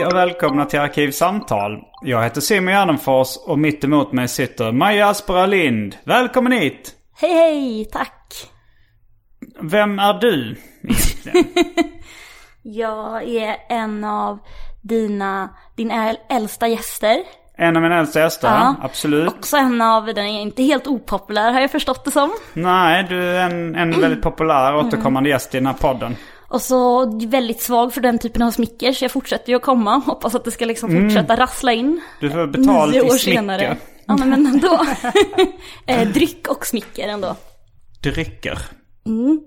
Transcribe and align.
Hej 0.00 0.06
och 0.06 0.14
välkomna 0.16 0.64
till 0.64 0.80
Arkivsamtal. 0.80 1.78
Jag 2.02 2.22
heter 2.22 2.40
Simon 2.40 2.72
Gärdenfors 2.74 3.36
och 3.46 3.58
mitt 3.58 3.84
emot 3.84 4.12
mig 4.12 4.28
sitter 4.28 4.72
Maja 4.72 5.08
Aspera 5.08 5.46
Lind. 5.46 5.96
Välkommen 6.04 6.52
hit! 6.52 6.92
Hej 7.20 7.32
hej, 7.34 7.84
tack! 7.92 8.34
Vem 9.60 9.98
är 9.98 10.14
du 10.14 10.56
egentligen? 10.84 11.44
Jag 12.62 13.28
är 13.28 13.56
en 13.68 14.04
av 14.04 14.38
dina, 14.82 15.48
din 15.76 15.90
äl- 15.92 16.16
äldsta 16.30 16.68
gäster. 16.68 17.16
En 17.56 17.76
av 17.76 17.82
mina 17.82 17.98
äldsta 17.98 18.20
gäster, 18.20 18.48
Ja. 18.48 18.74
absolut. 18.82 19.28
Också 19.28 19.56
en 19.56 19.80
av, 19.80 20.06
den 20.06 20.26
är 20.26 20.40
inte 20.42 20.62
helt 20.62 20.86
opopulär 20.86 21.52
har 21.52 21.60
jag 21.60 21.70
förstått 21.70 22.04
det 22.04 22.10
som. 22.10 22.30
Nej, 22.52 23.06
du 23.08 23.22
är 23.22 23.50
en, 23.50 23.74
en 23.76 24.00
väldigt 24.00 24.22
populär 24.22 24.76
återkommande 24.76 25.28
gäst 25.30 25.54
i 25.54 25.58
den 25.58 25.66
här 25.66 25.74
podden. 25.74 26.16
Och 26.50 26.62
så 26.62 27.06
väldigt 27.28 27.62
svag 27.62 27.94
för 27.94 28.00
den 28.00 28.18
typen 28.18 28.42
av 28.42 28.50
smicker 28.50 28.92
så 28.92 29.04
jag 29.04 29.10
fortsätter 29.12 29.50
ju 29.50 29.56
att 29.56 29.62
komma. 29.62 30.02
Hoppas 30.06 30.34
att 30.34 30.44
det 30.44 30.50
ska 30.50 30.64
liksom 30.64 30.90
fortsätta 30.90 31.36
rassla 31.36 31.72
in. 31.72 32.00
Du 32.20 32.30
får 32.30 32.46
betalt 32.46 32.94
i 32.94 33.00
år 33.00 33.08
smicker. 33.08 33.18
senare. 33.38 33.76
Ja 34.06 34.16
men 34.16 34.32
ändå. 34.46 34.86
eh, 35.86 36.08
dryck 36.08 36.48
och 36.48 36.66
smicker 36.66 37.08
ändå. 37.08 37.36
Drycker. 38.02 38.58
Mm. 39.06 39.40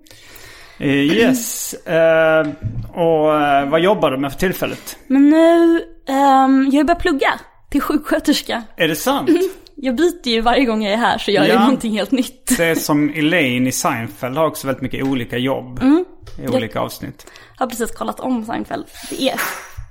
Eh, 0.79 0.87
Yes. 0.89 1.73
Eh, 1.73 2.47
och 2.93 3.41
eh, 3.41 3.69
vad 3.69 3.81
jobbar 3.81 4.11
du 4.11 4.17
med 4.17 4.31
för 4.31 4.39
tillfället? 4.39 4.97
Men 5.07 5.29
nu, 5.29 5.81
ehm, 6.07 6.69
jag 6.71 6.79
har 6.79 6.83
börjat 6.83 6.99
plugga 7.01 7.39
till 7.69 7.81
sjuksköterska. 7.81 8.63
Är 8.77 8.87
det 8.87 8.95
sant? 8.95 9.29
Jag 9.75 9.95
byter 9.95 10.27
ju 10.27 10.41
varje 10.41 10.65
gång 10.65 10.83
jag 10.83 10.93
är 10.93 10.97
här 10.97 11.17
så 11.17 11.31
gör 11.31 11.43
jag 11.43 11.55
Ja. 11.55 11.59
någonting 11.63 11.91
helt 11.93 12.11
nytt. 12.11 12.57
Det 12.57 12.65
är 12.65 12.75
som 12.75 13.09
Elaine 13.15 13.67
i 13.67 13.71
Seinfeld 13.71 14.37
har 14.37 14.45
också 14.47 14.67
väldigt 14.67 14.81
mycket 14.81 15.03
olika 15.03 15.37
jobb. 15.37 15.79
Mm. 15.81 16.05
I 16.39 16.47
olika 16.47 16.79
avsnitt. 16.79 17.31
Har 17.57 17.67
precis 17.67 17.91
kollat 17.91 18.19
om 18.19 18.45
Seinfeld. 18.45 18.85
Det 19.09 19.29
är, 19.29 19.39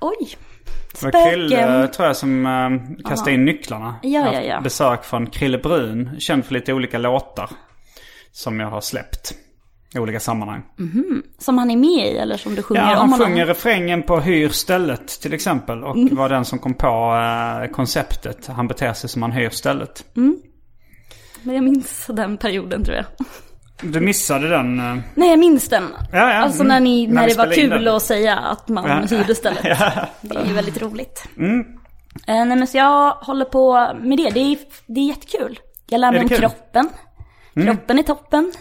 oj. 0.00 0.36
Det 1.00 1.02
var 1.02 1.30
Krille, 1.30 1.56
Spöken. 1.56 1.90
tror 1.90 2.06
jag, 2.06 2.16
som 2.16 2.46
uh, 2.46 2.80
kastade 3.08 3.32
in 3.32 3.44
nycklarna. 3.44 3.94
Ja, 4.02 4.08
Jag 4.10 4.22
har 4.22 4.32
ja, 4.32 4.40
ja. 4.40 4.60
Besök 4.60 5.04
från 5.04 5.26
Krille 5.26 5.58
Brun. 5.58 6.10
Känd 6.20 6.44
för 6.44 6.54
lite 6.54 6.72
olika 6.72 6.98
låtar. 6.98 7.50
Som 8.32 8.60
jag 8.60 8.70
har 8.70 8.80
släppt. 8.80 9.34
I 9.94 9.98
olika 9.98 10.20
sammanhang. 10.20 10.62
Som 11.38 11.58
han 11.58 11.70
är 11.70 11.76
med 11.76 12.12
i 12.12 12.16
eller 12.16 12.36
som 12.36 12.54
du 12.54 12.62
sjunger 12.62 12.82
Ja, 12.82 12.90
om 12.90 12.96
han 12.98 13.10
honom? 13.10 13.26
sjunger 13.26 13.46
refrängen 13.46 14.02
på 14.02 14.20
Hyr 14.20 14.48
stället 14.48 15.06
till 15.08 15.34
exempel. 15.34 15.84
Och 15.84 15.96
Mm. 15.96 16.16
var 16.16 16.28
den 16.28 16.44
som 16.44 16.58
kom 16.58 16.74
på 16.74 17.14
eh, 17.64 17.70
konceptet. 17.70 18.46
Han 18.46 18.68
beter 18.68 18.92
sig 18.92 19.10
som 19.10 19.22
han 19.22 19.32
hyr 19.32 19.50
stället. 19.50 20.04
Men 21.42 21.54
jag 21.54 21.64
minns 21.64 22.06
den 22.06 22.36
perioden 22.36 22.84
tror 22.84 22.96
jag. 22.96 23.04
Du 23.82 24.00
missade 24.00 24.48
den. 24.48 24.80
eh, 24.80 24.98
Nej 25.14 25.30
jag 25.30 25.38
minns 25.38 25.68
den. 25.68 25.88
Ja, 26.12 26.18
ja, 26.18 26.42
Alltså 26.42 26.60
mm. 26.62 26.68
när, 26.68 26.80
ni, 26.80 27.06
När 27.06 27.14
när, 27.14 27.28
det 27.28 27.34
var 27.38 27.52
kul 27.54 27.88
att 27.88 28.02
säga 28.02 28.36
att 28.36 28.68
man 28.68 28.84
Ja. 29.10 29.16
hyrde 29.16 29.34
stället. 29.34 29.64
Ja. 29.64 30.06
Det 30.20 30.36
är 30.36 30.44
ju 30.46 30.52
väldigt 30.52 30.82
roligt. 30.82 31.28
Mm. 31.36 31.60
Eh, 32.26 32.44
nej 32.46 32.56
men 32.56 32.66
så 32.66 32.76
jag 32.76 33.10
håller 33.10 33.44
på 33.44 33.92
med 34.00 34.18
det. 34.18 34.30
Det 34.30 34.40
är, 34.40 34.58
det 34.86 35.00
är 35.00 35.04
jättekul. 35.04 35.58
Jag 35.88 35.98
lär 36.00 36.12
mig 36.12 36.20
om 36.20 36.28
kul? 36.28 36.38
Mm. 36.38 36.50
kroppen. 36.50 36.88
Kroppen 37.54 37.98
är 37.98 38.02
toppen. 38.02 38.52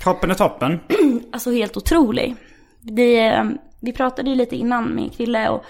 Kroppen 0.00 0.30
är 0.30 0.34
toppen. 0.34 0.80
Alltså 1.32 1.50
helt 1.52 1.76
otrolig. 1.76 2.36
Det, 2.80 3.44
vi 3.80 3.92
pratade 3.92 4.30
ju 4.30 4.36
lite 4.36 4.56
innan 4.56 4.84
med 4.84 5.12
Krille 5.16 5.48
och 5.48 5.64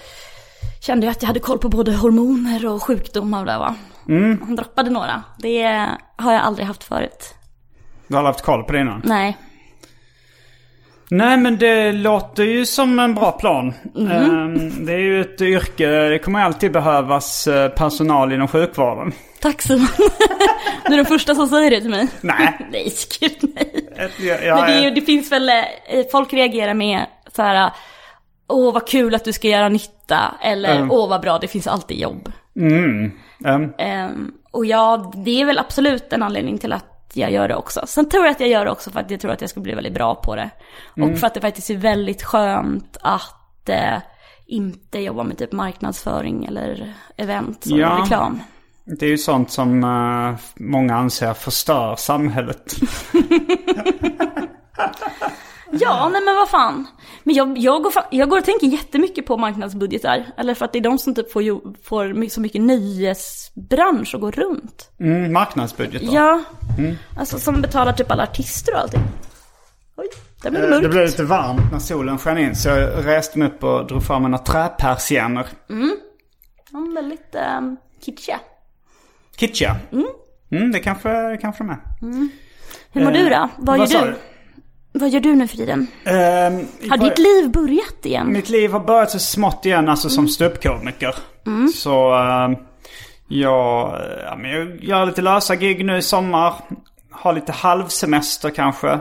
kände 0.80 1.06
ju 1.06 1.10
att 1.10 1.22
jag 1.22 1.26
hade 1.26 1.40
koll 1.40 1.58
på 1.58 1.68
både 1.68 1.92
hormoner 1.92 2.66
och 2.66 2.82
sjukdomar 2.82 3.40
och 3.40 3.46
det 3.46 3.58
va. 3.58 3.74
Mm. 4.08 4.42
Han 4.46 4.56
droppade 4.56 4.90
några. 4.90 5.22
Det 5.38 5.86
har 6.16 6.32
jag 6.32 6.42
aldrig 6.42 6.66
haft 6.66 6.84
förut. 6.84 7.34
Du 8.08 8.16
har 8.16 8.22
haft 8.24 8.42
koll 8.42 8.62
på 8.64 8.72
det 8.72 8.80
innan. 8.80 9.02
Nej. 9.04 9.36
Nej 11.10 11.36
men 11.36 11.58
det 11.58 11.92
låter 11.92 12.42
ju 12.44 12.66
som 12.66 12.98
en 12.98 13.14
bra 13.14 13.32
plan. 13.32 13.74
Ehm, 14.10 14.86
Det 14.86 14.92
är 14.92 14.98
ju 14.98 15.20
ett 15.20 15.40
yrke, 15.40 15.86
det 15.88 16.18
kommer 16.18 16.40
alltid 16.40 16.72
behövas 16.72 17.46
eh, 17.46 17.68
personal 17.70 18.32
inom 18.32 18.48
sjukvården. 18.48 19.12
Tack 19.40 19.62
Simon. 19.62 19.86
du 20.86 20.92
är 20.92 20.96
den 20.96 21.06
första 21.06 21.34
som 21.34 21.48
säger 21.48 21.70
det 21.70 21.80
till 21.80 21.90
mig. 21.90 22.08
Nej. 22.20 22.58
nej, 22.72 22.92
gud 23.20 23.36
nej. 23.54 23.88
Ett- 23.96 24.20
jag- 24.20 24.44
jag 24.44 24.56
Men 24.56 24.66
det, 24.66 24.86
är, 24.86 24.90
det 24.90 25.00
finns 25.00 25.32
väl, 25.32 25.48
eh, 25.48 25.54
folk 26.12 26.32
reagerar 26.32 26.74
med 26.74 27.06
så 27.36 27.42
här, 27.42 27.70
åh 28.48 28.74
vad 28.74 28.88
kul 28.88 29.14
att 29.14 29.24
du 29.24 29.32
ska 29.32 29.48
göra 29.48 29.68
nytta, 29.68 30.34
eller 30.42 30.76
Mm. 30.76 30.90
åh 30.90 31.08
vad 31.08 31.20
bra, 31.20 31.38
det 31.38 31.48
finns 31.48 31.66
alltid 31.66 31.98
jobb. 31.98 32.32
Mm. 32.56 33.12
Ehm, 33.78 34.32
och 34.50 34.66
ja, 34.66 35.12
det 35.24 35.40
är 35.40 35.44
väl 35.44 35.58
absolut 35.58 36.12
en 36.12 36.22
anledning 36.22 36.58
till 36.58 36.72
att 36.72 36.97
jag 37.18 37.32
gör 37.32 37.48
det 37.48 37.56
också. 37.56 37.80
Sen 37.86 38.08
tror 38.08 38.24
jag 38.24 38.30
att 38.32 38.40
jag 38.40 38.48
gör 38.48 38.64
det 38.64 38.70
också 38.70 38.90
för 38.90 39.00
att 39.00 39.10
jag 39.10 39.20
tror 39.20 39.30
att 39.32 39.40
jag 39.40 39.50
ska 39.50 39.60
bli 39.60 39.74
väldigt 39.74 39.94
bra 39.94 40.14
på 40.14 40.36
det. 40.36 40.50
Mm. 40.96 41.12
Och 41.12 41.18
för 41.18 41.26
att 41.26 41.34
det 41.34 41.40
faktiskt 41.40 41.70
är 41.70 41.76
väldigt 41.76 42.22
skönt 42.22 42.96
att 43.02 43.68
eh, 43.68 43.98
inte 44.46 44.98
jobba 44.98 45.22
med 45.22 45.38
typ 45.38 45.52
marknadsföring 45.52 46.44
eller 46.44 46.94
event 47.16 47.64
som 47.64 47.78
Ja. 47.78 48.00
reklam. 48.02 48.40
Det 48.84 49.06
är 49.06 49.10
ju 49.10 49.18
sånt 49.18 49.50
som 49.50 49.84
eh, 49.84 50.34
många 50.54 50.96
anser 50.96 51.34
förstör 51.34 51.96
samhället. 51.96 52.74
Ja, 55.72 56.08
nej 56.12 56.22
men 56.24 56.36
vad 56.36 56.48
fan. 56.48 56.86
Men 57.22 57.34
jag, 57.34 57.58
jag, 57.58 57.82
går, 57.82 57.92
jag 58.10 58.28
går 58.28 58.38
och 58.38 58.44
tänker 58.44 58.66
jättemycket 58.66 59.26
på 59.26 59.36
marknadsbudgetar. 59.36 60.26
Eller 60.36 60.54
för 60.54 60.64
att 60.64 60.72
det 60.72 60.78
är 60.78 60.82
de 60.82 60.98
som 60.98 61.14
typ 61.14 61.32
får, 61.32 61.42
får 61.84 62.28
så 62.28 62.40
mycket 62.40 62.62
nöjesbransch 62.62 64.14
att 64.14 64.20
gå 64.20 64.30
runt. 64.30 64.90
Mm, 65.00 65.32
marknadsbudgetar. 65.32 66.14
Ja, 66.14 66.40
Mm. 66.78 66.94
alltså 67.18 67.38
som 67.38 67.60
betalar 67.62 67.92
typ 67.92 68.10
alla 68.10 68.22
artister 68.22 68.74
och 68.74 68.80
allting. 68.80 69.00
Oj, 69.96 70.06
där 70.42 70.50
blev 70.50 70.62
det 70.62 70.68
Eh, 70.68 70.70
Det 70.74 70.80
mörkt. 70.80 70.90
blev 70.90 71.06
lite 71.06 71.22
varmt 71.22 71.72
när 71.72 71.78
solen 71.78 72.18
sken 72.18 72.38
in 72.38 72.56
så 72.56 72.68
jag 72.68 73.06
reste 73.06 73.38
mig 73.38 73.48
upp 73.48 73.64
och 73.64 73.86
drog 73.86 74.02
fram 74.02 74.22
mina 74.22 74.38
träpersienner. 74.38 75.46
Ja, 76.72 76.78
väldigt 76.94 77.36
um, 77.58 77.76
kitschiga. 78.04 78.40
Kitschiga. 79.36 79.76
Mm. 80.50 80.72
det 80.72 80.78
kanske, 80.80 81.38
kanske 81.40 81.64
de 81.64 81.70
är. 81.70 81.78
Hur 82.92 83.04
mår 83.04 83.12
Eh, 83.16 83.18
du 83.24 83.28
då? 83.28 83.48
Vad, 83.58 83.78
vad 83.78 83.88
gör 83.90 84.06
du? 84.06 84.14
Vad 84.98 85.10
gör 85.10 85.20
du 85.20 85.34
nu 85.34 85.48
för 85.48 85.56
tiden? 85.56 85.86
Ehm, 86.04 86.66
Har 86.90 86.96
ditt 86.96 87.18
liv 87.18 87.50
börjat 87.50 88.06
igen? 88.06 88.32
Mitt 88.32 88.48
liv 88.48 88.72
har 88.72 88.80
börjat 88.80 89.10
så 89.10 89.18
smått 89.18 89.66
igen, 89.66 89.88
alltså 89.88 90.08
som 90.08 90.28
ståuppkomiker. 90.28 91.14
Så 91.74 92.14
ehm, 92.14 92.56
jag, 93.28 94.00
jag 94.30 94.84
gör 94.84 95.06
lite 95.06 95.22
lösa 95.22 95.56
gig 95.56 95.84
nu 95.84 95.96
i 95.96 96.02
sommar. 96.02 96.54
Har 97.10 97.32
lite 97.32 97.52
halvsemester 97.52 98.50
kanske. 98.50 98.98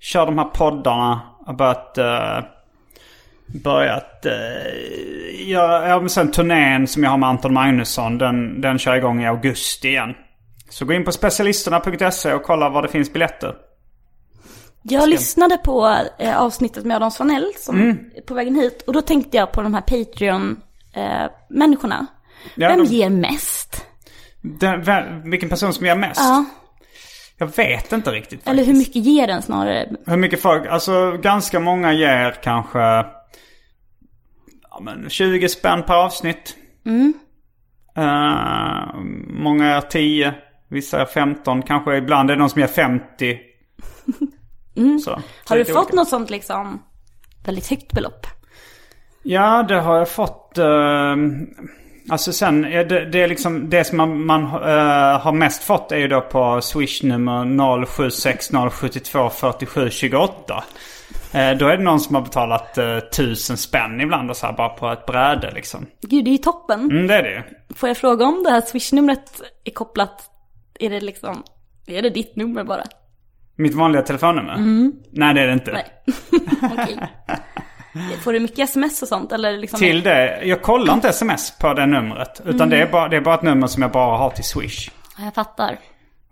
Kör 0.00 0.26
de 0.26 0.38
här 0.38 0.44
poddarna. 0.44 1.20
Har 1.46 1.54
börjat... 1.54 1.98
Uh, 1.98 2.44
börjat... 3.62 4.26
Uh, 4.26 5.48
göra, 5.48 5.88
ja 5.88 6.00
men 6.00 6.10
sen 6.10 6.30
turnén 6.30 6.86
som 6.86 7.02
jag 7.02 7.10
har 7.10 7.18
med 7.18 7.28
Anton 7.28 7.52
Magnusson. 7.54 8.18
Den, 8.18 8.60
den 8.60 8.78
kör 8.78 8.96
igång 8.96 9.22
i 9.22 9.26
augusti 9.26 9.88
igen. 9.88 10.14
Så 10.68 10.84
gå 10.84 10.92
in 10.92 11.04
på 11.04 11.12
specialisterna.se 11.12 12.32
och 12.32 12.42
kolla 12.42 12.68
var 12.68 12.82
det 12.82 12.88
finns 12.88 13.12
biljetter. 13.12 13.54
Jag 14.82 15.08
lyssnade 15.08 15.56
på 15.56 15.96
eh, 16.18 16.42
avsnittet 16.42 16.84
med 16.84 16.96
Adam 16.96 17.10
Svanell 17.10 17.52
som 17.56 17.80
Mm. 17.80 17.98
på 18.26 18.34
vägen 18.34 18.54
hit. 18.54 18.82
Och 18.86 18.92
då 18.92 19.02
tänkte 19.02 19.36
jag 19.36 19.52
på 19.52 19.62
de 19.62 19.74
här 19.74 19.80
Patreon-människorna. 19.80 22.06
Ja, 22.54 22.68
Vem 22.68 22.78
de- 22.78 22.84
ger 22.90 23.10
mest? 23.10 23.86
Den, 24.42 25.30
vilken 25.30 25.48
person 25.48 25.72
som 25.72 25.86
ger 25.86 25.96
mest? 25.96 26.20
Ja, 26.20 26.44
Jag 27.38 27.56
vet 27.56 27.92
inte 27.92 28.10
riktigt 28.10 28.48
eller 28.48 28.64
hur 28.64 28.72
faktiskt. 28.74 28.88
mycket 28.96 29.12
ger 29.12 29.26
den 29.26 29.42
snarare? 29.42 29.88
Hur 30.06 30.16
mycket 30.16 30.42
folk? 30.42 30.66
Alltså 30.66 31.16
ganska 31.22 31.60
många 31.60 31.92
ger 31.92 32.30
kanske 32.42 32.78
ja, 32.78 33.14
men 34.80 35.10
20 35.10 35.48
spänn 35.48 35.82
per 35.82 35.94
avsnitt. 35.94 36.56
Mm. 36.86 37.12
Eh, 37.96 38.94
många 39.42 39.76
är 39.76 39.80
10, 39.80 40.34
vissa 40.68 41.00
är 41.00 41.06
15, 41.06 41.62
kanske 41.62 41.96
ibland 41.96 42.30
är 42.30 42.34
det 42.34 42.40
någon 42.40 42.50
som 42.50 42.60
ger 42.60 42.68
50. 42.68 43.38
Så. 45.04 45.10
Mm. 45.10 45.22
Har 45.48 45.56
du 45.56 45.64
fått 45.64 45.76
olika. 45.76 45.96
något 45.96 46.08
sånt 46.08 46.30
liksom 46.30 46.82
väldigt 47.44 47.70
högt 47.70 47.92
belopp? 47.92 48.26
Ja, 49.22 49.62
det 49.62 49.80
har 49.80 49.96
jag 49.96 50.08
fått. 50.08 50.58
eh, 50.58 51.16
alltså 52.08 52.32
sen, 52.32 52.64
är 52.64 52.84
det, 52.84 53.04
det 53.04 53.22
är 53.22 53.28
liksom 53.28 53.70
det 53.70 53.84
som 53.84 53.96
man, 53.96 54.26
man 54.26 54.42
eh, 54.44 55.20
har 55.20 55.32
mest 55.32 55.62
fått 55.62 55.92
är 55.92 55.96
ju 55.96 56.08
då 56.08 56.20
på 56.20 56.60
Swish 56.60 57.02
nummer 57.02 57.86
076072 57.86 59.30
47 59.30 59.90
28. 59.90 60.64
Eh, 61.32 61.56
då 61.56 61.68
är 61.68 61.76
det 61.76 61.82
någon 61.82 62.00
som 62.00 62.14
har 62.14 62.22
betalat 62.22 62.78
uh, 62.78 62.98
tusen 62.98 63.56
spänn 63.56 64.00
ibland 64.00 64.30
och 64.30 64.36
så 64.36 64.46
här 64.46 64.52
bara 64.52 64.68
på 64.68 64.88
ett 64.88 65.06
bräde 65.06 65.50
liksom. 65.54 65.86
Gud, 66.02 66.24
det 66.24 66.30
är 66.30 66.32
ju 66.32 66.38
toppen. 66.38 66.80
Mm, 66.80 67.06
det 67.06 67.14
är 67.14 67.22
det. 67.22 67.44
Får 67.74 67.88
jag 67.88 67.96
fråga 67.96 68.24
om 68.24 68.42
det 68.44 68.50
här 68.50 68.60
swishnumret 68.60 69.42
är 69.64 69.70
kopplat? 69.70 70.30
Är 70.80 70.90
det 70.90 71.00
liksom, 71.00 71.42
är 71.86 72.02
det 72.02 72.10
ditt 72.10 72.36
nummer 72.36 72.64
bara? 72.64 72.84
Mitt 73.60 73.74
vanliga 73.74 74.02
telefonnummer? 74.02 74.56
Nej, 75.10 75.34
det 75.34 75.40
är 75.40 75.46
det 75.46 75.52
inte. 75.52 75.72
Nej. 75.72 75.86
Okej. 76.72 76.98
Får 78.22 78.32
du 78.32 78.40
mycket 78.40 78.58
sms 78.58 79.02
och 79.02 79.08
sånt 79.08 79.32
eller 79.32 79.58
liksom? 79.58 79.78
Till 79.78 80.02
det, 80.02 80.40
jag 80.44 80.62
kollar 80.62 80.94
inte 80.94 81.08
sms 81.08 81.58
på 81.58 81.74
det 81.74 81.86
numret. 81.86 82.40
Utan 82.44 82.70
det, 82.70 82.82
är 82.82 82.86
bara, 82.86 83.08
det 83.08 83.16
är 83.16 83.20
bara 83.20 83.34
ett 83.34 83.42
nummer 83.42 83.66
som 83.66 83.82
jag 83.82 83.92
bara 83.92 84.16
har 84.16 84.30
till 84.30 84.44
Swish. 84.44 84.90
Ja, 85.18 85.24
jag 85.24 85.34
fattar. 85.34 85.78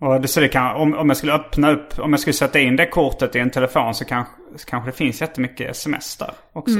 Och 0.01 0.21
det, 0.21 0.29
så 0.29 0.41
det 0.41 0.49
kan, 0.49 0.77
om, 0.77 0.95
om 0.95 1.09
jag 1.09 1.17
skulle 1.17 1.33
öppna 1.33 1.71
upp, 1.71 1.99
om 1.99 2.11
jag 2.11 2.21
skulle 2.21 2.35
sätta 2.35 2.59
in 2.59 2.77
det 2.77 2.87
kortet 2.87 3.37
i 3.37 3.39
en 3.39 3.51
telefon 3.51 3.95
så 3.95 4.05
kanske, 4.05 4.33
så 4.57 4.67
kanske 4.67 4.91
det 4.91 4.97
finns 4.97 5.21
jättemycket 5.21 5.71
sms 5.71 6.17
där 6.17 6.31
också. 6.53 6.77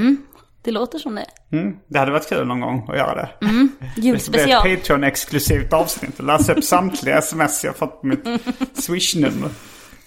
Det 0.61 0.71
låter 0.71 0.99
som 0.99 1.15
det. 1.15 1.25
Mm. 1.57 1.77
Det 1.87 1.99
hade 1.99 2.11
varit 2.11 2.29
kul 2.29 2.47
någon 2.47 2.61
gång 2.61 2.89
att 2.89 2.97
göra 2.97 3.15
det. 3.15 3.29
Det 3.39 3.45
blir 3.45 3.69
ett 3.85 3.97
Julspecial. 3.97 4.61
Patreon-exklusivt 4.61 5.73
avsnitt. 5.73 6.19
Läsa 6.19 6.53
upp 6.53 6.63
samtliga 6.63 7.17
sms 7.17 7.63
jag 7.63 7.75
fått 7.75 8.01
på 8.01 8.07
mitt 8.07 8.27
Swish-nummer. 8.73 9.49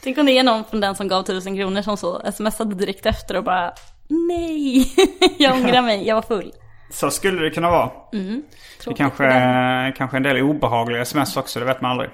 Tänk 0.05 0.19
om 0.19 0.27
det 0.27 0.39
är 0.39 0.43
någon 0.43 0.65
från 0.65 0.81
den 0.81 0.95
som 0.95 1.09
gav 1.09 1.23
tusen 1.23 1.57
kronor 1.57 1.83
som 1.83 1.97
så 1.97 2.33
smsade 2.33 2.75
direkt 2.75 3.07
efter 3.07 3.37
och 3.37 3.45
bara 3.45 3.73
Nej, 4.09 4.93
jag 5.39 5.55
ångrar 5.55 5.83
mig, 5.83 6.07
jag 6.07 6.15
var 6.15 6.23
full. 6.23 6.53
Så 6.91 7.11
skulle 7.11 7.43
det 7.43 7.51
kunna 7.51 7.71
vara. 7.71 7.91
Det 8.13 8.43
Tråkigt 8.81 8.99
kanske, 8.99 9.93
kanske 9.97 10.17
en 10.17 10.23
del 10.23 10.43
obehagliga 10.43 11.03
sms 11.03 11.37
också, 11.37 11.59
det 11.59 11.65
vet 11.65 11.81
man 11.81 11.91
aldrig. 11.91 12.11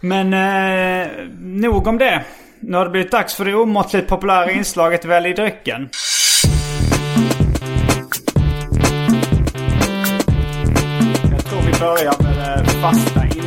Men 0.00 0.34
eh, 0.34 1.08
nog 1.38 1.86
om 1.86 1.98
det. 1.98 2.24
Nu 2.60 2.76
har 2.76 2.84
det 2.84 2.90
blivit 2.90 3.10
dags 3.10 3.34
för 3.34 3.44
det 3.44 3.54
omåttligt 3.54 4.08
populära 4.08 4.50
inslaget 4.50 5.04
Välj 5.04 5.32
drycken. 5.32 5.88
Jag 11.30 11.44
tror 11.44 11.60
vi 11.60 11.80
börjar 11.80 12.22
med 12.22 12.64
det 12.64 12.70
fasta 12.70 13.41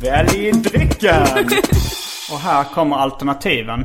Välj 0.00 0.52
drycken. 0.52 1.22
Och 2.32 2.38
här 2.38 2.64
kommer 2.64 2.96
alternativen. 2.96 3.80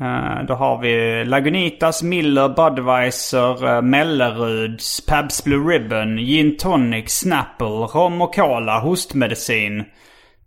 Eh, 0.00 0.44
då 0.48 0.54
har 0.54 0.78
vi 0.78 1.24
Lagunitas, 1.24 2.02
Miller, 2.02 2.48
Budweiser, 2.48 3.64
uh, 3.64 3.82
Melleruds, 3.82 5.06
Pabst 5.06 5.44
Blue 5.44 5.74
Ribbon, 5.74 6.16
Gin 6.16 6.56
Tonic, 6.56 7.10
Snapple, 7.10 7.66
rom 7.66 8.22
och 8.22 8.34
cola, 8.34 8.80
hostmedicin. 8.80 9.84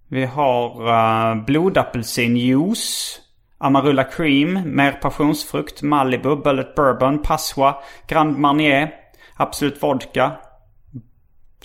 Vi 0.07 0.25
har 0.25 0.87
uh, 0.87 1.45
blodapelsinjuice, 1.45 3.19
Amarula 3.57 4.03
Cream, 4.03 4.75
mer 4.75 4.91
passionsfrukt, 4.91 5.81
Malibu, 5.81 6.35
Bullet 6.35 6.75
Bourbon, 6.75 7.19
Passoa, 7.19 7.75
Grand 8.07 8.37
Marnier, 8.37 8.91
Absolut 9.35 9.83
Vodka. 9.83 10.31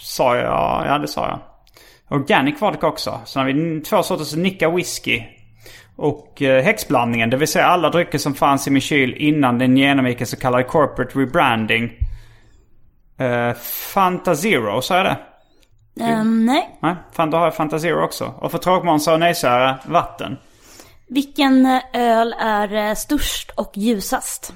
Sa 0.00 0.36
jag? 0.36 0.86
Ja, 0.86 0.98
det 0.98 1.08
sa 1.08 1.28
jag. 1.28 1.47
Organic 2.10 2.62
vodka 2.62 2.86
också. 2.86 3.20
Sen 3.24 3.42
har 3.42 3.52
vi 3.52 3.80
två 3.80 4.02
sorters 4.02 4.36
Nicka 4.36 4.70
Whisky. 4.70 5.22
Och 5.96 6.42
eh, 6.42 6.62
häxblandningen, 6.64 7.30
det 7.30 7.36
vill 7.36 7.48
säga 7.48 7.66
alla 7.66 7.90
drycker 7.90 8.18
som 8.18 8.34
fanns 8.34 8.66
i 8.66 8.70
min 8.70 8.80
kyl 8.80 9.14
innan 9.14 9.58
den 9.58 9.76
genomgick 9.76 10.20
en 10.20 10.26
så 10.26 10.36
kallad 10.36 10.66
corporate 10.66 11.18
rebranding. 11.18 11.92
Eh, 13.18 13.52
Fanta 13.94 14.34
Zero, 14.36 14.82
sa 14.82 14.96
jag 14.96 15.06
det? 15.06 15.16
Ehm, 16.04 16.46
nej, 16.46 16.78
Nej, 16.82 16.94
fan, 17.12 17.30
då 17.30 17.36
har 17.36 17.44
jag 17.44 17.54
Fanta 17.54 17.78
Zero 17.78 18.04
också. 18.04 18.24
Och 18.38 18.50
för 18.50 18.58
tråkmånsar 18.58 19.12
och 19.12 19.20
nejsägare, 19.20 19.74
vatten. 19.86 20.36
vilken 21.08 21.66
eh, 21.66 21.80
öl 21.94 22.34
är 22.40 22.94
störst 22.94 23.50
och 23.56 23.72
ljusast? 23.74 24.52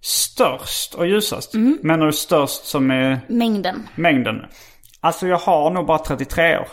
Störst 0.00 0.94
och 0.94 1.06
ljusast. 1.06 1.54
Menar 1.82 2.06
du 2.06 2.12
störst 2.12 2.64
som 2.64 2.90
är 2.90 3.20
Mängden. 3.28 3.88
mängden? 3.94 4.46
Alltså 5.00 5.26
jag 5.26 5.38
har 5.38 5.70
nog 5.70 5.86
bara 5.86 5.98
33 5.98 6.58
år. 6.58 6.68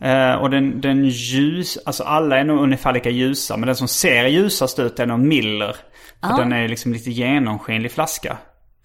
Eh, 0.00 0.34
och 0.34 0.50
den, 0.50 0.80
den 0.80 1.04
ljus, 1.04 1.78
alltså 1.86 2.04
alla 2.04 2.38
är 2.38 2.44
nog 2.44 2.62
ungefär 2.62 2.92
lika 2.92 3.10
ljusa. 3.10 3.56
Men 3.56 3.66
den 3.66 3.76
som 3.76 3.88
ser 3.88 4.26
ljusast 4.26 4.78
ut 4.78 5.00
är 5.00 5.06
nog 5.06 5.18
Miller. 5.18 5.76
För 6.20 6.42
den 6.42 6.52
är 6.52 6.68
liksom 6.68 6.92
lite 6.92 7.10
genomskinlig 7.10 7.92
flaska. 7.92 8.36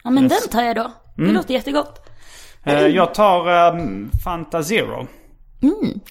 Ja 0.04 0.10
men 0.10 0.28
den 0.28 0.48
tar 0.52 0.62
jag 0.62 0.76
då. 0.76 0.92
Det 1.18 1.32
låter 1.32 1.54
jättegott. 1.54 2.08
Eh, 2.64 2.88
jag 2.88 3.14
tar 3.14 3.72
um, 3.74 4.12
Fanta 4.24 4.64
Zero. 4.64 5.08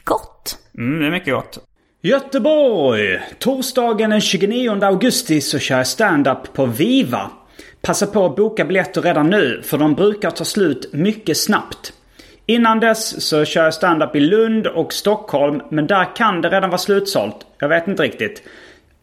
Gott. 0.04 0.58
Mm, 0.78 1.00
det 1.00 1.06
är 1.06 1.10
mycket 1.10 1.34
gott. 1.34 1.58
Göteborg! 2.02 3.20
Torsdagen 3.38 4.10
den 4.10 4.20
29 4.20 4.84
augusti 4.84 5.40
så 5.40 5.58
kör 5.58 5.76
jag 5.76 5.86
stand-up 5.86 6.52
på 6.52 6.66
Viva. 6.66 7.30
Passa 7.82 8.06
på 8.06 8.26
att 8.26 8.36
boka 8.36 8.64
biljetter 8.64 9.02
redan 9.02 9.30
nu 9.30 9.62
för 9.64 9.78
de 9.78 9.94
brukar 9.94 10.30
ta 10.30 10.44
slut 10.44 10.92
mycket 10.92 11.36
snabbt. 11.36 11.92
Innan 12.50 12.80
dess 12.80 13.28
så 13.28 13.44
kör 13.44 13.64
jag 13.64 13.74
stand-up 13.74 14.16
i 14.16 14.20
Lund 14.20 14.66
och 14.66 14.92
Stockholm 14.92 15.62
men 15.68 15.86
där 15.86 16.16
kan 16.16 16.40
det 16.40 16.48
redan 16.48 16.70
vara 16.70 16.78
slutsålt. 16.78 17.36
Jag 17.58 17.68
vet 17.68 17.88
inte 17.88 18.02
riktigt. 18.02 18.42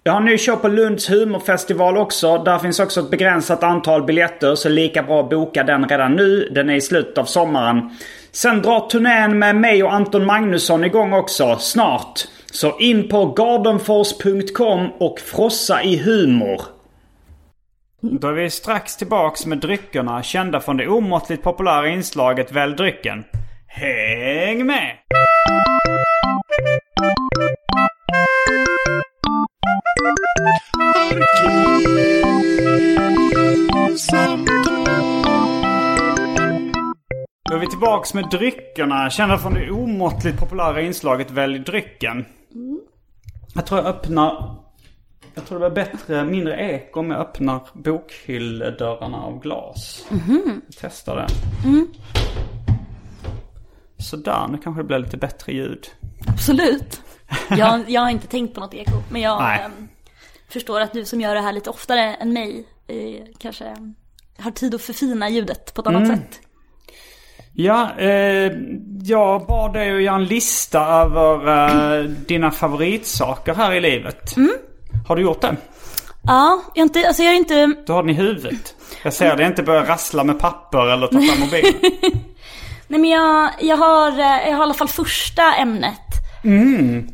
Jag 0.03 0.13
har 0.13 0.19
en 0.19 0.25
ny 0.25 0.37
show 0.37 0.55
på 0.55 0.67
Lunds 0.67 1.09
humorfestival 1.09 1.97
också. 1.97 2.37
Där 2.37 2.59
finns 2.59 2.79
också 2.79 2.99
ett 2.99 3.09
begränsat 3.09 3.63
antal 3.63 4.03
biljetter 4.03 4.55
så 4.55 4.69
lika 4.69 5.03
bra 5.03 5.19
att 5.19 5.29
boka 5.29 5.63
den 5.63 5.89
redan 5.89 6.15
nu. 6.15 6.49
Den 6.51 6.69
är 6.69 6.75
i 6.75 6.81
slutet 6.81 7.17
av 7.17 7.25
sommaren. 7.25 7.89
Sen 8.31 8.61
drar 8.61 8.89
turnén 8.89 9.39
med 9.39 9.55
mig 9.55 9.83
och 9.83 9.93
Anton 9.93 10.25
Magnusson 10.25 10.83
igång 10.83 11.13
också, 11.13 11.57
snart. 11.59 12.19
Så 12.51 12.79
in 12.79 13.07
på 13.07 13.25
gardenfors.com 13.25 14.91
och 14.97 15.19
frossa 15.19 15.83
i 15.83 15.97
humor. 15.97 16.76
Då 18.01 18.27
är 18.27 18.33
vi 18.33 18.49
strax 18.49 18.97
tillbaks 18.97 19.45
med 19.45 19.57
dryckerna 19.57 20.23
kända 20.23 20.59
från 20.59 20.77
det 20.77 20.87
omåttligt 20.87 21.43
populära 21.43 21.87
inslaget 21.87 22.51
Välj 22.51 22.75
drycken. 22.75 23.23
Häng 23.67 24.65
med! 24.65 24.97
Då 37.49 37.55
är 37.55 37.59
vi 37.59 37.67
tillbaks 37.67 38.13
med 38.13 38.29
dryckerna 38.31 39.09
kända 39.09 39.37
från 39.37 39.53
det 39.53 39.71
omåttligt 39.71 40.39
populära 40.39 40.81
inslaget 40.81 41.31
Välj 41.31 41.59
drycken. 41.59 42.25
Jag 43.55 43.65
tror 43.65 43.79
jag 43.79 43.87
öppnar... 43.87 44.66
Jag 45.37 45.45
tror 45.45 45.59
det 45.59 45.69
var 45.69 45.75
bättre, 45.75 46.25
mindre 46.25 46.55
ek 46.55 46.97
om 46.97 47.11
jag 47.11 47.19
öppnar 47.19 47.61
bokhylledörrarna 47.73 49.17
av 49.17 49.39
glas. 49.39 50.07
Testa 50.79 51.15
det. 51.15 51.27
Sådär, 53.97 54.47
nu 54.51 54.57
kanske 54.57 54.81
det 54.81 54.85
blir 54.85 54.99
lite 54.99 55.17
bättre 55.17 55.53
ljud. 55.53 55.87
Absolut. 56.27 57.01
Jag, 57.49 57.89
jag 57.89 58.01
har 58.01 58.09
inte 58.09 58.27
tänkt 58.27 58.53
på 58.53 58.59
något 58.59 58.73
eko. 58.73 58.91
Men 59.09 59.21
jag 59.21 59.41
ehm, 59.41 59.87
förstår 60.49 60.81
att 60.81 60.93
du 60.93 61.05
som 61.05 61.21
gör 61.21 61.35
det 61.35 61.41
här 61.41 61.53
lite 61.53 61.69
oftare 61.69 62.15
än 62.15 62.33
mig 62.33 62.67
eh, 62.87 63.25
kanske 63.37 63.75
har 64.39 64.51
tid 64.51 64.75
att 64.75 64.81
förfina 64.81 65.29
ljudet 65.29 65.73
på 65.73 65.81
ett 65.81 65.87
annat 65.87 66.07
sätt. 66.07 66.39
Ja, 67.53 67.91
eh, 67.97 68.51
jag 69.03 69.47
bad 69.47 69.73
dig 69.73 69.95
att 69.95 70.01
göra 70.01 70.15
en 70.15 70.25
lista 70.25 70.85
över 70.85 71.99
eh, 71.99 72.03
dina 72.03 72.51
favoritsaker 72.51 73.53
här 73.53 73.73
i 73.73 73.81
livet. 73.81 74.37
Har 75.07 75.15
du 75.15 75.21
gjort 75.21 75.41
det? 75.41 75.55
Ja, 76.23 76.61
jag, 76.75 76.85
inte, 76.85 77.07
alltså 77.07 77.23
jag 77.23 77.33
är 77.33 77.37
inte... 77.37 77.73
Du 77.85 77.93
har 77.93 78.03
den 78.03 78.09
i 78.09 78.13
huvudet. 78.13 78.75
Jag 79.03 79.13
ser 79.13 79.35
dig 79.35 79.45
inte 79.45 79.63
börja 79.63 79.83
rassla 79.83 80.23
med 80.23 80.39
papper 80.39 80.93
eller 80.93 81.07
ta 81.07 81.21
fram 81.21 81.39
mobilen. 81.39 81.73
Nej 82.87 82.99
men 82.99 83.09
jag, 83.09 83.51
jag, 83.61 83.77
har, 83.77 84.11
eh, 84.11 84.49
jag 84.49 84.53
har 84.53 84.59
i 84.59 84.63
alla 84.63 84.73
fall 84.73 84.87
första 84.87 85.55
ämnet. 85.55 85.99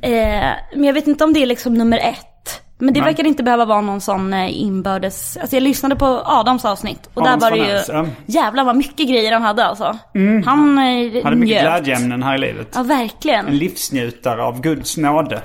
Eh, 0.01 0.51
men 0.75 0.83
jag 0.83 0.93
vet 0.93 1.07
inte 1.07 1.23
om 1.23 1.33
det 1.33 1.41
är 1.41 1.45
liksom 1.45 1.73
nummer 1.73 1.97
ett. 1.97 2.61
Men 2.77 2.93
det 2.93 2.99
Nej. 2.99 3.09
verkar 3.09 3.23
inte 3.23 3.43
behöva 3.43 3.65
vara 3.65 3.81
någon 3.81 4.01
sån 4.01 4.33
eh, 4.33 4.61
inbördes... 4.61 5.37
Alltså 5.37 5.55
jag 5.55 5.63
lyssnade 5.63 5.95
på 5.95 6.21
Adams 6.25 6.65
avsnitt 6.65 7.09
och 7.13 7.21
Adams 7.21 7.43
där 7.43 7.51
var 7.51 7.57
det 7.57 7.71
ju... 7.71 7.79
ja. 7.87 8.05
Jävlar 8.25 8.63
vad 8.63 8.75
mycket 8.75 9.09
grejer 9.09 9.31
han 9.33 9.41
hade 9.41 9.65
alltså. 9.65 9.97
Han 10.45 10.77
eh, 10.77 11.23
Hade 11.23 11.35
mycket 11.35 11.61
glädjeämnen 11.61 12.23
här 12.23 12.35
i 12.35 12.37
livet. 12.37 12.67
Ja 12.75 12.83
verkligen. 12.83 13.47
En 13.47 13.57
livsnjutare 13.57 14.43
av 14.43 14.61
Guds 14.61 14.97
nåde. 14.97 15.41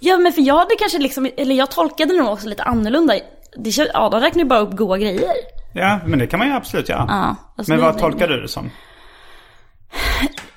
Ja 0.00 0.18
men 0.18 0.32
för 0.32 0.42
jag 0.42 0.58
hade 0.58 0.76
kanske 0.78 0.98
liksom, 0.98 1.30
eller 1.36 1.54
jag 1.54 1.70
tolkade 1.70 2.12
det 2.14 2.18
nog 2.22 2.32
också 2.32 2.48
lite 2.48 2.62
annorlunda. 2.62 3.14
Det, 3.56 3.70
kän- 3.70 3.90
Adam 3.94 4.20
räknade 4.20 4.38
ju 4.42 4.48
bara 4.48 4.58
upp 4.60 4.76
goa 4.76 4.98
grejer. 4.98 5.32
Ja, 5.74 6.00
men 6.06 6.18
det 6.18 6.26
kan 6.26 6.38
man 6.38 6.48
ju 6.48 6.54
absolut 6.54 6.88
göra. 6.88 7.04
Ja, 7.08 7.36
alltså 7.56 7.72
men 7.72 7.80
det- 7.80 7.86
vad 7.86 7.98
tolkar 7.98 8.28
du 8.28 8.40
det 8.42 8.48
som? 8.48 8.70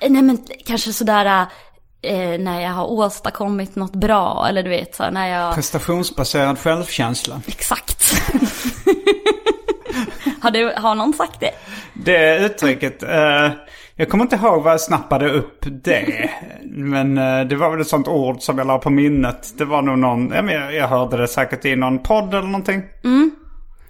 Nej 0.08 0.22
men 0.22 0.38
kanske 0.66 0.92
sådär 0.92 1.46
eh, 2.02 2.38
när 2.38 2.60
jag 2.60 2.70
har 2.70 2.86
åstadkommit 2.90 3.76
något 3.76 3.92
bra 3.94 4.46
eller 4.48 4.62
du 4.62 4.70
vet 4.70 4.94
så 4.94 5.10
när 5.10 5.26
jag... 5.28 5.54
Prestationsbaserad 5.54 6.58
självkänsla. 6.58 7.40
Exakt. 7.46 8.14
har, 10.42 10.50
det, 10.50 10.74
har 10.76 10.94
någon 10.94 11.12
sagt 11.12 11.40
det? 11.40 11.50
Det 11.94 12.38
uttrycket, 12.38 13.02
eh, 13.02 13.50
jag 13.96 14.08
kommer 14.08 14.24
inte 14.24 14.36
ihåg 14.36 14.62
vad 14.62 14.72
jag 14.72 14.80
snappade 14.80 15.30
upp 15.30 15.64
det. 15.84 16.30
Men 16.64 17.18
eh, 17.18 17.40
det 17.40 17.56
var 17.56 17.70
väl 17.70 17.80
ett 17.80 17.86
sånt 17.86 18.08
ord 18.08 18.40
som 18.40 18.58
jag 18.58 18.66
la 18.66 18.78
på 18.78 18.90
minnet. 18.90 19.54
Det 19.58 19.64
var 19.64 19.82
nog 19.82 19.98
någon, 19.98 20.32
ja, 20.34 20.42
men 20.42 20.54
jag, 20.54 20.74
jag 20.74 20.88
hörde 20.88 21.16
det 21.16 21.28
säkert 21.28 21.64
i 21.64 21.76
någon 21.76 21.98
podd 21.98 22.34
eller 22.34 22.46
någonting. 22.46 22.82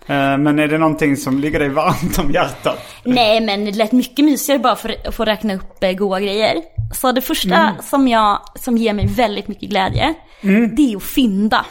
Eh, 0.07 0.39
men 0.39 0.59
är 0.59 0.69
det 0.69 0.79
någonting 0.79 1.17
som 1.17 1.39
ligger 1.39 1.59
dig 1.59 1.69
varmt 1.69 2.19
om 2.19 2.31
hjärtat? 2.31 2.79
Nej 3.05 3.41
men 3.41 3.65
det 3.65 3.73
lät 3.73 3.93
mycket 3.93 4.25
mysigare 4.25 4.59
bara 4.59 4.77
för 4.77 4.95
att 5.09 5.15
få 5.15 5.25
räkna 5.25 5.55
upp 5.55 5.85
eh, 5.85 5.93
goa 5.93 6.21
grejer. 6.21 6.57
Så 6.95 7.13
det 7.13 7.21
första 7.21 7.77
som, 7.83 8.09
jag, 8.09 8.39
som 8.55 8.77
ger 8.77 8.93
mig 8.93 9.07
väldigt 9.07 9.49
mycket 9.49 9.71
glädje, 9.71 10.15
det 10.77 10.93
är 10.93 10.97
att 10.97 11.03
fynda. 11.03 11.67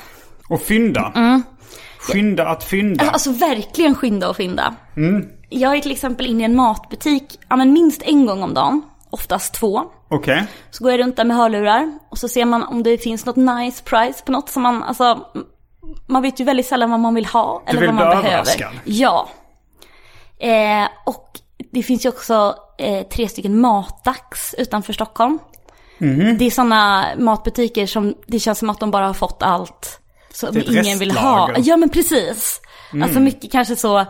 Och 0.49 0.61
fynda. 0.61 1.11
Skynda 2.01 2.47
att 2.47 2.63
fynda. 2.63 3.09
Alltså 3.09 3.31
verkligen 3.31 3.95
skynda 3.95 4.29
och 4.29 4.35
fynda. 4.35 4.75
Jag 5.49 5.75
är 5.75 5.81
till 5.81 5.91
exempel 5.91 6.25
inne 6.25 6.41
i 6.41 6.45
en 6.45 6.55
matbutik, 6.55 7.39
ja 7.49 7.55
men 7.55 7.73
minst 7.73 8.01
en 8.01 8.25
gång 8.25 8.43
om 8.43 8.53
dagen, 8.53 8.81
oftast 9.09 9.53
två. 9.53 9.83
Okej. 10.09 10.43
Så 10.71 10.83
går 10.83 10.91
jag 10.91 10.99
runt 10.99 11.15
där 11.15 11.25
med 11.25 11.37
hörlurar 11.37 11.99
och 12.09 12.17
så 12.17 12.27
ser 12.27 12.45
man 12.45 12.63
om 12.63 12.83
det 12.83 12.97
finns 12.97 13.25
något 13.25 13.35
nice 13.35 13.83
price 13.83 14.23
på 14.25 14.31
något 14.31 14.49
som 14.49 14.63
man, 14.63 14.83
alltså, 14.83 15.25
man 16.07 16.21
vet 16.21 16.39
ju 16.39 16.43
väldigt 16.43 16.65
sällan 16.65 16.91
vad 16.91 16.99
man 16.99 17.15
vill 17.15 17.25
ha 17.25 17.63
eller 17.67 17.79
vill 17.79 17.89
vad 17.89 17.95
man 17.95 18.07
bli 18.07 18.15
behöver. 18.15 18.29
överraskad. 18.29 18.71
Ja. 18.83 19.29
Eh, 20.39 20.87
och 21.05 21.27
det 21.71 21.83
finns 21.83 22.05
ju 22.05 22.09
också 22.09 22.55
eh, 22.77 23.07
tre 23.07 23.27
stycken 23.27 23.59
matdags 23.61 24.55
utanför 24.57 24.93
Stockholm. 24.93 25.39
Mhm. 25.97 26.37
Det 26.37 26.45
är 26.45 26.51
sådana 26.51 27.05
matbutiker 27.17 27.85
som 27.85 28.13
det 28.27 28.39
känns 28.39 28.59
som 28.59 28.69
att 28.69 28.79
de 28.79 28.91
bara 28.91 29.07
har 29.07 29.13
fått 29.13 29.43
allt 29.43 30.00
som 30.33 30.57
ett 30.57 30.69
ingen 30.69 30.99
vill 30.99 31.11
ha. 31.11 31.51
Ja 31.57 31.77
men 31.77 31.89
precis. 31.89 32.61
Mm. 32.93 33.03
Alltså 33.03 33.19
mycket 33.19 33.51
kanske 33.51 33.75
så 33.75 34.05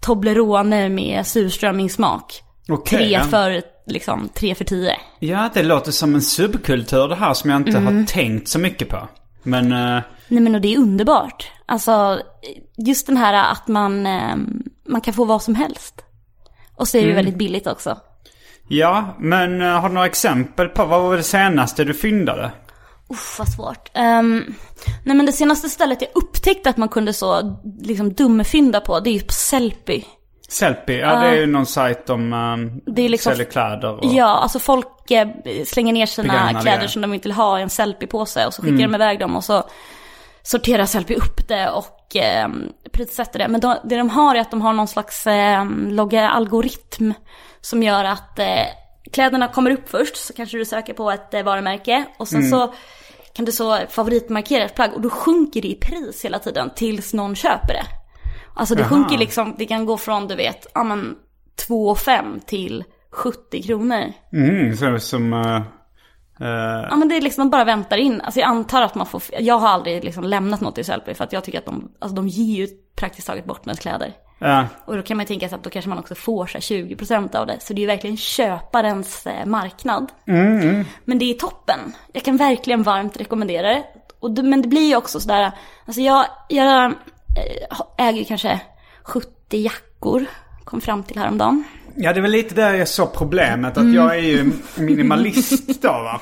Toblerone 0.00 0.88
med 0.88 1.26
surströmmingssmak. 1.26 2.42
Okej, 2.68 2.98
tre 2.98 3.20
för, 3.20 3.62
liksom, 3.86 4.28
tre 4.34 4.54
för 4.54 4.64
tio. 4.64 4.96
Ja, 5.18 5.50
det 5.54 5.62
låter 5.62 5.92
som 5.92 6.14
en 6.14 6.22
subkultur 6.22 7.08
det 7.08 7.14
här 7.16 7.34
som 7.34 7.50
jag 7.50 7.60
inte 7.60 7.78
har 7.78 8.06
tänkt 8.06 8.48
så 8.48 8.58
mycket 8.58 8.88
på. 8.88 9.08
Men, 9.42 9.72
eh, 9.72 10.02
Nej 10.28 10.40
men 10.40 10.54
och 10.54 10.60
det 10.60 10.74
är 10.74 10.78
underbart. 10.78 11.50
Alltså 11.66 12.20
just 12.86 13.06
den 13.06 13.16
här 13.16 13.52
att 13.52 13.68
man, 13.68 14.06
eh, 14.06 14.36
man 14.88 15.00
kan 15.00 15.14
få 15.14 15.24
vad 15.24 15.42
som 15.42 15.54
helst. 15.54 15.94
Och 16.76 16.88
så 16.88 16.96
är 16.96 17.00
det 17.02 17.06
Mm. 17.06 17.16
väldigt 17.16 17.38
billigt 17.38 17.66
också. 17.66 17.98
ja, 18.68 19.16
men 19.18 19.62
eh, 19.62 19.68
har 19.80 19.88
du 19.88 19.94
några 19.94 20.06
exempel 20.06 20.68
på 20.68 20.84
vad 20.84 21.02
var 21.02 21.16
det 21.16 21.22
senaste 21.22 21.84
du 21.84 21.94
fyndade? 21.94 22.50
Uff 23.08 23.38
vad 23.38 23.48
svårt. 23.48 23.90
Ehm, 23.94 24.54
nej 25.04 25.16
men 25.16 25.26
det 25.26 25.32
senaste 25.32 25.68
stället 25.68 26.02
jag 26.02 26.10
upptäckte 26.14 26.70
att 26.70 26.76
man 26.76 26.88
kunde 26.88 27.12
så 27.12 27.56
liksom 27.80 28.12
dummefynda 28.12 28.80
på, 28.80 29.00
det 29.00 29.10
är 29.10 29.14
ju 29.14 29.20
på 29.20 29.32
Sellpy. 29.32 30.02
Sellpy, 30.48 30.92
ja 30.98 31.20
det 31.20 31.26
är 31.26 31.34
ju 31.34 31.46
någon 31.46 31.66
sajt 31.66 32.10
om 32.10 32.32
um, 32.32 32.80
Det 32.86 33.02
är 33.02 33.08
liksom- 33.08 33.32
säljer 33.32 33.46
kläder 33.50 33.92
och... 33.98 34.04
Ja, 34.04 34.26
alltså 34.38 34.58
folk 34.58 35.10
eh, 35.10 35.28
slänger 35.66 35.92
ner 35.92 36.06
sina 36.06 36.28
Begagnade 36.32 36.60
kläder 36.62 36.86
som 36.86 37.02
de 37.02 37.14
inte 37.14 37.28
vill 37.28 37.36
ha 37.36 37.58
i 37.58 37.62
en 37.62 37.68
Sellpy-påse 37.68 38.46
och 38.46 38.54
så 38.54 38.62
skickar 38.62 38.74
Mm. 38.76 38.90
de 38.92 38.94
iväg 38.94 39.18
dem 39.20 39.36
och 39.36 39.44
så 39.44 39.64
sorterar 40.42 40.86
Sellpy 40.86 41.14
upp 41.14 41.48
det 41.48 41.70
och 41.70 42.16
eh, 42.16 42.48
prissätter 42.92 43.38
det. 43.38 43.48
Men 43.48 43.60
de, 43.60 43.76
det 43.84 43.96
de 43.96 44.10
har 44.10 44.34
är 44.34 44.40
att 44.40 44.50
de 44.50 44.60
har 44.62 44.72
någon 44.72 44.88
slags 44.88 45.26
eh, 45.26 45.64
logga-algoritm 45.88 47.12
som 47.60 47.82
gör 47.82 48.04
att 48.04 48.38
eh, 48.38 48.46
kläderna 49.12 49.48
kommer 49.48 49.70
upp 49.70 49.88
först 49.88 50.16
så 50.16 50.32
kanske 50.32 50.58
du 50.58 50.64
söker 50.64 50.94
på 50.94 51.10
ett 51.10 51.34
eh, 51.34 51.42
varumärke 51.42 52.04
och 52.18 52.32
Mm. 52.32 52.42
sen 52.42 52.50
så 52.50 52.74
kan 53.36 53.44
du 53.44 53.52
så 53.52 53.78
favoritmarkera 53.88 54.64
ett 54.64 54.74
plagg 54.74 54.94
och 54.94 55.00
då 55.00 55.10
sjunker 55.10 55.62
det 55.62 55.68
i 55.68 55.74
pris 55.74 56.24
hela 56.24 56.38
tiden 56.38 56.70
tills 56.76 57.14
någon 57.14 57.34
köper 57.34 57.74
det. 57.74 57.86
Alltså 58.54 58.74
det 58.74 58.80
Jaha. 58.80 58.88
sjunker 58.88 59.18
liksom, 59.18 59.54
det 59.58 59.66
kan 59.66 59.86
gå 59.86 59.96
från 59.96 60.28
du 60.28 60.34
vet, 60.36 60.66
ja 60.74 60.84
men 60.84 61.16
2,5 61.68 62.40
till 62.46 62.84
70 63.10 63.62
kronor. 63.62 64.12
Mm, 64.32 64.76
så, 64.76 64.98
som... 64.98 65.32
eh, 65.32 65.56
eh, 66.40 66.86
Ja 66.90 66.96
men 66.96 67.08
det 67.08 67.16
är 67.16 67.20
liksom, 67.20 67.44
de 67.44 67.50
bara 67.50 67.64
väntar 67.64 67.96
in. 67.96 68.20
Alltså 68.20 68.40
jag 68.40 68.48
antar 68.48 68.82
att 68.82 68.94
man 68.94 69.06
får, 69.06 69.22
jag 69.40 69.58
har 69.58 69.68
aldrig 69.68 70.04
liksom 70.04 70.24
lämnat 70.24 70.60
något 70.60 70.78
i 70.78 70.84
Sellpy 70.84 71.14
för 71.14 71.24
att 71.24 71.32
jag 71.32 71.44
tycker 71.44 71.58
att 71.58 71.66
de, 71.66 71.92
alltså 71.98 72.16
de 72.16 72.28
ger 72.28 72.66
ju 72.66 72.68
praktiskt 72.96 73.26
taget 73.26 73.44
bort 73.44 73.66
ens 73.66 73.78
kläder. 73.80 74.12
Ja, 74.38 74.66
Och 74.84 74.96
då 74.96 75.02
kan 75.02 75.16
man 75.16 75.24
ju 75.24 75.28
tänka 75.28 75.48
sig 75.48 75.56
att 75.56 75.64
då 75.64 75.70
kanske 75.70 75.88
man 75.88 75.98
också 75.98 76.14
får 76.14 76.46
så 76.46 76.58
här 76.58 76.62
20% 76.62 77.36
av 77.36 77.46
det. 77.46 77.56
Så 77.60 77.72
det 77.72 77.78
är 77.78 77.80
ju 77.80 77.86
verkligen 77.86 78.16
köparens 78.16 79.26
eh, 79.26 79.46
marknad. 79.46 80.12
Men 81.04 81.18
det 81.18 81.30
är 81.30 81.34
toppen. 81.34 81.78
Jag 82.12 82.22
kan 82.22 82.36
verkligen 82.36 82.82
varmt 82.82 83.16
rekommendera 83.16 83.68
det. 83.68 83.84
Och 84.20 84.30
det 84.30 84.42
men 84.42 84.62
det 84.62 84.68
blir 84.68 84.88
ju 84.88 84.96
också 84.96 85.20
sådär, 85.20 85.52
alltså 85.86 86.00
jag, 86.00 86.26
jag 86.48 86.84
eh, 86.84 86.96
äger 87.98 88.24
kanske 88.24 88.60
70 89.02 89.28
jackor. 89.50 90.24
Kom 90.64 90.80
fram 90.80 91.02
till 91.02 91.18
häromdagen. 91.18 91.64
ja, 91.96 92.12
det 92.12 92.20
är 92.20 92.22
väl 92.22 92.30
lite 92.30 92.54
där 92.54 92.74
jag 92.74 92.88
såg 92.88 93.12
problemet. 93.12 93.78
Att 93.78 93.92
jag 93.94 94.14
är 94.16 94.20
ju 94.20 94.52
minimalist 94.76 95.82
då 95.82 95.88
va. 95.88 96.20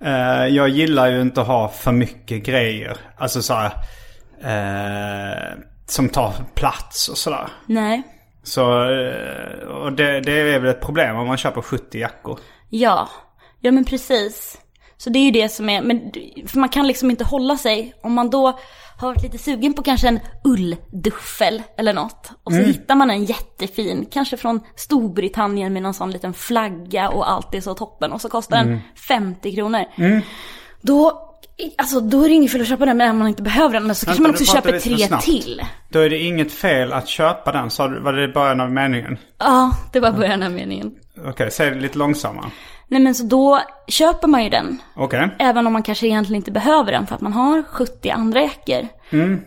Eh, 0.00 0.46
jag 0.46 0.68
gillar 0.68 1.10
ju 1.10 1.20
inte 1.20 1.40
att 1.40 1.46
ha 1.46 1.68
för 1.68 1.92
mycket 1.92 2.42
grejer. 2.44 2.96
Alltså 3.16 3.42
så 3.42 3.54
här, 3.54 3.72
eh, 4.42 5.58
Som 5.86 6.08
tar 6.08 6.32
plats 6.54 7.08
och 7.08 7.18
sådär. 7.18 7.48
Nej. 7.66 8.02
Så, 8.42 8.90
eh, 8.90 9.66
och 9.66 9.92
det, 9.92 10.20
det 10.20 10.32
är 10.32 10.58
väl 10.58 10.70
ett 10.70 10.80
problem 10.80 11.16
om 11.16 11.26
man 11.26 11.36
köper 11.36 11.62
70 11.62 11.98
jackor. 11.98 12.38
Ja, 12.68 13.08
ja 13.60 13.72
men 13.72 13.84
precis. 13.84 14.58
Så 14.96 15.10
det 15.10 15.18
är 15.18 15.24
ju 15.24 15.30
det 15.30 15.48
som 15.48 15.68
är, 15.68 15.82
men 15.82 16.12
för 16.46 16.58
man 16.58 16.68
kan 16.68 16.86
liksom 16.86 17.10
inte 17.10 17.24
hålla 17.24 17.56
sig. 17.56 17.94
Om 18.02 18.12
man 18.12 18.30
då 18.30 18.58
har 18.98 19.08
varit 19.08 19.22
lite 19.22 19.38
sugen 19.38 19.74
på 19.74 19.82
kanske 19.82 20.08
en 20.08 20.20
ullduffel 20.44 21.62
eller 21.78 21.92
något. 21.92 22.30
Och 22.44 22.52
så 22.52 22.58
hittar 22.58 22.94
man 22.94 23.10
en 23.10 23.24
jättefin, 23.24 24.06
kanske 24.10 24.36
från 24.36 24.60
Storbritannien 24.76 25.72
med 25.72 25.82
någon 25.82 25.94
sån 25.94 26.10
liten 26.10 26.34
flagga 26.34 27.08
och 27.08 27.30
allt 27.30 27.54
är 27.54 27.60
så 27.60 27.74
toppen. 27.74 28.12
Och 28.12 28.20
så 28.20 28.28
kostar 28.28 28.56
den 28.64 28.80
50 29.08 29.54
kronor. 29.54 29.84
Då, 30.80 31.25
alltså 31.78 32.00
då 32.00 32.24
är 32.24 32.28
det 32.28 32.34
inget 32.34 32.52
fel 32.52 32.60
att 32.60 32.68
köpa 32.68 32.84
den 32.86 32.96
men 32.96 33.18
man 33.18 33.28
inte 33.28 33.42
behöver 33.42 33.74
den. 33.74 33.86
Men 33.86 33.94
så 33.94 34.06
kanske 34.06 34.22
man 34.22 34.30
också 34.30 34.44
köper 34.44 34.78
tre 34.78 35.18
till. 35.20 35.62
Då 35.88 35.98
är 35.98 36.10
det 36.10 36.18
inget 36.18 36.52
fel 36.52 36.92
att 36.92 37.08
köpa 37.08 37.52
den. 37.52 37.70
Så 37.70 37.82
var 37.88 38.12
det 38.12 38.28
början 38.28 38.60
av 38.60 38.72
meningen? 38.72 39.18
Ja, 39.38 39.70
det 39.92 40.00
var 40.00 40.12
början 40.12 40.42
av 40.42 40.50
meningen. 40.50 40.94
Okej, 41.26 41.50
säg 41.50 41.70
det 41.70 41.80
lite 41.80 41.98
långsammare. 41.98 42.50
Nej 42.88 43.00
men 43.00 43.14
så 43.14 43.24
då 43.24 43.60
köper 43.88 44.28
man 44.28 44.44
ju 44.44 44.50
den. 44.50 44.78
Okej. 44.96 45.36
Även 45.38 45.66
om 45.66 45.72
man 45.72 45.82
kanske 45.82 46.06
egentligen 46.06 46.36
inte 46.36 46.50
behöver 46.50 46.92
den 46.92 47.06
för 47.06 47.14
att 47.14 47.20
man 47.20 47.32
har 47.32 47.62
70 47.62 48.10
andra 48.10 48.42
jackor. 48.42 48.88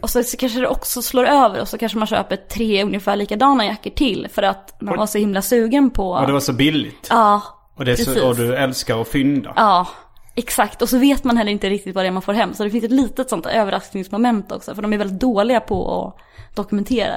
Och 0.01 0.09
så, 0.09 0.23
så 0.23 0.37
kanske 0.37 0.59
det 0.59 0.67
också 0.67 1.01
slår 1.01 1.25
över 1.25 1.61
och 1.61 1.67
så 1.67 1.77
kanske 1.77 1.97
man 1.97 2.07
köper 2.07 2.35
tre 2.35 2.83
ungefär 2.83 3.15
likadana 3.15 3.65
jackor 3.65 3.89
till. 3.89 4.27
För 4.33 4.43
att 4.43 4.81
man 4.81 4.97
var 4.97 5.05
så 5.05 5.17
himla 5.17 5.41
sugen 5.41 5.89
på... 5.89 6.11
Och 6.11 6.27
det 6.27 6.33
var 6.33 6.39
så 6.39 6.53
billigt. 6.53 7.07
Ja, 7.09 7.41
och, 7.75 7.85
det 7.85 7.91
är 7.91 7.95
så, 7.95 8.27
och 8.27 8.35
du 8.35 8.55
älskar 8.55 9.01
att 9.01 9.07
fynda. 9.07 9.53
Ja, 9.55 9.87
exakt. 10.39 10.81
Och 10.81 10.89
så 10.89 10.97
vet 10.97 11.23
man 11.23 11.37
heller 11.37 11.51
inte 11.51 11.69
riktigt 11.69 11.95
vad 11.95 12.03
det 12.03 12.07
är 12.07 12.11
man 12.11 12.21
får 12.21 12.33
hem. 12.33 12.53
Så 12.53 12.63
det 12.63 12.69
finns 12.69 12.83
ett 12.83 12.91
litet 12.91 13.29
sånt 13.29 13.45
överraskningsmoment 13.45 14.51
också. 14.51 14.75
För 14.75 14.81
de 14.81 14.93
är 14.93 14.97
väldigt 14.97 15.19
dåliga 15.19 15.59
på 15.59 16.07
att 16.07 16.55
dokumentera. 16.55 17.15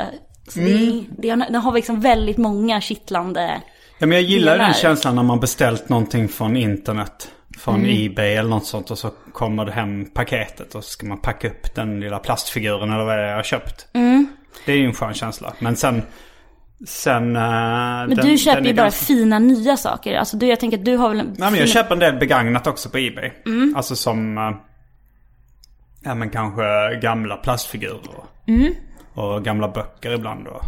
Så 0.49 0.59
det, 0.59 1.05
det, 1.19 1.47
det 1.51 1.59
har 1.59 1.73
liksom 1.73 2.01
väldigt 2.01 2.37
många 2.37 2.81
kittlande... 2.81 3.61
Ja, 3.99 4.07
men 4.07 4.19
jag 4.19 4.23
gillar 4.23 4.59
den 4.59 4.75
känslan 4.75 5.15
när 5.15 5.23
man 5.23 5.41
beställt 5.41 5.89
någonting 5.89 6.29
från 6.29 6.57
internet. 6.57 7.31
Från 7.59 7.87
Ebay 7.87 8.35
eller 8.35 8.51
något 8.51 8.67
sånt 8.67 8.91
och 8.91 8.99
så 8.99 9.11
kommer 9.33 9.65
det 9.65 9.73
hem 9.73 10.05
paketet 10.05 10.75
och 10.75 10.85
så 10.85 10.91
ska 10.91 11.07
man 11.07 11.19
packa 11.19 11.49
upp 11.49 11.75
den 11.75 12.01
lilla 12.01 12.19
plastfiguren 12.19 12.93
eller 12.93 13.05
vad 13.05 13.19
det 13.19 13.23
är 13.23 13.29
jag 13.29 13.37
har 13.37 13.43
köpt. 13.43 13.89
Det 14.67 14.73
är 14.73 14.77
ju 14.77 14.87
en 14.87 14.95
skön 14.95 15.15
känsla. 15.15 15.53
Men 15.59 15.77
sen... 15.77 16.03
Sen... 16.87 17.37
eh, 17.37 17.43
Men 17.43 18.09
den, 18.15 18.27
du 18.27 18.39
köper 18.39 18.63
ju 18.65 18.75
bara 18.75 18.83
ganska- 18.83 19.05
fina 19.05 19.39
nya 19.39 19.77
saker. 19.77 20.15
Alltså 20.15 20.37
du, 20.37 20.47
jag 20.47 20.61
tänker 20.61 20.79
att 20.79 20.85
du 20.85 20.97
har 20.97 21.09
väl 21.09 21.21
en... 21.21 21.27
Nej 21.27 21.35
men 21.39 21.55
jag 21.55 21.59
fin- 21.59 21.67
köper 21.75 21.93
en 21.95 21.99
del 21.99 22.17
begagnat 22.17 22.67
också 22.67 22.89
på 22.91 22.99
Ebay. 22.99 23.33
Mm. 23.47 23.75
Alltså 23.77 23.97
som... 23.97 24.39
eh, 24.39 24.51
Ja 26.05 26.15
men 26.15 26.31
kanske 26.31 26.63
gamla 27.03 27.37
plastfigurer. 27.37 28.25
Mm. 28.49 28.75
Och 29.15 29.45
gamla 29.45 29.69
böcker 29.69 30.11
ibland 30.15 30.45
då. 30.45 30.61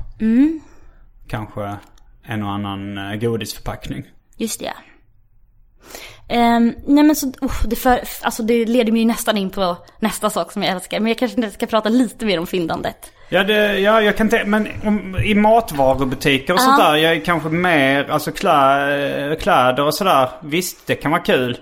Kanske 1.28 1.76
en 2.22 2.42
och 2.42 2.50
annan 2.50 2.98
eh, 2.98 3.14
godisförpackning. 3.14 4.04
Just 4.36 4.60
det. 4.60 4.72
Ehm, 6.28 6.74
nej 6.86 7.04
men 7.04 7.16
så, 7.16 7.26
uh, 7.26 7.62
det, 7.66 7.76
för, 7.76 8.00
alltså 8.22 8.42
det 8.42 8.64
leder 8.64 8.92
mig 8.92 9.00
ju 9.00 9.06
nästan 9.06 9.36
in 9.36 9.50
på 9.50 9.76
nästa 10.00 10.30
sak 10.30 10.52
som 10.52 10.62
jag 10.62 10.72
älskar. 10.72 11.00
Men 11.00 11.08
jag 11.08 11.18
kanske 11.18 11.50
ska 11.50 11.66
prata 11.66 11.88
lite 11.88 12.26
mer 12.26 12.38
om 12.38 12.46
fyndandet. 12.46 13.12
Ja, 13.28 13.44
det, 13.44 13.78
ja 13.78 14.00
jag 14.00 14.16
kan 14.16 14.28
tänka, 14.28 14.46
men 14.46 14.68
om, 14.84 15.16
i 15.24 15.34
matvarubutiker 15.34 16.52
och 16.54 16.60
sånt 16.60 16.78
där. 16.78 16.96
Jag 16.96 17.12
är 17.12 17.20
kanske 17.20 17.48
mer, 17.48 18.10
alltså 18.10 18.30
klä, 18.32 19.36
kläder 19.40 19.84
och 19.86 19.94
sådär. 19.94 20.28
Visst, 20.42 20.86
det 20.86 20.94
kan 20.94 21.10
vara 21.10 21.22
kul 21.22 21.58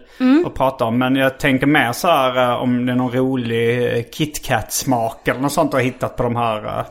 att 0.47 0.55
prata 0.55 0.85
om. 0.85 0.99
Men 0.99 1.17
jag 1.17 1.39
tänker 1.39 1.67
mer 1.67 1.93
så 1.93 2.09
här 2.09 2.37
eh, 2.51 2.63
om 2.63 2.87
det 2.87 2.93
är 2.93 2.97
någon 2.97 3.13
rolig 3.13 3.97
eh, 3.97 4.03
KitKat-smak 4.13 5.29
eller 5.29 5.41
något 5.41 5.53
sånt 5.53 5.71
du 5.71 5.77
har 5.77 5.85
hittat 5.85 6.17
på 6.17 6.23
de 6.23 6.37
här. 6.37 6.65
eh. 6.67 6.85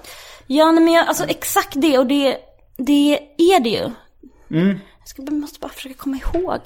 Ja, 0.47 0.71
nej 0.71 0.83
men 0.83 0.93
jag, 0.93 1.07
alltså 1.07 1.23
exakt 1.27 1.71
det 1.73 1.97
och 1.97 2.05
det, 2.07 2.37
det 2.77 3.19
är 3.37 3.59
det 3.63 3.69
ju. 3.69 3.89
Ska, 4.49 4.79
jag 5.17 5.33
måste 5.33 5.59
bara 5.59 5.71
försöka 5.71 5.95
komma 5.95 6.17
ihåg. 6.17 6.59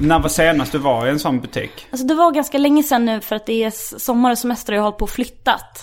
När 0.00 0.18
var 0.18 0.28
senast 0.28 0.72
du 0.72 0.78
var 0.78 1.06
i 1.06 1.10
en 1.10 1.18
sån 1.18 1.40
butik? 1.40 1.86
Alltså 1.90 2.06
det 2.06 2.14
var 2.14 2.32
ganska 2.32 2.58
länge 2.58 2.82
sedan 2.82 3.04
nu 3.04 3.20
för 3.20 3.36
att 3.36 3.46
det 3.46 3.64
är 3.64 3.98
sommar 3.98 4.30
och 4.30 4.38
semester 4.38 4.72
och 4.72 4.76
jag 4.76 4.82
har 4.82 4.84
hållit 4.84 4.98
på 4.98 5.04
och 5.04 5.10
flyttat. 5.10 5.82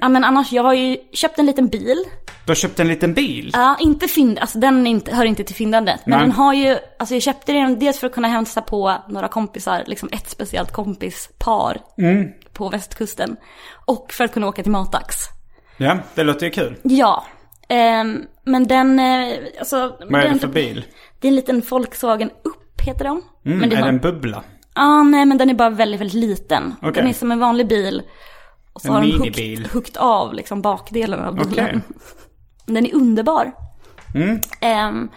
Ja 0.00 0.08
men 0.08 0.24
annars, 0.24 0.52
jag 0.52 0.62
har 0.62 0.74
ju 0.74 0.96
köpt 1.12 1.38
en 1.38 1.46
liten 1.46 1.68
bil. 1.68 2.04
Du 2.44 2.50
har 2.50 2.54
köpt 2.54 2.80
en 2.80 2.88
liten 2.88 3.14
bil? 3.14 3.50
Ja, 3.52 3.76
inte 3.80 4.08
fynd, 4.08 4.38
alltså 4.38 4.58
den 4.58 4.86
inte, 4.86 5.14
hör 5.14 5.24
inte 5.24 5.44
till 5.44 5.54
fyndandet. 5.56 6.00
Men 6.04 6.18
Nej. 6.18 6.26
den 6.26 6.32
har 6.32 6.54
ju, 6.54 6.78
alltså 6.98 7.14
jag 7.14 7.22
köpte 7.22 7.52
den 7.52 7.78
dels 7.78 7.98
för 7.98 8.06
att 8.06 8.12
kunna 8.12 8.28
hälsa 8.28 8.62
på 8.62 8.96
några 9.08 9.28
kompisar, 9.28 9.84
liksom 9.86 10.08
ett 10.12 10.30
speciellt 10.30 10.72
kompispar 10.72 11.80
på 12.52 12.68
västkusten. 12.68 13.36
Och 13.86 14.12
för 14.12 14.24
att 14.24 14.32
kunna 14.32 14.48
åka 14.48 14.62
till 14.62 14.72
Matax. 14.72 15.16
Ja, 15.76 15.98
det 16.14 16.22
låter 16.24 16.46
ju 16.46 16.52
kul. 16.52 16.76
Ja. 16.82 17.24
Ehm, 17.68 18.26
men 18.44 18.66
den, 18.66 18.98
eh, 18.98 19.38
alltså. 19.58 19.96
Vad 20.10 20.20
är 20.20 20.28
det 20.28 20.38
för 20.38 20.48
bil? 20.48 20.84
Det 21.20 21.28
är 21.28 21.30
en 21.30 21.36
liten 21.36 21.60
Volkswagen 21.70 22.30
Upp 22.44 22.80
heter 22.86 23.04
de. 23.04 23.22
Mm, 23.46 23.58
men 23.58 23.68
det 23.70 23.76
är 23.76 23.80
har- 23.80 23.86
det 23.86 23.92
en 23.92 23.98
bubbla? 24.00 24.42
Ja, 24.74 25.02
nej 25.02 25.26
men 25.26 25.38
den 25.38 25.50
är 25.50 25.54
bara 25.54 25.70
väldigt, 25.70 26.00
väldigt 26.00 26.20
liten. 26.20 26.74
Okej. 26.82 26.92
Den 26.92 27.06
är 27.06 27.12
som 27.12 27.32
en 27.32 27.38
vanlig 27.40 27.68
bil. 27.68 28.02
Och 28.72 28.80
så 28.80 28.88
En 28.88 28.94
har 28.94 29.00
de 29.02 29.12
hukt, 29.56 29.74
hukt 29.74 29.96
av 29.96 30.34
liksom 30.34 30.62
bakdelen 30.62 31.20
av 31.20 31.34
bilen. 31.34 31.52
Okej. 31.52 31.80
Den 32.66 32.86
är 32.86 32.94
underbar. 32.94 33.52
Mm. 34.14 34.40
Ehm, 34.60 35.08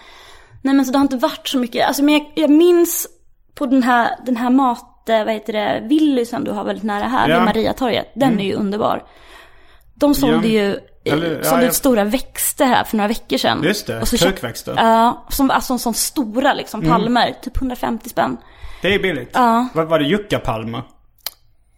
nej 0.62 0.74
men 0.75 0.86
så 0.86 0.91
det 0.91 0.98
har 0.98 1.03
inte 1.03 1.17
varit 1.17 1.48
så 1.48 1.60
mycket, 1.60 1.88
alltså 1.88 2.03
men 2.03 2.13
jag, 2.13 2.31
jag 2.36 2.50
minns 2.50 3.07
på 3.55 3.65
den 3.65 3.83
här, 3.83 4.10
den 4.25 4.38
här 4.38 4.50
mat, 4.50 5.10
eh, 5.10 5.25
vad 5.25 5.33
heter 5.33 5.53
det, 5.53 5.88
Willys 5.89 6.29
du 6.41 6.51
har 6.51 6.63
väldigt 6.63 6.83
nära 6.83 7.03
här, 7.07 7.29
Ja. 7.29 7.36
Mm. 7.36 7.45
vid 7.48 7.55
Mariatorget. 7.55 8.07
Den 8.15 8.39
är 8.39 8.43
ju 8.45 8.53
underbar. 8.53 9.03
De 9.95 10.15
sålde 10.15 10.48
Ja. 10.48 10.63
ju, 10.63 10.79
Eller, 11.05 11.38
ja, 11.38 11.43
sålde 11.43 11.63
jag- 11.63 11.69
ut 11.69 11.75
stora 11.75 12.03
växter 12.03 12.65
här 12.65 12.83
för 12.83 12.98
några 12.98 13.07
veckor 13.07 13.38
sedan. 13.38 13.63
Just 13.63 13.88
det, 13.88 14.01
Och 14.01 14.07
så 14.07 14.17
krukväxter. 14.17 14.74
Ja, 14.77 15.25
som 15.29 15.51
alltså 15.51 15.77
som 15.77 15.93
stora 15.93 16.53
liksom 16.53 16.79
Mm. 16.81 16.91
palmer, 16.91 17.36
typ 17.43 17.57
150 17.57 18.10
spänn. 18.10 18.38
Det 18.81 18.93
är 18.95 19.00
billigt. 19.00 19.29
Ja. 19.33 19.67
Vad 19.74 19.88
var 19.88 20.00
det? 20.00 20.05
Juckapalmer? 20.05 20.81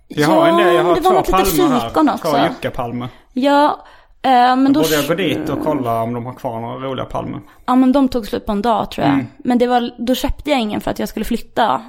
Jag 0.08 0.29
Ja, 0.29 0.34
har 0.34 0.48
en 0.48 0.58
del, 0.58 0.75
jag 0.75 0.84
har 0.84 0.96
det 0.96 1.01
var 1.01 1.12
något 1.13 1.27
lite 1.27 1.32
palmer 1.32 1.79
här. 1.79 1.89
fikon 1.89 2.10
också. 2.10 2.32
Två 2.32 2.38
juckapalmer. 2.38 3.08
Ja, 3.34 3.86
eh, 4.22 4.32
men 4.32 4.74
då... 4.74 4.82
Borde 4.82 4.94
jag 4.96 5.08
gå 5.08 5.13
dit 5.15 5.50
och 5.50 5.63
kolla 5.63 6.01
om 6.01 6.13
de 6.13 6.25
har 6.25 6.34
kvar 6.34 6.60
några 6.62 6.75
roliga 6.88 7.05
palmer? 7.05 7.39
Ja 7.65 7.75
men 7.75 7.91
de 7.91 8.10
tog 8.10 8.27
slut 8.27 8.46
på 8.46 8.51
en 8.51 8.62
dag 8.62 8.91
tror 8.91 9.05
jag. 9.05 9.13
Mm. 9.13 9.27
Men 9.38 9.58
det 9.58 9.67
var, 9.67 9.91
då 9.98 10.15
köpte 10.15 10.50
jag 10.50 10.60
ingen 10.60 10.82
för 10.82 10.91
att 10.91 11.00
jag 11.00 11.10
skulle 11.10 11.25
flytta. 11.25 11.82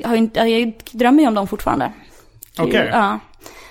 Jag, 0.00 0.08
har 0.08 0.46
jag 0.46 0.72
drömmer 0.92 1.22
ju 1.22 1.28
om 1.28 1.34
dem 1.34 1.46
fortfarande. 1.46 1.84
Är 2.58 2.62
Okej. 2.64 2.90
Ja. 2.92 3.18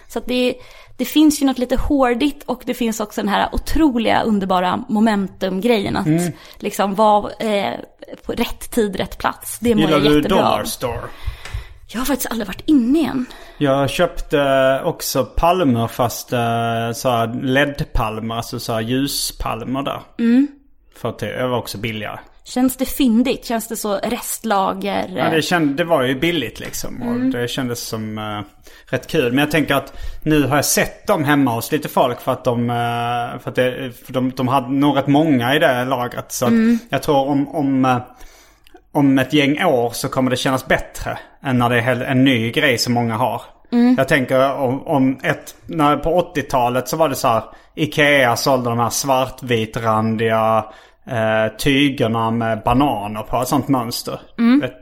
Så 0.08 0.20
att 0.20 0.26
det, 0.26 0.56
det 1.04 1.08
finns 1.10 1.42
ju 1.42 1.46
något 1.46 1.58
lite 1.58 1.76
hårdigt 1.76 2.44
och 2.46 2.62
det 2.66 2.74
finns 2.74 3.00
också 3.00 3.22
den 3.22 3.30
här 3.30 3.50
otroliga 3.52 4.22
underbara 4.22 4.84
momentum-grejen. 4.90 5.98
Att 5.98 6.06
Mm. 6.06 6.32
liksom 6.60 6.96
vara 6.96 7.32
eh, 7.40 7.74
på 8.26 8.32
rätt 8.32 8.72
tid, 8.72 8.96
rätt 8.96 9.18
plats. 9.18 9.60
Det 9.60 9.76
mår 9.76 9.82
Gillar 9.82 9.92
jag 9.94 10.02
du 10.02 10.16
jättebra 10.16 10.38
av. 10.38 10.52
Dollar 10.52 10.64
Store? 10.64 11.00
Jag 11.88 12.00
har 12.00 12.06
faktiskt 12.06 12.32
aldrig 12.32 12.48
varit 12.48 12.64
inne 12.66 13.00
igen. 13.00 13.26
Jag 13.58 13.90
köpte 13.90 14.82
också 14.84 15.26
palmer 15.26 15.88
fast 15.88 16.34
uh, 16.34 16.40
så 16.94 17.10
här 17.10 17.42
LED-palmer, 17.44 18.36
alltså 18.36 18.60
så 18.60 18.74
här 18.74 18.82
ljuspalmer 18.82 19.82
där. 19.84 20.02
Mm. 20.20 20.48
För 20.96 21.10
att 21.10 21.20
det 21.20 21.48
var 21.48 21.58
också 21.58 21.78
billigare. 21.78 22.20
Känns 22.46 22.78
det 22.78 22.86
fyndigt? 22.86 23.46
Känns 23.46 23.68
det 23.68 23.76
så 23.78 23.96
restlager? 24.04 25.14
Ja, 25.16 25.30
det, 25.30 25.42
känd, 25.42 25.76
det 25.76 25.84
var 25.84 26.04
ju 26.04 26.20
billigt 26.20 26.60
liksom. 26.60 27.02
Och 27.02 27.08
Mm. 27.16 27.32
det 27.32 27.48
kändes 27.48 27.80
som 27.80 28.18
eh, 28.18 28.42
rätt 28.94 29.08
kul. 29.08 29.32
Men 29.32 29.40
jag 29.40 29.52
tänker 29.52 29.76
att 29.76 29.94
nu 30.24 30.44
har 30.44 30.56
jag 30.56 30.66
sett 30.66 31.08
dem 31.08 31.24
hemma 31.24 31.52
hos 31.52 31.72
lite 31.72 31.90
folk 31.90 32.22
för 32.22 32.32
att 32.32 32.44
de, 32.44 32.70
eh, 32.70 33.40
för 33.40 33.50
att 33.50 33.56
det, 33.56 33.92
för 34.06 34.14
de, 34.14 34.32
de 34.32 34.48
hade 34.48 34.72
nog 34.74 34.98
rätt 34.98 35.08
många 35.08 35.56
i 35.56 35.60
det 35.60 35.86
lagret. 35.86 36.32
Så 36.32 36.46
Mm. 36.48 36.80
jag 36.90 37.04
tror 37.04 37.28
om, 37.30 37.48
om, 37.56 37.86
eh, 37.86 37.98
om 38.92 39.20
ett 39.20 39.34
gäng 39.34 39.64
år 39.66 39.90
så 39.90 40.10
kommer 40.10 40.32
det 40.32 40.38
kännas 40.38 40.66
bättre 40.68 41.18
än 41.44 41.58
när 41.58 41.70
det 41.70 41.80
är 41.82 42.02
en 42.02 42.24
ny 42.24 42.52
grej 42.52 42.78
som 42.78 42.94
många 42.94 43.16
har. 43.18 43.42
Mm. 43.72 43.96
Jag 43.98 44.08
tänker 44.08 44.54
om, 44.54 44.88
om 44.88 45.20
ett, 45.24 45.56
när, 45.66 45.98
på 45.98 46.34
80-talet 46.36 46.88
så 46.88 46.98
var 46.98 47.10
det 47.10 47.16
så 47.16 47.28
här. 47.28 47.44
Ikea 47.76 48.36
sålde 48.36 48.70
de 48.70 48.80
här 48.80 48.90
svartvitrandiga 48.90 50.66
eh, 51.10 51.58
tygerna 51.58 52.32
med 52.32 52.62
bananer 52.64 53.22
på. 53.22 53.42
Ett 53.42 53.48
sånt 53.48 53.68
mönster. 53.68 54.20
Vet- 54.62 54.80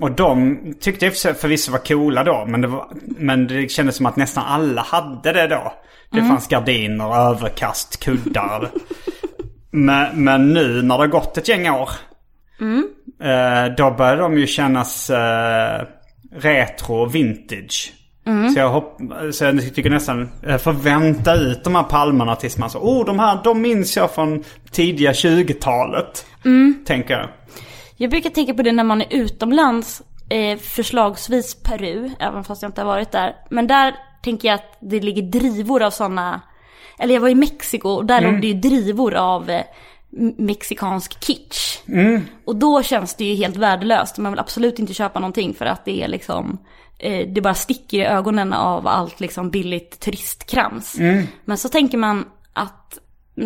och 0.00 0.10
de 0.10 0.58
tyckte 0.80 1.04
jag 1.04 1.16
för- 1.16 1.32
förvisso 1.34 1.72
var 1.72 1.78
coola 1.78 2.24
då. 2.24 2.44
Men 2.48 2.60
det, 2.60 2.68
var, 2.68 2.88
men 3.06 3.46
det 3.46 3.70
kändes 3.70 3.96
som 3.96 4.06
att 4.06 4.16
nästan 4.16 4.44
alla 4.46 4.82
hade 4.82 5.32
det 5.32 5.46
då. 5.46 5.72
Det 6.10 6.18
fanns 6.28 6.48
gardiner, 6.48 7.16
överkast, 7.30 8.04
kuddar. 8.04 8.70
men, 9.70 10.24
men 10.24 10.52
nu 10.52 10.82
när 10.82 10.94
det 10.96 11.02
har 11.02 11.06
gått 11.06 11.38
ett 11.38 11.48
gäng 11.48 11.70
år. 11.70 11.90
Eh, 13.22 13.74
då 13.76 13.90
börjar 13.90 14.16
de 14.16 14.38
ju 14.38 14.46
kännas 14.46 15.10
eh, 15.10 15.82
retro 16.36 16.94
och 16.94 17.14
vintage. 17.14 17.92
Så, 18.52 18.58
jag 18.58 18.70
hopp, 18.70 19.00
så 19.32 19.44
jag 19.44 19.74
tycker 19.74 19.90
nästan 19.90 20.28
jag 20.40 20.62
får 20.62 20.72
vänta 20.72 21.34
ut 21.34 21.64
de 21.64 21.74
här 21.74 21.82
palmerna 21.82 22.36
tills 22.36 22.58
man 22.58 22.70
så, 22.70 22.78
oh 22.78 23.06
de 23.06 23.18
här, 23.18 23.40
de 23.44 23.62
minns 23.62 23.96
jag 23.96 24.10
från 24.10 24.44
tidiga 24.70 25.12
20-talet. 25.12 26.26
Tänker 26.86 27.14
jag. 27.14 27.28
Jag 27.96 28.10
brukar 28.10 28.30
tänka 28.30 28.54
på 28.54 28.62
det 28.62 28.72
när 28.72 28.84
man 28.84 29.00
är 29.00 29.06
utomlands, 29.10 30.02
eh, 30.28 30.58
förslagsvis 30.58 31.54
Peru, 31.62 32.10
även 32.20 32.44
fast 32.44 32.62
jag 32.62 32.68
inte 32.68 32.80
har 32.80 32.86
varit 32.86 33.12
där. 33.12 33.36
Men 33.50 33.66
där 33.66 33.94
tänker 34.22 34.48
jag 34.48 34.54
att 34.54 34.78
det 34.80 35.00
ligger 35.00 35.22
drivor 35.22 35.82
av 35.82 35.90
sådana, 35.90 36.40
eller 36.98 37.14
jag 37.14 37.20
var 37.20 37.28
i 37.28 37.34
Mexiko 37.34 37.88
och 37.88 38.06
där 38.06 38.20
låg 38.20 38.40
det 38.40 38.46
ju 38.46 38.54
drivor 38.54 39.14
av 39.14 39.50
eh, 39.50 39.62
mexikansk 40.38 41.24
kitsch. 41.24 41.78
Och 42.44 42.56
då 42.56 42.82
känns 42.82 43.14
det 43.14 43.24
ju 43.24 43.34
helt 43.34 43.56
värdelöst. 43.56 44.18
Man 44.18 44.32
vill 44.32 44.40
absolut 44.40 44.78
inte 44.78 44.94
köpa 44.94 45.20
någonting 45.20 45.54
för 45.54 45.66
att 45.66 45.84
det 45.84 46.02
är 46.02 46.08
liksom, 46.08 46.58
eh, 46.98 47.28
det 47.28 47.40
bara 47.40 47.54
sticker 47.54 47.98
i 47.98 48.04
ögonen 48.04 48.52
av 48.52 48.86
allt 48.86 49.20
liksom 49.20 49.50
billigt 49.50 50.00
turistkrams. 50.00 50.96
Men 51.44 51.58
så 51.58 51.68
tänker 51.68 51.98
man 51.98 52.24
att, 52.52 52.98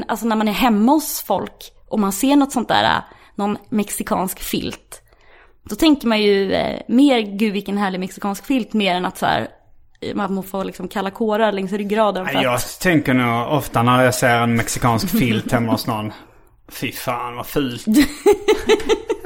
alltså 0.08 0.26
när 0.26 0.36
man 0.36 0.48
är 0.48 0.52
hemma 0.52 0.92
hos 0.92 1.22
folk 1.22 1.72
och 1.88 1.98
man 1.98 2.12
ser 2.12 2.36
något 2.36 2.52
sånt 2.52 2.68
där, 2.68 3.04
någon 3.34 3.58
mexikansk 3.68 4.40
filt. 4.40 5.02
Då 5.62 5.76
tänker 5.76 6.08
man 6.08 6.22
ju 6.22 6.52
eh, 6.52 6.80
mer, 6.88 7.20
gud 7.20 7.52
vilken 7.52 7.78
härlig 7.78 8.00
mexikansk 8.00 8.46
filt, 8.46 8.72
mer 8.72 8.94
än 8.94 9.04
att 9.04 9.18
så 9.18 9.26
här, 9.26 9.48
eh, 10.00 10.14
man 10.14 10.42
får 10.42 10.64
liksom 10.64 10.88
kalla 10.88 11.10
kårar 11.10 11.52
längs 11.52 11.72
ryggraden. 11.72 12.26
För 12.26 12.34
Nej, 12.34 12.44
Jag 12.44 12.54
att, 12.54 12.80
tänker 12.80 13.14
nog 13.14 13.52
ofta 13.52 13.82
när 13.82 14.04
jag 14.04 14.14
ser 14.14 14.36
en 14.36 14.56
mexikansk 14.56 15.08
filt 15.08 15.52
hemma 15.52 15.72
hos 15.72 15.86
någon. 15.86 16.12
Fy 16.68 16.92
fan 16.92 17.36
vad 17.36 17.46
fult. 17.46 17.86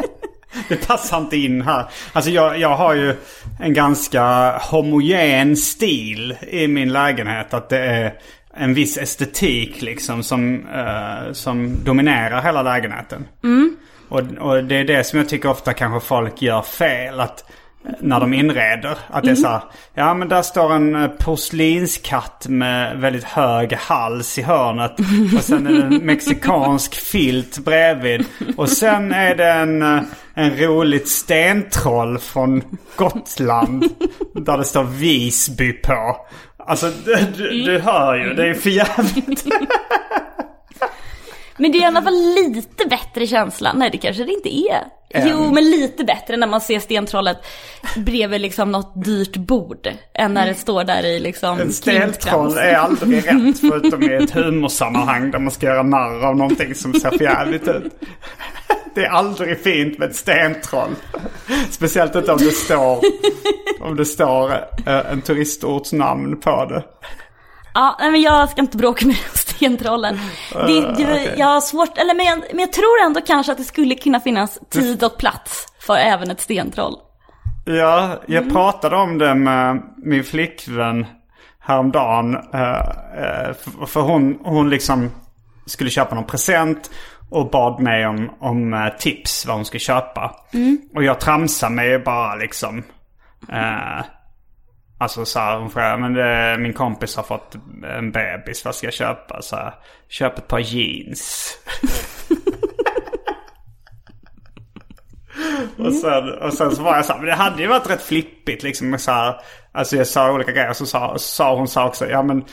Det 0.69 0.87
passar 0.87 1.19
inte 1.19 1.37
in 1.37 1.63
här. 1.63 1.85
Alltså 2.13 2.31
jag, 2.31 2.59
jag 2.59 2.77
har 2.77 2.95
ju 2.95 3.15
en 3.61 3.73
ganska 3.73 4.53
homogen 4.59 5.57
stil 5.57 6.37
i 6.49 6.69
min 6.69 6.93
lägenhet. 6.93 7.55
Att 7.55 7.69
det 7.69 7.79
är 7.79 8.15
en 8.57 8.75
viss 8.75 8.99
estetik 8.99 9.83
liksom 9.83 10.23
som, 10.23 10.67
eh, 10.67 11.33
som 11.33 11.85
dominerar 11.85 12.43
hela 12.43 12.63
lägenheten. 12.63 13.27
Och, 14.09 14.21
och 14.39 14.65
det 14.65 14.77
är 14.77 14.85
det 14.85 15.05
som 15.05 15.19
jag 15.19 15.29
tycker 15.29 15.49
ofta 15.49 15.73
kanske 15.73 16.09
folk 16.09 16.43
gör 16.43 16.63
fel. 16.63 17.21
Att 17.21 17.45
när 18.01 18.21
de 18.21 18.35
inreder. 18.35 18.99
Att 19.09 19.25
det 19.25 19.31
är 19.31 19.35
så 19.35 19.49
här, 19.49 19.63
ja 19.95 20.15
men 20.15 20.29
där 20.29 20.43
står 20.43 20.73
en 20.73 20.95
eh, 20.95 21.09
porslinskatt 21.09 22.47
med 22.49 22.99
väldigt 23.01 23.25
hög 23.25 23.73
hals 23.73 24.39
i 24.39 24.43
hörnet. 24.43 24.93
Och 25.37 25.45
sen 25.45 25.67
är 25.67 25.73
det 25.73 25.83
en 25.83 26.07
mexikansk 26.07 26.95
filt 26.95 27.59
bredvid. 27.59 28.25
Och 28.57 28.69
sen 28.69 29.13
är 29.13 29.35
det 29.35 29.51
en, 29.51 29.83
eh, 29.83 30.03
en 30.35 30.57
roligt 30.57 31.09
stentroll 31.09 32.19
från 32.19 32.63
Gotland. 32.97 33.85
Där 34.35 34.59
det 34.59 34.65
står 34.65 34.85
Visby 34.85 35.73
på. 35.73 36.17
Alltså 36.67 36.91
du, 37.05 37.17
du, 37.37 37.63
du 37.63 37.79
hör 37.79 38.15
ju, 38.15 38.35
det 38.35 38.49
är 38.49 38.55
för 38.55 38.71
jävligt. 38.71 39.47
men 41.57 41.73
det 41.73 41.79
är 41.79 41.83
i 41.83 41.85
alla 41.85 42.03
fall 42.03 42.35
lite 42.35 42.87
bättre 42.87 43.27
känsla. 43.27 43.73
Nej 43.73 43.91
det 43.91 43.99
kanske 43.99 44.25
det 44.25 44.33
inte 44.33 44.57
är. 44.57 44.85
Än. 45.11 45.29
Jo 45.29 45.53
men 45.53 45.71
lite 45.71 46.05
bättre 46.05 46.37
när 46.37 46.47
man 46.47 46.61
ser 46.61 46.81
stentrollet 46.81 47.47
bredvid 47.97 48.41
liksom 48.41 48.73
något 48.73 49.05
dyrt 49.05 49.37
bord. 49.37 49.89
Än 50.15 50.35
när 50.35 50.47
det 50.47 50.55
står 50.55 50.85
där 50.85 51.07
i 51.07 51.21
liksom 51.21 51.61
En 51.61 51.73
stentroll 51.73 52.57
är 52.59 52.75
aldrig 52.75 53.27
rätt 53.27 53.61
förutom 53.61 54.03
i 54.03 54.15
ett 54.15 54.31
humorsammanhang 54.31 55.31
där 55.31 55.39
man 55.39 55.51
ska 55.51 55.67
göra 55.67 55.83
narr 55.83 56.27
av 56.27 56.37
någonting 56.37 56.75
som 56.75 56.95
ser 56.95 57.11
för 57.11 57.25
jävligt 57.25 57.69
ut. 57.69 57.93
Det 58.95 59.05
är 59.05 59.11
aldrig 59.11 59.61
fint 59.61 59.99
med 59.99 60.11
ett 60.11 60.17
stentroll. 60.17 60.95
Speciellt 61.71 62.15
inte 62.15 62.33
om 62.33 62.39
det 62.39 62.51
står, 62.51 63.01
om 63.81 63.97
det 63.97 64.05
står 64.05 64.53
eh, 64.87 65.13
en 65.13 65.21
turistorts 65.21 65.93
namn 65.93 66.41
på 66.41 66.65
det. 66.65 66.85
Ja, 67.75 67.97
men 68.01 68.23
jag 68.23 68.51
ska 68.51 68.61
inte 68.61 68.77
bråka 68.77 69.07
med 69.07 69.17
stentrollen. 69.57 70.19
Det, 70.53 70.81
det, 70.81 70.91
okej. 70.93 71.35
Jag 71.37 71.47
har 71.47 71.61
svårt, 71.61 71.99
eller 71.99 72.15
men 72.15 72.27
jag, 72.27 72.39
men 72.51 72.59
jag 72.61 72.73
tror 72.73 73.01
ändå 73.07 73.21
kanske 73.21 73.53
att 73.53 73.59
det 73.59 73.65
skulle 73.65 73.95
kunna 73.95 74.21
finnas 74.21 74.59
tid 74.71 75.05
och 75.05 75.19
plats 75.19 75.67
för 75.81 75.97
även 75.97 76.31
ett 76.31 76.41
stentroll. 76.41 76.95
Ja, 77.65 78.21
jag 78.27 78.53
pratade 78.53 78.97
om 78.97 79.19
det 79.19 79.35
med 79.35 79.83
min 79.97 80.25
flickvän 80.25 81.07
häromdagen. 81.61 82.35
eh, 82.55 82.71
eh, 82.71 83.55
för- 83.87 84.01
hon, 84.01 84.39
hon 84.45 84.71
liksom 84.71 85.11
skulle 85.67 85.91
köpa 85.91 86.15
någon 86.15 86.25
present 86.27 86.91
och 87.31 87.51
bad 87.51 87.81
mig 87.81 88.07
om, 88.07 88.31
om 88.41 88.75
eh, 88.75 88.89
tips 88.99 89.47
vad 89.47 89.57
hon 89.57 89.65
skulle 89.65 89.81
köpa. 89.81 90.35
Och 90.95 91.05
jag 91.05 91.21
tramsade 91.21 91.73
mig 91.75 91.99
bara 91.99 92.35
liksom. 92.35 92.83
Eh, 93.53 94.05
alltså 95.05 95.25
så 95.25 95.39
här, 95.39 95.59
hon 95.59 95.71
frågade, 95.71 95.97
men 95.97 96.15
det, 96.15 96.57
min 96.59 96.73
kompis 96.73 97.17
har 97.17 97.23
fått 97.23 97.55
en 97.99 98.13
bebis, 98.13 98.65
vad 98.65 98.75
ska 98.75 98.87
jag 98.87 98.95
köpa? 98.95 99.43
Så 99.43 99.57
här, 99.57 99.75
köp 100.09 100.39
ett 100.39 100.49
par 100.49 100.59
jeans. 100.59 101.53
Och 105.79 105.93
sen, 105.93 106.39
och 106.43 106.53
sen 106.53 106.77
så 106.77 106.83
var 106.83 106.97
jag 106.97 107.05
så 107.05 107.13
här, 107.13 107.21
men 107.21 107.29
det 107.29 107.35
hade 107.35 107.63
ju 107.63 107.69
varit 107.69 107.91
rätt 107.91 108.03
flippigt 108.03 108.63
liksom. 108.63 108.99
Så 108.99 109.11
här, 109.11 109.41
alltså 109.73 109.97
jag 109.97 110.07
sa 110.07 110.33
olika 110.33 110.53
grejer 110.53 110.73
så 110.73 110.87
sa, 110.87 111.13
så 111.13 111.19
sa 111.19 111.57
hon 111.57 111.69
sa 111.69 111.87
också, 111.87 112.07
ja 112.07 112.23
men 112.23 112.45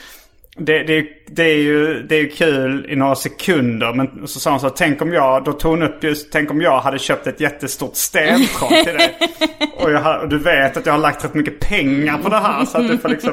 det, 0.56 0.82
det, 0.82 1.06
det, 1.26 1.42
är 1.42 1.56
ju, 1.56 2.02
det 2.02 2.16
är 2.16 2.20
ju 2.20 2.28
kul 2.28 2.86
i 2.88 2.96
några 2.96 3.14
sekunder. 3.14 3.92
Men 3.94 4.28
så 4.28 4.40
sa 4.40 4.50
hon 4.50 4.60
så 4.60 4.66
här, 4.66 4.74
tänk 4.76 5.02
om 5.02 5.12
jag, 5.12 5.44
då 5.44 5.52
tog 5.52 5.70
hon 5.70 5.82
upp 5.82 6.04
just, 6.04 6.32
tänk 6.32 6.50
om 6.50 6.60
jag 6.60 6.80
hade 6.80 6.98
köpt 6.98 7.26
ett 7.26 7.40
jättestort 7.40 7.96
stentroll 7.96 8.84
till 8.84 8.94
dig. 8.94 9.18
och, 9.76 9.92
jag, 9.92 10.22
och 10.22 10.28
du 10.28 10.38
vet 10.38 10.76
att 10.76 10.86
jag 10.86 10.92
har 10.92 11.00
lagt 11.00 11.24
rätt 11.24 11.34
mycket 11.34 11.60
pengar 11.60 12.18
på 12.18 12.28
det 12.28 12.38
här. 12.38 12.64
Så 12.64 12.78
att 12.78 12.88
du 12.88 12.98
får 12.98 13.08
liksom, 13.08 13.32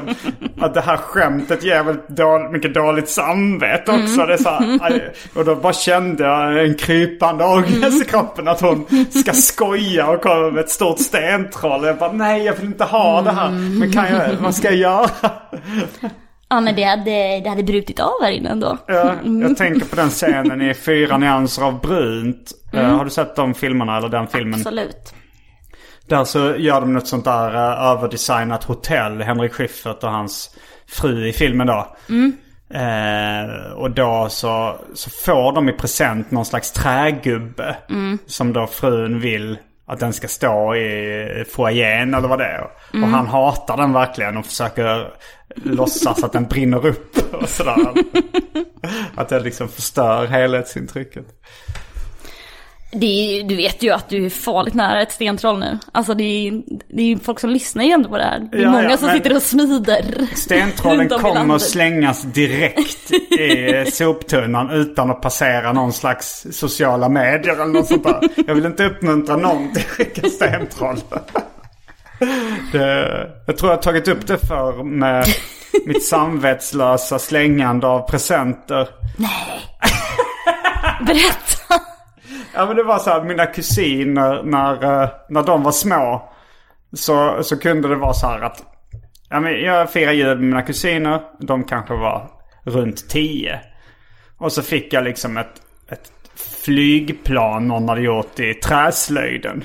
att 0.58 0.74
det 0.74 0.80
här 0.80 0.96
skämtet 0.96 1.64
ger 1.64 1.84
väldigt 1.84 2.08
dåligt, 2.08 2.50
mycket 2.50 2.74
dåligt 2.74 3.08
samvete 3.08 3.92
också. 3.92 4.26
Det 4.26 4.38
så 4.38 4.48
här, 4.50 5.12
och 5.34 5.44
då 5.44 5.54
bara 5.54 5.72
kände 5.72 6.24
jag 6.24 6.64
en 6.64 6.74
krypande 6.74 7.44
ångest 7.44 8.02
i 8.02 8.08
kroppen 8.08 8.48
att 8.48 8.60
hon 8.60 8.86
ska 9.10 9.32
skoja 9.32 10.06
och 10.06 10.22
komma 10.22 10.50
med 10.50 10.64
ett 10.64 10.70
stort 10.70 10.98
stentroll. 10.98 11.84
Jag 11.84 11.98
bara, 11.98 12.12
nej 12.12 12.44
jag 12.44 12.54
vill 12.54 12.66
inte 12.66 12.84
ha 12.84 13.22
det 13.22 13.30
här. 13.30 13.50
Men 13.50 13.92
kan 13.92 14.06
jag, 14.12 14.34
vad 14.40 14.54
ska 14.54 14.68
jag 14.70 14.76
göra? 14.76 15.30
Ja 16.50 16.60
men 16.60 16.74
det 16.74 16.82
hade, 16.82 17.40
det 17.40 17.48
hade 17.48 17.62
brutit 17.62 18.00
av 18.00 18.22
här 18.22 18.30
inne 18.30 18.48
ändå. 18.48 18.78
Ja, 18.86 19.14
jag 19.24 19.56
tänker 19.56 19.86
på 19.86 19.96
den 19.96 20.10
scenen 20.10 20.62
i 20.62 20.74
Fyra 20.74 21.18
nyanser 21.18 21.62
av 21.62 21.80
brunt. 21.80 22.52
Eh, 22.72 22.96
har 22.96 23.04
du 23.04 23.10
sett 23.10 23.36
de 23.36 23.54
filmerna 23.54 23.96
eller 23.96 24.08
den 24.08 24.26
filmen? 24.26 24.54
Absolut. 24.54 25.14
Där 26.06 26.24
så 26.24 26.56
gör 26.56 26.80
de 26.80 26.92
något 26.92 27.06
sånt 27.06 27.24
där 27.24 27.54
uh, 27.54 27.84
överdesignat 27.84 28.64
hotell. 28.64 29.22
Henrik 29.22 29.52
Schyffert 29.52 30.04
och 30.04 30.10
hans 30.10 30.56
fru 30.86 31.28
i 31.28 31.32
filmen 31.32 31.66
då. 31.66 31.96
Eh, 32.74 33.72
och 33.72 33.90
då 33.90 34.26
så, 34.30 34.76
så 34.94 35.10
får 35.10 35.52
de 35.52 35.68
i 35.68 35.72
present 35.72 36.30
någon 36.30 36.44
slags 36.44 36.72
trägubbe. 36.72 37.76
Som 38.26 38.52
då 38.52 38.66
frun 38.66 39.20
vill 39.20 39.58
att 39.90 40.00
den 40.00 40.12
ska 40.12 40.28
stå 40.28 40.74
i 40.74 41.44
foajén 41.50 42.14
eller 42.14 42.28
vad 42.28 42.38
det 42.38 42.44
är. 42.44 42.70
Och 43.02 43.08
han 43.08 43.26
hatar 43.26 43.76
den 43.76 43.92
verkligen 43.92 44.36
och 44.36 44.46
försöker 44.46 45.12
låtsas 45.54 46.24
att 46.24 46.32
den 46.32 46.44
brinner 46.44 46.86
upp 46.86 47.34
och 47.34 47.48
sådär. 47.48 47.92
att 49.14 49.28
det 49.28 49.40
liksom 49.40 49.68
förstör 49.68 50.26
helhetsintrycket. 50.26 51.26
Är, 52.92 53.44
du 53.44 53.56
vet 53.56 53.82
ju 53.82 53.90
att 53.90 54.08
du 54.08 54.26
är 54.26 54.30
farligt 54.30 54.74
nära 54.74 55.02
ett 55.02 55.12
stentroll 55.12 55.58
nu. 55.58 55.78
Alltså 55.92 56.14
det 56.14 56.24
är, 56.24 56.62
det 56.96 57.02
är 57.02 57.16
folk 57.16 57.40
som 57.40 57.50
lyssnar 57.50 57.84
ju 57.84 57.90
ändå 57.90 58.08
på 58.08 58.16
det 58.18 58.24
här. 58.24 58.48
Det 58.52 58.58
är 58.58 58.62
Ja, 58.62 58.70
många 58.70 58.90
ja, 58.90 58.96
som 58.96 59.10
sitter 59.10 59.36
och 59.36 59.42
smider. 59.42 60.26
Stentrollen 60.34 61.08
kommer 61.08 61.58
slängas 61.58 62.22
direkt 62.22 63.12
i 63.40 63.90
soptunnan 63.90 64.70
utan 64.70 65.10
att 65.10 65.22
passera 65.22 65.72
någon 65.72 65.92
slags 65.92 66.46
sociala 66.50 67.08
medier 67.08 67.54
eller 67.54 67.66
något 67.66 67.86
sånt 67.86 68.04
där. 68.04 68.20
Jag 68.46 68.54
vill 68.54 68.66
inte 68.66 68.84
uppmuntra 68.84 69.36
någon 69.36 69.72
till 69.72 69.82
att 69.82 69.88
skicka 69.88 70.28
stentroll. 70.28 70.96
Det, 72.72 73.30
jag 73.46 73.56
tror 73.58 73.70
jag 73.70 73.76
har 73.76 73.82
tagit 73.82 74.08
upp 74.08 74.26
det 74.26 74.38
för 74.38 74.84
med 74.84 75.26
mitt 75.86 76.04
samvetslösa 76.04 77.18
slängande 77.18 77.86
av 77.86 78.08
presenter. 78.10 78.88
Berätta! 81.06 81.89
Ja 82.54 82.66
men 82.66 82.76
det 82.76 82.82
var 82.82 82.98
så 82.98 83.10
här, 83.10 83.22
mina 83.22 83.46
kusiner 83.46 84.42
när, 84.42 85.02
eh, 85.02 85.08
när 85.28 85.42
de 85.42 85.62
var 85.62 85.72
små. 85.72 86.28
Så, 86.92 87.42
så 87.42 87.58
kunde 87.58 87.88
det 87.88 87.96
vara 87.96 88.12
så 88.12 88.26
här 88.26 88.40
att 88.40 88.62
ja, 89.30 89.40
men 89.40 89.52
jag 89.52 89.90
firar 89.90 90.12
jul 90.12 90.38
med 90.38 90.48
mina 90.48 90.62
kusiner. 90.62 91.22
De 91.40 91.64
kanske 91.64 91.94
var 91.94 92.30
runt 92.64 93.08
10. 93.08 93.60
Och 94.38 94.52
så 94.52 94.62
fick 94.62 94.92
jag 94.92 95.04
liksom 95.04 95.36
ett, 95.36 95.62
ett 95.88 96.12
flygplan 96.64 97.68
någon 97.68 97.88
hade 97.88 98.00
gjort 98.00 98.40
i 98.40 98.54
träslöjden. 98.54 99.64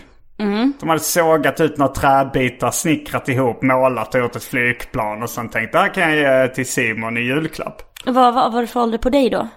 De 0.80 0.90
hade 0.90 1.02
sågat 1.02 1.62
ut 1.62 1.78
några 1.78 1.94
träbitar, 1.94 2.72
snickrat 2.72 3.30
ihop, 3.30 3.62
målat 3.62 4.16
och 4.16 4.22
gjort 4.22 4.36
ett 4.36 4.44
flygplan. 4.44 5.24
Och 5.24 5.30
sen 5.30 5.50
tänkte 5.50 5.78
det 5.78 5.82
här 5.82 5.94
kan 5.94 6.18
jag 6.18 6.42
ge 6.44 6.54
till 6.54 6.66
Simon 6.66 7.18
i 7.18 7.22
julklapp. 7.22 7.82
Vad, 8.06 8.34
vad 8.34 8.54
var 8.54 8.62
det 8.62 8.68
för 8.68 8.82
ålder 8.82 8.98
på 8.98 9.10
dig 9.10 9.30
då? 9.30 9.48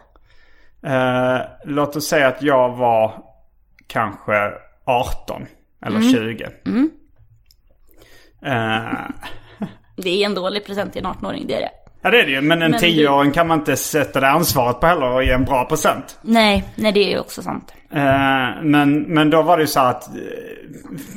Eh, 0.89 1.41
låt 1.65 1.97
oss 1.97 2.07
säga 2.09 2.29
att 2.29 2.43
jag 2.43 2.77
var 2.77 3.13
kanske 3.87 4.51
18 4.85 5.47
eller 5.87 6.01
20. 6.13 6.45
Eh, 8.45 8.93
Det 9.97 10.09
är 10.23 10.27
en 10.27 10.35
dålig 10.35 10.67
present 10.67 10.93
till 10.93 11.05
en 11.05 11.13
18-åring, 11.13 11.45
det 11.47 11.55
är 11.55 11.61
det. 11.61 11.71
ja 12.03 12.11
det 12.11 12.21
är 12.21 12.25
det 12.27 12.31
ju. 12.31 12.41
Men 12.41 12.63
en 12.63 12.71
Men 12.71 12.81
du- 12.81 12.87
10-åring 12.87 13.33
kan 13.33 13.49
man 13.49 13.59
inte 13.59 13.77
sätta 13.77 14.21
det 14.21 14.29
ansvaret 14.29 14.81
på 14.81 14.87
heller 14.87 15.11
och 15.13 15.25
ge 15.25 15.31
en 15.33 15.45
bra 15.45 15.65
present. 15.65 16.19
Nej, 16.23 16.65
nej 16.77 16.93
det 16.93 17.01
är 17.05 17.11
ju 17.11 17.19
också 17.19 17.43
sant. 17.43 17.73
Eh, 17.93 18.63
men, 18.63 19.03
men 19.03 19.31
då 19.31 19.43
var 19.43 19.57
det 19.57 19.61
ju 19.61 19.67
så 19.67 19.81
att 19.81 20.09
eh, 20.09 20.15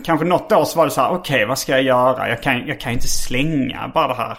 kanske 0.03 0.25
något 0.25 0.51
år 0.51 0.63
så 0.65 0.77
var 0.77 0.85
det 0.85 0.91
så 0.91 1.01
här 1.01 1.11
okej 1.11 1.45
vad 1.45 1.57
ska 1.59 1.71
jag 1.71 1.83
göra? 1.83 2.29
Jag 2.29 2.43
kan, 2.43 2.67
jag 2.67 2.79
kan 2.79 2.91
inte 2.91 3.07
slänga 3.07 3.91
bara 3.93 4.07
det 4.07 4.13
här. 4.13 4.37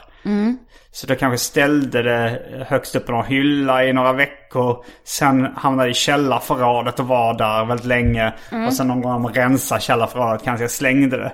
Så 0.95 1.07
då 1.07 1.15
kanske 1.15 1.39
ställde 1.39 2.03
det 2.03 2.41
högst 2.69 2.97
upp 2.97 3.07
på 3.07 3.13
någon 3.13 3.25
hylla 3.27 3.85
i 3.85 3.93
några 3.93 4.13
veckor. 4.13 4.85
Sen 5.05 5.47
hamnade 5.57 5.91
i 5.91 5.95
källarförrådet 5.95 7.01
och 7.01 7.07
var 7.09 7.35
där 7.39 7.65
väldigt 7.65 7.87
länge. 7.87 8.33
Och 8.67 8.73
sen 8.75 8.89
någon 8.89 9.01
gång 9.01 9.13
när 9.13 9.19
man 9.19 9.35
rensade 9.35 9.81
källarförrådet 9.81 10.43
kanske 10.45 10.65
jag 10.65 10.71
slängde 10.71 11.17
det. 11.17 11.33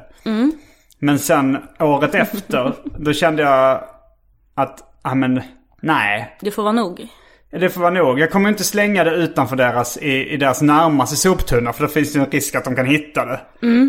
Men 0.98 1.18
sen 1.18 1.58
året 1.78 2.14
efter 2.14 2.72
då 2.98 3.12
kände 3.12 3.42
jag 3.42 3.80
att, 4.54 4.78
ja 5.02 5.14
men 5.14 5.42
nej. 5.82 6.36
Det 6.40 6.50
får 6.50 6.62
vara 6.62 6.72
nog. 6.72 7.06
Det 7.50 7.70
får 7.70 7.80
vara 7.80 7.90
nog. 7.90 8.20
Jag 8.20 8.30
kommer 8.30 8.48
inte 8.48 8.64
slänga 8.64 9.04
det 9.04 9.10
utanför 9.10 9.56
deras, 9.56 9.96
i, 9.96 10.28
i 10.28 10.36
deras 10.36 10.62
närmaste 10.62 11.16
soptunna. 11.16 11.72
För 11.72 11.82
då 11.82 11.88
finns 11.88 12.12
det 12.12 12.18
en 12.18 12.26
risk 12.26 12.54
att 12.54 12.64
de 12.64 12.76
kan 12.76 12.86
hitta 12.86 13.24
det. 13.24 13.40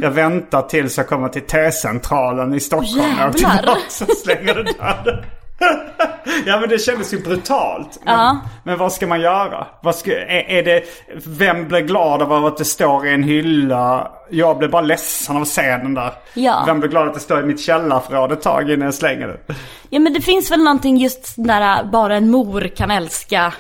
Jag 0.02 0.12
väntar 0.12 0.62
tills 0.62 0.98
jag 0.98 1.08
kommer 1.08 1.30
till 1.30 1.42
T-centralen 1.42 2.54
i 2.54 2.60
Stockholm. 2.60 3.10
Jävlar. 3.10 3.28
Och 3.28 3.36
tillbaks 3.36 4.02
och 4.02 4.18
slänger 4.18 4.54
det 4.54 4.64
där. 4.64 5.26
ja 6.46 6.60
men 6.60 6.70
det 6.70 6.80
kändes 6.80 7.14
ju 7.14 7.20
brutalt. 7.24 8.00
Men, 8.06 8.14
Ja. 8.14 8.40
men 8.64 8.78
vad 8.78 8.94
ska 8.94 9.08
man 9.08 9.22
göra? 9.22 9.68
Vad 9.84 9.96
ska, 9.96 10.12
är, 10.12 10.50
är 10.50 10.64
det, 10.64 10.84
vem 11.26 11.68
blir 11.68 11.80
glad 11.82 12.22
av 12.22 12.46
att 12.46 12.58
det 12.58 12.66
står 12.66 13.08
i 13.08 13.14
en 13.14 13.24
hylla? 13.24 14.12
Jag 14.30 14.58
blir 14.58 14.68
bara 14.70 14.82
ledsen 14.82 15.36
av 15.36 15.42
att 15.42 15.48
se 15.48 15.62
den 15.62 15.94
där. 15.94 16.12
Ja. 16.34 16.64
Vem 16.66 16.80
blir 16.80 16.90
glad 16.90 17.08
att 17.08 17.14
det 17.14 17.20
står 17.20 17.40
i 17.40 17.44
mitt 17.44 17.62
källarförråd 17.62 18.32
ett 18.32 18.42
tag 18.42 18.72
innan 18.72 18.86
jag 18.86 18.94
slänger 18.94 19.28
det? 19.28 19.54
Ja 19.90 20.00
men 20.00 20.14
det 20.14 20.22
finns 20.22 20.52
väl 20.52 20.64
någonting 20.64 20.98
just 20.98 21.34
där 21.38 21.84
bara 21.84 22.16
en 22.16 22.30
mor 22.32 22.62
kan 22.76 22.92
älska, 22.92 23.54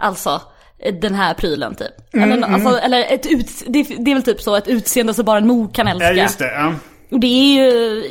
alltså 0.00 0.40
den 1.00 1.14
här 1.14 1.34
prylen 1.34 1.74
typ. 1.74 2.14
eller, 2.22 2.42
alltså, 2.54 2.78
eller 2.78 3.04
ett 3.14 3.26
ut, 3.26 3.48
det, 3.66 3.82
det 3.98 4.10
är 4.10 4.14
väl 4.14 4.22
typ 4.22 4.40
så, 4.42 4.56
ett 4.56 4.68
utseende 4.68 5.14
som 5.14 5.24
bara 5.24 5.38
en 5.38 5.46
mor 5.46 5.68
kan 5.74 5.88
älska. 5.88 6.12
Ja 6.12 6.22
just 6.22 6.38
det. 6.38 6.52
Ja. 6.54 6.72
Och 7.10 7.20
det 7.20 7.26
är 7.26 7.54
ju, 7.54 8.02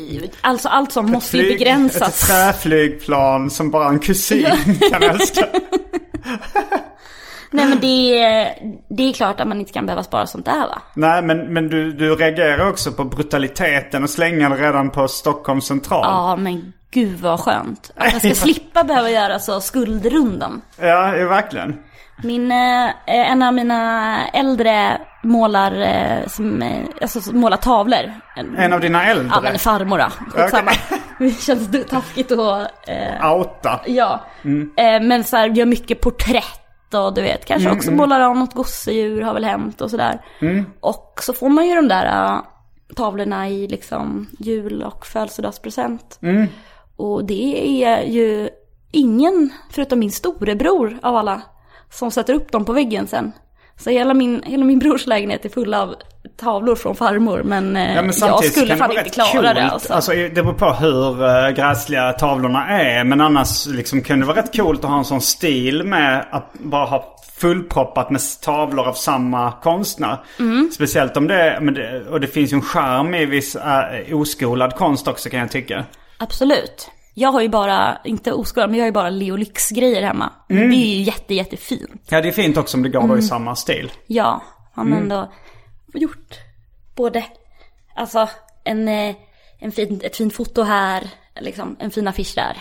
alltså 0.41 0.67
allt 0.69 0.91
som 0.91 1.11
måste 1.11 1.37
ju 1.37 1.43
Flyg- 1.43 1.51
Ett 1.53 1.59
begränsas. 1.59 2.27
träflygplan 2.27 3.49
som 3.49 3.71
bara 3.71 3.89
en 3.89 3.99
kusin 3.99 4.47
kan 4.91 5.03
älska. 5.03 5.47
Nej 7.51 7.65
men 7.65 7.79
det 7.79 8.17
är, 8.19 8.55
det 8.89 9.03
är 9.09 9.13
klart 9.13 9.39
att 9.39 9.47
man 9.47 9.59
inte 9.59 9.73
kan 9.73 9.85
behöva 9.85 10.03
spara 10.03 10.27
sånt 10.27 10.45
där 10.45 10.59
va? 10.59 10.81
Nej 10.93 11.21
men, 11.21 11.37
men 11.53 11.67
du, 11.69 11.91
du 11.91 12.15
reagerar 12.15 12.69
också 12.69 12.91
på 12.91 13.03
brutaliteten 13.03 14.03
och 14.03 14.09
slänga 14.09 14.49
det 14.49 14.55
redan 14.55 14.89
på 14.89 15.07
Stockholms 15.07 15.65
central. 15.65 16.01
Ja 16.03 16.35
men 16.35 16.73
gud 16.91 17.19
vad 17.19 17.39
skönt. 17.39 17.91
Att 17.95 18.13
jag 18.13 18.21
ska 18.21 18.35
slippa 18.45 18.83
behöva 18.83 19.09
göra 19.09 19.39
så 19.39 19.61
skuldrundan. 19.61 20.61
Ja, 20.79 21.17
ja, 21.17 21.27
verkligen. 21.27 21.75
Min, 22.23 22.51
eh, 22.51 22.91
en 23.05 23.43
av 23.43 23.53
mina 23.53 24.27
äldre 24.27 25.01
målar, 25.23 25.81
eh, 25.81 26.27
som, 26.27 26.61
eh, 26.61 26.85
alltså, 27.01 27.35
målar 27.35 27.57
tavlor. 27.57 28.11
En, 28.57 28.73
av 28.73 28.79
dina 28.79 29.05
äldre. 29.05 29.29
Ja 29.31 29.41
men 29.41 29.59
farmor 29.59 29.97
då, 29.97 30.05
skitsamma. 30.31 30.71
Det 31.19 31.41
känns 31.41 31.89
taskigt 31.89 32.31
att, 32.31 32.71
eh, 32.87 33.31
Outa. 33.33 33.81
ja. 33.85 34.25
Mm. 34.43 34.71
Eh, 34.77 35.07
men 35.07 35.23
så 35.23 35.37
här, 35.37 35.49
gör 35.49 35.65
mycket 35.65 36.01
porträtt 36.01 36.93
och 36.93 37.13
du 37.13 37.21
vet, 37.21 37.45
kanske 37.45 37.71
också 37.71 37.91
målar 37.91 38.21
av 38.21 38.37
något 38.37 38.53
gosedjur 38.53 39.21
har 39.21 39.33
väl 39.33 39.43
hänt 39.45 39.81
och 39.81 39.91
sådär. 39.91 40.21
Och 40.79 41.19
så 41.21 41.33
får 41.33 41.49
man 41.49 41.67
ju 41.67 41.75
de 41.75 41.87
där 41.87 42.05
äh, 42.05 42.41
tavlorna 42.95 43.49
i 43.49 43.67
liksom 43.67 44.27
jul 44.39 44.83
och 44.83 45.05
födelsedagspresent. 45.05 46.19
Och 46.97 47.25
det 47.25 47.83
är 47.83 48.03
ju 48.03 48.49
ingen, 48.91 49.49
förutom 49.71 49.99
min 49.99 50.11
storebror 50.11 50.99
av 51.01 51.15
alla, 51.15 51.41
som 51.95 52.11
sätter 52.11 52.33
upp 52.33 52.51
dem 52.51 52.65
på 52.65 52.73
väggen 52.73 53.07
sen. 53.07 53.31
Så 53.77 53.89
hela 53.89 54.13
min, 54.13 54.43
hela 54.43 54.65
min 54.65 54.79
brors 54.79 55.07
lägenhet 55.07 55.45
är 55.45 55.49
full 55.49 55.73
av 55.73 55.95
tavlor 56.37 56.75
från 56.75 56.95
farmor. 56.95 57.43
Men, 57.43 57.75
eh, 57.75 57.95
Ja, 57.95 58.01
men 58.01 58.13
jag 58.19 58.45
skulle 58.45 58.77
fan 58.77 58.91
inte 58.91 59.09
klara 59.09 59.31
coolt. 59.31 59.43
det 59.43 59.63
alltså. 59.63 59.93
Alltså 59.93 60.11
det 60.11 60.29
beror 60.29 60.53
på 60.53 60.73
hur 60.73 61.23
uh, 61.23 61.49
gräsliga 61.49 62.13
tavlorna 62.13 62.67
är. 62.67 63.03
Men 63.03 63.21
annars 63.21 63.67
liksom 63.67 64.01
kan 64.01 64.19
det 64.19 64.25
vara 64.25 64.37
rätt 64.37 64.55
coolt 64.55 64.83
att 64.83 64.89
ha 64.89 64.97
en 64.97 65.05
sån 65.05 65.21
stil 65.21 65.83
med 65.83 66.25
att 66.31 66.53
bara 66.53 66.85
ha 66.85 67.17
fullproppat 67.37 68.09
med 68.09 68.21
tavlor 68.41 68.87
av 68.87 68.93
samma 68.93 69.51
konstnär. 69.51 70.17
Mm. 70.39 70.69
Speciellt 70.73 71.17
om 71.17 71.27
det, 71.27 71.59
och 72.09 72.19
det 72.19 72.27
finns 72.27 72.53
ju 72.53 72.55
en 72.55 72.61
charm 72.61 73.13
i 73.13 73.25
viss 73.25 73.55
uh, 73.55 74.15
oskolad 74.15 74.75
konst 74.75 75.07
också 75.07 75.29
kan 75.29 75.39
jag 75.39 75.51
tycka. 75.51 75.85
Absolut. 76.17 76.91
Jag 77.17 77.31
har 77.31 77.41
ju 77.41 77.49
bara, 77.49 77.97
inte 78.03 78.31
oskolad, 78.33 78.69
men 78.69 78.79
jag 78.79 78.83
har 78.83 78.87
ju 78.87 78.91
bara 78.93 79.09
Leo 79.09 79.35
Lyx-grejer 79.35 80.01
hemma. 80.03 80.29
Mm. 80.49 80.69
Det 80.69 80.75
är 80.75 80.95
ju 80.95 81.01
jätte, 81.01 81.33
jättefint. 81.33 82.01
Ja 82.09 82.21
det 82.21 82.27
är 82.27 82.31
fint 82.31 82.57
också 82.57 82.77
om 82.77 82.83
det 82.83 82.89
går 82.89 82.99
Mm. 82.99 83.11
då 83.11 83.17
i 83.17 83.21
samma 83.21 83.55
stil. 83.55 83.91
Ja, 84.07 84.41
han 84.73 84.87
Mm. 84.87 84.93
har 84.97 85.01
ändå 85.03 85.31
gjort 85.93 86.33
både, 86.95 87.23
alltså 87.95 88.29
en, 88.63 88.87
eh, 88.87 89.15
en 89.59 89.71
fin, 89.71 90.01
ett 90.03 90.15
fint 90.17 90.33
foto 90.35 90.63
här, 90.63 91.03
liksom 91.41 91.75
en 91.79 91.91
fin 91.91 92.07
affisch 92.07 92.33
där. 92.35 92.57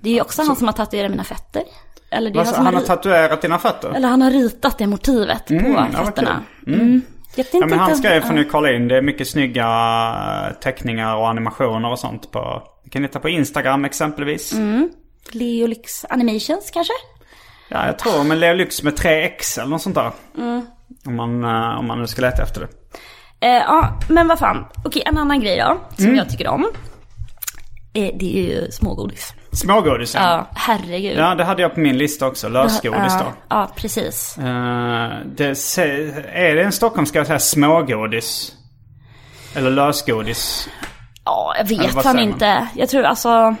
Det 0.00 0.10
är 0.10 0.14
ju 0.14 0.20
också 0.20 0.42
han 0.42 0.56
som 0.56 0.66
har 0.68 0.72
tatuerat 0.72 1.10
mina 1.10 1.24
fötter. 1.24 1.62
Eller 2.10 2.30
det 2.30 2.34
är 2.34 2.38
han 2.38 2.40
Alltså, 2.40 2.54
som 2.54 2.66
han 2.66 2.74
har, 2.74 2.82
tatuerat 2.82 3.42
dina 3.42 3.58
fötter? 3.58 3.90
eller 3.90 4.08
han 4.08 4.22
har 4.22 4.30
ritat 4.30 4.78
det 4.78 4.86
motivet 4.86 5.46
på 5.46 5.54
vad 5.94 6.06
fötterna. 6.06 6.42
Mm. 6.66 7.02
Ja 7.36 7.44
men 7.66 7.90
inte- 7.90 8.08
grejer 8.08 8.20
får 8.20 8.34
ni 8.34 8.44
kolla 8.44 8.72
in. 8.72 8.88
Det 8.88 8.96
är 8.96 9.02
mycket 9.02 9.28
snygga 9.28 9.68
teckningar 10.62 11.16
och 11.16 11.28
animationer 11.28 11.90
och 11.90 11.98
sånt 11.98 12.30
på... 12.32 12.62
Kan 12.92 13.02
hitta 13.02 13.20
på 13.20 13.28
Instagram 13.28 13.84
exempelvis. 13.84 14.52
Mm. 14.52 14.90
Leo 15.30 15.66
Lyx 15.66 16.04
Animations 16.08 16.70
kanske? 16.70 16.92
Ja, 17.68 17.86
jag 17.86 17.98
tror 17.98 18.24
med 18.24 18.38
Leo 18.38 18.54
Lyx 18.54 18.82
med 18.82 18.94
3X 18.94 19.58
eller 19.58 19.70
något 19.70 19.82
sånt 19.82 19.94
där. 19.94 20.12
Mm. 20.38 20.66
Om, 21.06 21.16
man, 21.16 21.44
eh, 21.44 21.78
om 21.78 21.86
man 21.86 21.98
nu 22.00 22.06
ska 22.06 22.22
leta 22.22 22.42
efter 22.42 22.60
det. 22.60 22.68
Eh, 23.46 23.52
ja, 23.52 24.00
men 24.08 24.28
vad 24.28 24.38
fan. 24.38 24.64
Okej, 24.84 25.02
en 25.06 25.18
annan 25.18 25.40
grej 25.40 25.58
då, 25.58 25.80
som 25.96 26.04
Mm. 26.04 26.16
jag 26.16 26.30
tycker 26.30 26.48
om. 26.48 26.64
Eh, 27.94 28.10
det 28.18 28.38
är 28.38 28.42
ju 28.42 28.70
smågodis. 28.70 29.34
Smågodis 29.52 30.14
ja. 30.14 30.20
Ja, 30.20 30.50
herregud. 30.54 31.18
Ja, 31.18 31.34
det 31.34 31.44
hade 31.44 31.62
jag 31.62 31.74
på 31.74 31.80
min 31.80 31.98
lista 31.98 32.26
också. 32.26 32.48
Lösgodis 32.48 33.12
då. 33.18 33.24
Ja, 33.24 33.32
ja, 33.48 33.70
precis. 33.76 34.38
Eh, 34.38 34.44
det, 35.36 35.44
är 36.32 36.54
det 36.54 36.62
en 36.62 36.72
Stockholm 36.72 37.06
ska 37.06 37.18
jag 37.18 37.26
säga 37.26 37.38
smågodis? 37.38 38.52
Eller 39.54 39.70
lösgodis? 39.70 40.68
Ja, 41.24 41.54
jag 41.58 41.64
vet 41.64 42.02
fan 42.02 42.16
man? 42.16 42.18
inte. 42.24 42.66
Jag 42.76 42.88
tror 42.88 43.02
alltså 43.02 43.54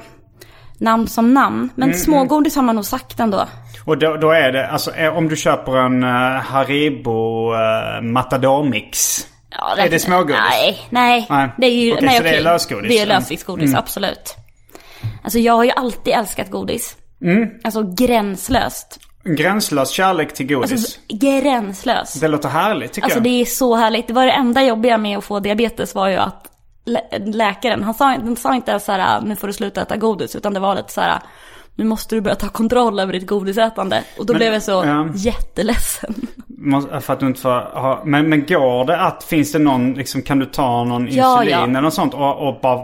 namn 0.78 1.08
som 1.08 1.34
namn. 1.34 1.70
Men 1.74 1.88
Mm, 1.88 2.00
smågodis 2.00 2.56
har 2.56 2.62
man 2.62 2.74
nog 2.76 2.84
sagt 2.84 3.20
ändå. 3.20 3.46
Och 3.84 3.98
då, 3.98 4.16
då 4.16 4.30
är 4.30 4.52
det, 4.52 4.68
alltså 4.68 4.90
är, 4.94 5.10
om 5.16 5.28
du 5.28 5.36
köper 5.36 5.76
en 5.76 6.04
uh, 6.04 6.40
Haribo 6.40 7.52
uh, 7.54 8.02
Matador 8.02 8.64
Mix. 8.64 9.26
Ja, 9.50 9.76
Är 9.78 9.90
det 9.90 9.98
smågodis? 9.98 10.36
Nej, 10.50 10.86
nej. 10.90 11.26
Nej. 11.30 11.48
Det 11.58 11.66
är 11.66 11.70
ju, 11.70 11.92
Okej, 11.92 12.06
nej, 12.06 12.16
så 12.16 12.22
det 12.22 12.28
är 12.28 12.32
okej. 12.32 12.42
lösgodis? 12.44 12.88
Det 12.88 12.98
är 12.98 13.02
Mm. 13.06 13.16
lösviktsgodis, 13.18 13.74
absolut. 13.74 14.36
Alltså 15.24 15.38
jag 15.38 15.52
har 15.52 15.64
ju 15.64 15.70
alltid 15.70 16.12
älskat 16.14 16.50
godis. 16.50 16.96
Mm. 17.24 17.48
Alltså 17.64 17.82
gränslöst. 17.82 18.98
Gränslös 19.24 19.90
kärlek 19.90 20.34
till 20.34 20.46
godis. 20.46 20.72
Alltså 20.72 20.98
gränslöst. 21.08 22.20
det 22.20 22.28
låter 22.28 22.48
härligt 22.48 22.92
tycker 22.92 23.04
Alltså 23.06 23.18
jag. 23.18 23.24
det 23.24 23.40
är 23.40 23.44
så 23.44 23.76
härligt. 23.76 24.06
Det 24.06 24.12
var 24.12 24.26
det 24.26 24.32
enda 24.32 24.62
jobbiga 24.62 24.98
med 24.98 25.18
att 25.18 25.24
få 25.24 25.40
diabetes 25.40 25.94
var 25.94 26.08
ju 26.08 26.16
att 26.16 26.46
lä- 26.84 27.18
läkaren, 27.18 27.82
han 27.84 27.94
sa, 27.94 28.04
han 28.04 28.36
sa 28.36 28.54
inte 28.54 28.80
så 28.80 28.92
här, 28.92 29.16
ah, 29.16 29.20
nu 29.20 29.36
får 29.36 29.46
du 29.46 29.52
sluta 29.52 29.82
äta 29.82 29.96
godis, 29.96 30.36
utan 30.36 30.54
det 30.54 30.60
var 30.60 30.74
lite 30.74 30.92
så 30.92 31.00
här, 31.00 31.20
nu 31.76 31.84
måste 31.84 32.14
du 32.14 32.20
börja 32.20 32.34
ta 32.36 32.48
kontroll 32.48 33.00
över 33.00 33.12
ditt 33.12 33.26
godisätande. 33.26 34.02
Och 34.18 34.26
då 34.26 34.32
Men, 34.32 34.38
blev 34.38 34.52
jag 34.52 34.62
så 34.62 34.70
ja. 34.86 35.08
jätteledsen. 35.14 36.14
För 37.00 37.12
att 37.12 37.20
du 37.20 37.26
inte 37.26 37.40
får 37.40 37.80
ha, 37.80 38.02
men, 38.04 38.28
men 38.28 38.46
går 38.46 38.84
det 38.84 39.00
att, 39.00 39.24
finns 39.24 39.52
det 39.52 39.58
någon, 39.58 39.92
liksom, 39.94 40.22
kan 40.22 40.38
du 40.38 40.46
ta 40.46 40.84
någon 40.84 41.08
Ja, 41.10 41.32
insulin 41.42 41.58
ja. 41.58 41.64
eller 41.64 41.80
något 41.80 41.94
sånt 41.94 42.14
och, 42.14 42.48
och 42.48 42.60
bara, 42.62 42.80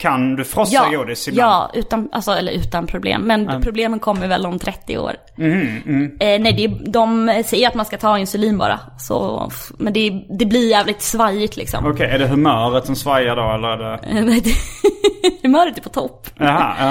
kan 0.00 0.36
du 0.36 0.44
frossa 0.44 0.74
Ja, 0.92 0.98
godis 0.98 1.28
ibland? 1.28 1.50
ja 1.50 1.70
utan, 1.74 2.08
alltså, 2.12 2.32
eller 2.32 2.52
utan 2.52 2.86
problem. 2.86 3.22
Men 3.22 3.60
problemen 3.62 3.98
kommer 3.98 4.28
väl 4.28 4.46
om 4.46 4.58
30 4.58 4.98
år. 4.98 5.12
Mhm, 5.36 6.10
Eh, 6.20 6.40
nej, 6.40 6.52
det, 6.52 6.90
de 6.90 7.42
säger 7.46 7.68
att 7.68 7.74
man 7.74 7.86
ska 7.86 7.96
ta 7.98 8.18
insulin 8.18 8.58
bara. 8.58 8.80
Så, 8.98 9.50
men 9.78 9.92
det, 9.92 10.24
det 10.38 10.46
blir 10.46 10.70
jävligt 10.70 11.02
svajigt 11.02 11.56
liksom. 11.56 11.86
Okej, 11.86 12.06
är 12.10 12.18
det 12.18 12.26
humöret 12.26 12.86
som 12.86 12.96
svajar 12.96 13.36
då 13.36 13.52
eller 13.54 13.68
är 13.68 13.78
det... 13.78 14.22
Nej, 14.24 14.40
det- 14.40 14.50
Humöret 15.42 15.78
är 15.78 15.82
på 15.82 15.88
topp. 15.88 16.26
Jaha, 16.38 16.74
ja. 16.80 16.88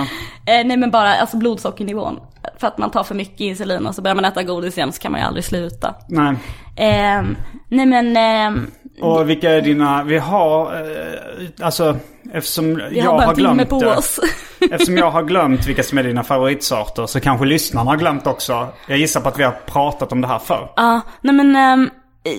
Eh, 0.53 0.65
nej 0.65 0.77
men 0.77 0.91
bara 0.91 0.98
alltså 1.05 1.37
blodsockernivån. 1.37 2.19
För 2.57 2.67
att 2.67 2.77
man 2.77 2.91
tar 2.91 3.03
för 3.03 3.15
mycket 3.15 3.39
insulin 3.39 3.87
och 3.87 3.95
så 3.95 4.01
börjar 4.01 4.15
man 4.15 4.25
äta 4.25 4.43
godis 4.43 4.77
igen 4.77 4.93
så 4.93 5.01
kan 5.01 5.11
man 5.11 5.21
ju 5.21 5.27
aldrig 5.27 5.45
sluta. 5.45 5.95
Nej. 6.09 6.35
Eh, 6.75 7.23
nej 7.67 7.85
men, 7.85 8.17
eh, 8.17 8.63
Och 9.01 9.29
vilka 9.29 9.49
är 9.51 9.61
dina, 9.61 10.03
vi 10.03 10.17
har, 10.17 10.73
eh, 10.73 11.65
alltså 11.65 11.95
eftersom 12.33 12.75
vi 12.75 12.97
jag 12.97 13.05
har 13.05 13.17
bara 13.17 13.27
har 13.27 13.35
glömt 13.35 13.69
på 13.69 13.75
oss. 13.75 14.19
Eftersom 14.71 14.97
jag 14.97 15.11
har 15.11 15.23
glömt 15.23 15.67
vilka 15.67 15.83
som 15.83 15.97
är 15.97 16.03
dina 16.03 16.23
favoritsorter 16.23 17.05
så 17.05 17.19
kanske 17.19 17.45
lyssnarna 17.45 17.91
har 17.91 17.97
glömt 17.97 18.27
också. 18.27 18.67
Jag 18.87 18.97
gissar 18.97 19.21
på 19.21 19.29
att 19.29 19.39
vi 19.39 19.43
har 19.43 19.55
pratat 19.65 20.11
om 20.11 20.21
det 20.21 20.27
här 20.27 20.39
förr. 20.39 20.71
Ja, 20.75 21.01
nej 21.21 21.35
men, 21.35 21.55
ehm, 21.55 21.89
eh, 22.23 22.31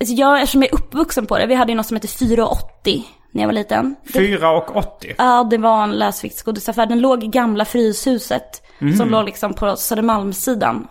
alltså 0.00 0.14
jag, 0.14 0.42
eftersom 0.42 0.62
jag 0.62 0.72
är 0.72 0.74
uppvuxen 0.74 1.26
på 1.26 1.38
det, 1.38 1.46
vi 1.46 1.54
hade 1.54 1.72
ju 1.72 1.76
något 1.76 1.86
som 1.86 1.96
hette 1.96 2.08
480 2.08 3.04
när 3.34 3.42
jag 3.42 3.48
var 3.48 3.52
liten. 3.52 3.96
4 4.12 4.50
och 4.50 4.76
80. 4.76 5.14
Ja, 5.18 5.46
det 5.50 5.58
var 5.58 5.82
en 5.82 5.98
lösviktsgodisaffär. 5.98 6.86
Den 6.86 7.00
låg 7.00 7.24
i 7.24 7.26
gamla 7.26 7.64
Fryshuset. 7.64 8.62
Som 8.96 9.10
låg 9.10 9.24
liksom 9.24 9.54
på 9.54 9.76
Södermalmssidan. 9.76 10.86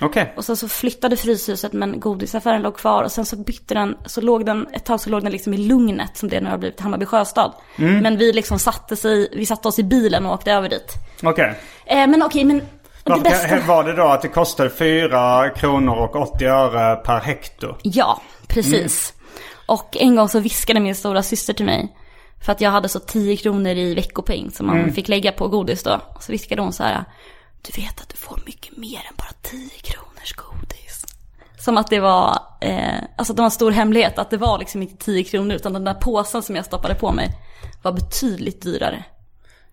Okej. 0.00 0.32
Och 0.36 0.44
sen 0.44 0.56
så 0.56 0.68
flyttade 0.68 1.16
Fryshuset 1.16 1.72
men 1.72 2.00
godisaffären 2.00 2.62
låg 2.62 2.76
kvar. 2.76 3.02
Och 3.02 3.12
sen 3.12 3.26
så 3.26 3.36
bytte 3.36 3.74
den, 3.74 3.96
så 4.06 4.20
låg 4.20 4.46
den, 4.46 4.66
ett 4.72 4.84
tag 4.84 5.00
så 5.00 5.10
låg 5.10 5.22
den 5.22 5.32
liksom 5.32 5.54
i 5.54 5.56
Lugnet 5.56 6.16
som 6.16 6.28
det 6.28 6.40
nu 6.40 6.50
har 6.50 6.58
blivit 6.58 6.80
Hammarby 6.80 7.06
Sjöstad. 7.06 7.52
Men 7.76 8.16
vi 8.16 8.32
liksom 8.32 8.58
satte, 8.58 8.96
sig, 8.96 9.28
vi 9.32 9.46
satte 9.46 9.68
oss 9.68 9.78
i 9.78 9.82
bilen 9.82 10.26
och 10.26 10.32
åkte 10.32 10.52
över 10.52 10.68
dit. 10.68 10.92
Okej. 11.22 11.54
Eh, 11.86 12.06
men 12.06 12.22
okej, 12.22 12.44
men 12.44 12.62
det 13.04 13.20
bästa... 13.20 13.60
Var 13.66 13.84
det 13.84 13.92
då 13.92 14.02
att 14.02 14.22
det 14.22 14.28
kostade 14.28 14.70
4 14.70 15.50
kronor 15.50 15.96
och 15.96 16.16
80 16.16 16.44
öre 16.44 16.96
per 16.96 17.20
hekto? 17.20 17.74
Ja, 17.82 18.20
precis. 18.48 19.12
Och 19.66 19.96
en 19.96 20.16
gång 20.16 20.28
så 20.28 20.40
viskade 20.40 20.80
min 20.80 20.94
stora 20.94 21.22
syster 21.22 21.52
till 21.52 21.66
mig. 21.66 21.96
För 22.40 22.52
att 22.52 22.60
jag 22.60 22.70
hade 22.70 22.88
så 22.88 23.00
10 23.00 23.36
kronor 23.36 23.72
i 23.72 23.94
veckopeng 23.94 24.50
som 24.50 24.66
man 24.66 24.92
fick 24.92 25.08
lägga 25.08 25.32
på 25.32 25.48
godis 25.48 25.82
då. 25.82 26.00
Så 26.20 26.32
viskade 26.32 26.62
hon 26.62 26.72
så 26.72 26.82
här. 26.82 27.04
Du 27.62 27.82
vet 27.82 28.00
att 28.00 28.08
du 28.08 28.16
får 28.16 28.40
mycket 28.46 28.76
mer 28.76 28.98
än 28.98 29.16
bara 29.16 29.32
10 29.42 29.68
kronors 29.68 30.32
godis. 30.32 31.04
Som 31.58 31.76
att 31.76 31.90
det 31.90 32.00
var, 32.00 32.38
eh, 32.60 33.00
alltså 33.18 33.32
det 33.32 33.40
var 33.40 33.44
en 33.44 33.50
stor 33.50 33.70
hemlighet. 33.70 34.18
Att 34.18 34.30
det 34.30 34.36
var 34.36 34.58
liksom 34.58 34.82
inte 34.82 35.04
10 35.04 35.24
kronor 35.24 35.56
utan 35.56 35.72
den 35.72 35.84
där 35.84 35.94
påsen 35.94 36.42
som 36.42 36.56
jag 36.56 36.64
stoppade 36.64 36.94
på 36.94 37.12
mig 37.12 37.30
var 37.82 37.92
betydligt 37.92 38.62
dyrare. 38.62 39.04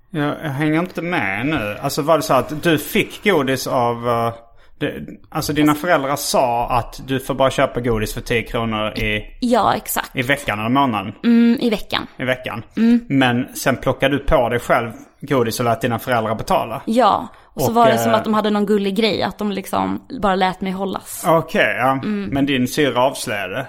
Jag, 0.10 0.38
jag 0.44 0.50
hänger 0.50 0.80
inte 0.80 1.02
med 1.02 1.46
nu. 1.46 1.78
Alltså 1.82 2.02
var 2.02 2.18
det 2.18 2.24
så 2.24 2.34
att 2.34 2.64
du 2.64 2.78
fick 2.78 3.24
godis 3.24 3.68
av... 3.68 4.10
eh, 4.10 4.34
det, 4.80 4.94
alltså 5.30 5.54
dina 5.54 5.74
föräldrar 5.76 6.16
sa 6.16 6.70
att 6.70 7.02
du 7.08 7.20
får 7.20 7.34
bara 7.34 7.52
köpa 7.52 7.80
godis 7.82 8.14
för 8.14 8.22
10 8.22 8.44
kronor 8.44 8.98
i, 8.98 9.38
Ja, 9.40 9.74
exakt. 9.76 10.16
i 10.16 10.22
veckan 10.22 10.60
eller 10.60 10.70
månaden. 10.70 11.14
Mm, 11.24 11.58
I 11.62 11.70
veckan. 11.70 12.08
I 12.18 12.24
veckan. 12.24 12.64
Men 13.08 13.56
sen 13.56 13.78
plockade 13.78 14.18
du 14.18 14.24
på 14.24 14.50
dig 14.50 14.60
själv 14.60 14.92
godis 15.22 15.60
och 15.60 15.66
lät 15.66 15.82
dina 15.82 16.00
föräldrar 16.00 16.36
betala. 16.36 16.82
Ja, 16.86 17.28
och 17.44 17.62
så 17.62 17.68
Och, 17.70 17.74
var 17.76 17.86
det 17.86 17.94
eh, 17.94 18.04
som 18.04 18.14
att 18.14 18.24
de 18.24 18.34
hade 18.34 18.50
någon 18.50 18.66
gullig 18.66 18.96
grej. 18.96 19.22
Att 19.24 19.38
de 19.38 19.52
liksom 19.52 20.08
bara 20.22 20.36
lät 20.36 20.62
mig 20.62 20.72
hållas. 20.72 21.24
Okej, 21.28 21.76
ja. 21.78 22.00
Men 22.06 22.46
din 22.46 22.68
syrra 22.68 23.02
avslöjade. 23.04 23.66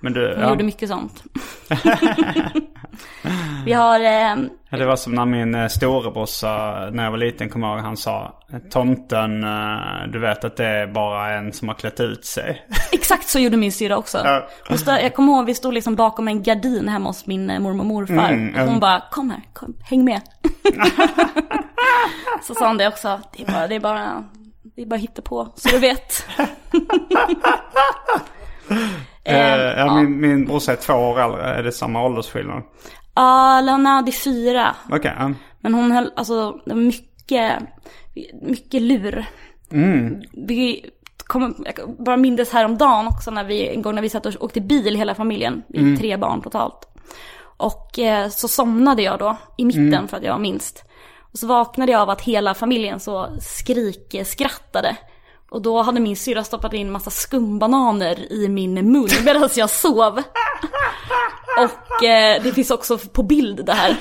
Men 0.00 0.12
du, 0.12 0.28
Hon 0.34 0.42
ja. 0.42 0.48
gjorde 0.48 0.64
mycket 0.64 0.88
sånt. 0.88 1.22
Vi 3.64 3.72
har, 3.72 4.00
eh, 4.00 4.36
Det 4.70 4.86
var 4.86 4.96
som 4.96 5.14
när 5.14 5.24
min 5.24 5.54
eh, 5.54 5.68
storebror 5.68 6.26
sa, 6.26 6.88
när 6.92 7.04
jag 7.04 7.10
var 7.10 7.18
liten, 7.18 7.50
jag 7.54 7.60
ihåg, 7.60 7.78
han 7.78 7.96
sa 7.96 8.42
Tomten, 8.70 9.44
eh, 9.44 10.08
du 10.12 10.18
vet 10.18 10.44
att 10.44 10.56
det 10.56 10.66
är 10.66 10.86
bara 10.86 11.34
en 11.34 11.52
som 11.52 11.68
har 11.68 11.74
klätt 11.74 12.00
ut 12.00 12.24
sig. 12.24 12.66
exakt 12.92 13.28
så 13.28 13.38
gjorde 13.38 13.56
min 13.56 13.72
syrra 13.72 13.96
också. 13.96 14.18
Ja. 14.24 14.48
Stod, 14.76 14.94
jag 14.94 15.14
kommer 15.14 15.32
ihåg, 15.32 15.46
vi 15.46 15.54
stod 15.54 15.74
liksom 15.74 15.94
bakom 15.94 16.28
en 16.28 16.42
gardin 16.42 16.88
hemma 16.88 17.08
hos 17.08 17.26
min 17.26 17.50
eh, 17.50 17.60
mormor 17.60 17.80
och 17.80 17.86
morfar. 17.86 18.32
Mm, 18.32 18.54
och 18.54 18.60
hon 18.60 18.68
mm. 18.68 18.80
bara, 18.80 19.02
kom 19.10 19.30
här, 19.30 19.42
kom, 19.52 19.74
häng 19.80 20.04
med. 20.04 20.20
så 22.42 22.54
sa 22.54 22.66
hon 22.66 22.76
det 22.76 22.88
också, 22.88 23.20
det 23.36 23.42
är 23.42 23.52
bara, 23.52 23.68
det 23.68 23.74
är 23.74 23.80
bara, 23.80 24.24
det 24.76 24.82
är 24.82 24.86
bara 24.86 25.22
på 25.22 25.52
så 25.56 25.68
du 25.68 25.78
vet. 25.78 26.26
Eh, 29.24 29.78
ja, 29.78 29.94
Min, 29.94 30.20
min 30.20 30.44
brorsa 30.44 30.72
är 30.72 30.76
två 30.76 30.92
år 30.92 31.20
äldre, 31.20 31.42
är 31.42 31.62
det 31.62 31.72
samma 31.72 32.02
åldersskillnad? 32.02 32.62
Ja, 33.18 34.02
det 34.04 34.10
är 34.10 34.12
fyra. 34.12 34.76
Okej, 34.90 35.14
ja. 35.18 35.32
Men 35.60 35.74
hon 35.74 35.92
höll, 35.92 36.12
alltså, 36.16 36.60
det 36.64 36.74
var 36.74 36.80
mycket, 36.80 37.62
mycket 38.42 38.82
lur. 38.82 39.26
Mm. 39.72 40.22
Vi 40.32 40.90
kom, 41.18 41.64
jag 41.64 41.96
bara 41.98 42.16
mindes 42.16 42.52
häromdagen 42.52 43.06
också 43.06 43.30
när 43.30 43.44
vi, 43.44 43.68
en 43.68 43.82
gång 43.82 43.94
när 43.94 44.02
vi 44.02 44.08
satt 44.08 44.26
och 44.26 44.34
åkte 44.44 44.60
bil 44.60 44.96
hela 44.96 45.14
familjen. 45.14 45.62
Vi 45.68 45.92
är 45.92 45.96
tre 45.96 46.16
barn 46.16 46.42
totalt. 46.42 46.88
Och 47.40 47.98
eh, 47.98 48.28
så 48.28 48.48
somnade 48.48 49.02
jag 49.02 49.18
då 49.18 49.36
i 49.56 49.64
mitten 49.64 50.08
för 50.08 50.16
att 50.16 50.22
jag 50.22 50.32
var 50.32 50.38
minst. 50.38 50.84
Och 51.32 51.38
så 51.38 51.46
vaknade 51.46 51.92
jag 51.92 52.00
av 52.00 52.10
att 52.10 52.20
hela 52.20 52.54
familjen 52.54 53.00
så 53.00 53.28
skrikskrattade. 53.40 54.96
Och 55.50 55.62
då 55.62 55.82
hade 55.82 56.00
min 56.00 56.16
syrra 56.16 56.44
stoppat 56.44 56.74
in 56.74 56.92
massa 56.92 57.10
skumbananer 57.10 58.32
i 58.32 58.48
min 58.48 58.74
mun 58.74 59.08
medan 59.24 59.48
jag 59.56 59.70
sov. 59.70 60.22
Och 61.64 62.04
eh, 62.04 62.42
det 62.42 62.52
finns 62.52 62.70
också 62.70 62.98
på 62.98 63.22
bild 63.22 63.64
det 63.66 63.72
här. 63.72 63.96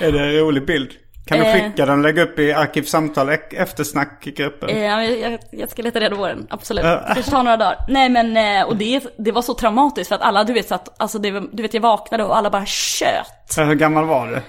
Är 0.00 0.12
det 0.12 0.20
en 0.20 0.32
rolig 0.36 0.66
bild? 0.66 0.90
Kan 1.26 1.38
du 1.38 1.44
Eh. 1.44 1.52
skicka 1.54 1.86
den 1.86 1.98
och 1.98 2.04
lägga 2.04 2.22
upp 2.22 2.38
i 2.38 2.52
Arkivsamtal 2.52 3.28
eftersnackgruppen? 3.50 4.68
Eh, 4.68 4.78
jag, 4.84 5.18
jag, 5.18 5.38
jag 5.52 5.70
ska 5.70 5.82
leta 5.82 6.00
reda 6.00 6.16
på 6.16 6.26
den, 6.26 6.46
absolut. 6.50 6.84
Det 6.84 7.12
kanske 7.14 7.30
tar 7.30 7.42
några 7.42 7.56
dagar. 7.56 7.76
Nej 7.88 8.08
men, 8.08 8.36
eh, 8.36 8.66
och 8.68 8.76
det, 8.76 9.02
det 9.18 9.32
var 9.32 9.42
så 9.42 9.54
traumatiskt 9.54 10.08
för 10.08 10.14
att 10.14 10.22
alla, 10.22 10.44
du 10.44 10.52
vet 10.52 10.68
så 10.68 10.74
att, 10.74 11.00
alltså 11.02 11.18
det, 11.18 11.42
du 11.52 11.62
vet 11.62 11.74
jag 11.74 11.80
vaknade 11.80 12.24
och 12.24 12.36
alla 12.36 12.50
bara 12.50 12.66
tjöt. 12.66 13.56
Hur 13.56 13.74
gammal 13.74 14.06
var 14.06 14.26
du? 14.26 14.40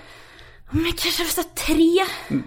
Men 0.72 0.84
kanske 0.92 1.26
så 1.26 1.44
tre. 1.56 2.00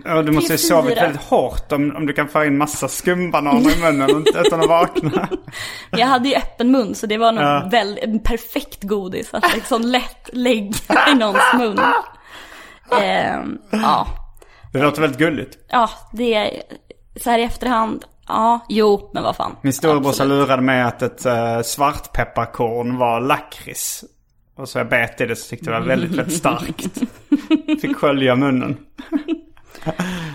Ja, 0.05 0.23
du 0.23 0.33
måste 0.33 0.53
ju 0.53 0.57
P4. 0.57 0.61
sovit 0.69 0.97
väldigt 0.97 1.23
hårt 1.23 1.73
om, 1.73 1.97
om 1.97 2.07
du 2.07 2.13
kan 2.13 2.29
få 2.29 2.45
in 2.45 2.59
massa 2.59 2.89
skumbananer 2.89 3.77
i 3.79 3.81
munnen 3.81 4.25
utan- 4.37 4.61
att 4.61 4.69
vakna. 4.69 5.29
Jag 5.91 6.07
hade 6.07 6.29
ju 6.29 6.35
öppen 6.35 6.71
mun 6.71 6.95
så 6.95 7.07
det 7.07 7.19
var 7.19 7.33
nog 7.33 7.45
Ja. 7.45 7.69
väl, 7.71 7.99
en 8.03 8.19
perfekt 8.23 8.83
godis 8.83 9.35
att 9.35 9.55
liksom 9.55 9.83
lätt 9.83 10.31
lägga 10.33 10.75
i 11.09 11.15
någons 11.15 11.53
mun. 11.59 11.79
Ehm, 13.03 13.59
ja, 13.71 14.07
Det 14.73 14.79
låter 14.83 15.01
väldigt 15.01 15.19
gulligt. 15.19 15.59
ja, 15.69 15.91
det 16.13 16.35
är 16.35 16.63
så 17.23 17.31
här 17.31 17.39
i 17.39 17.43
efterhand. 17.43 18.05
Ja, 18.29 18.67
jo, 18.69 19.11
men 19.15 19.23
vad 19.23 19.37
fan. 19.37 19.57
Min 19.63 19.73
storebrorsa 19.73 20.25
lurade 20.25 20.63
mig 20.63 20.83
att 20.83 21.03
ett 21.03 21.27
uh, 21.27 21.63
svartpepparkorn 21.65 22.99
var 22.99 23.21
lakrits. 23.21 24.05
Och 24.57 24.69
så 24.69 24.79
jag 24.79 24.89
bet 24.89 25.21
i 25.21 25.27
det 25.27 25.37
så 25.37 25.49
tyckte 25.49 25.71
jag 25.71 25.75
det 25.75 25.81
var 25.81 25.87
väldigt, 25.87 26.11
väldigt 26.11 26.37
starkt. 26.37 26.99
Fick 27.81 27.97
skölja 27.97 28.37
munnen. 28.37 28.77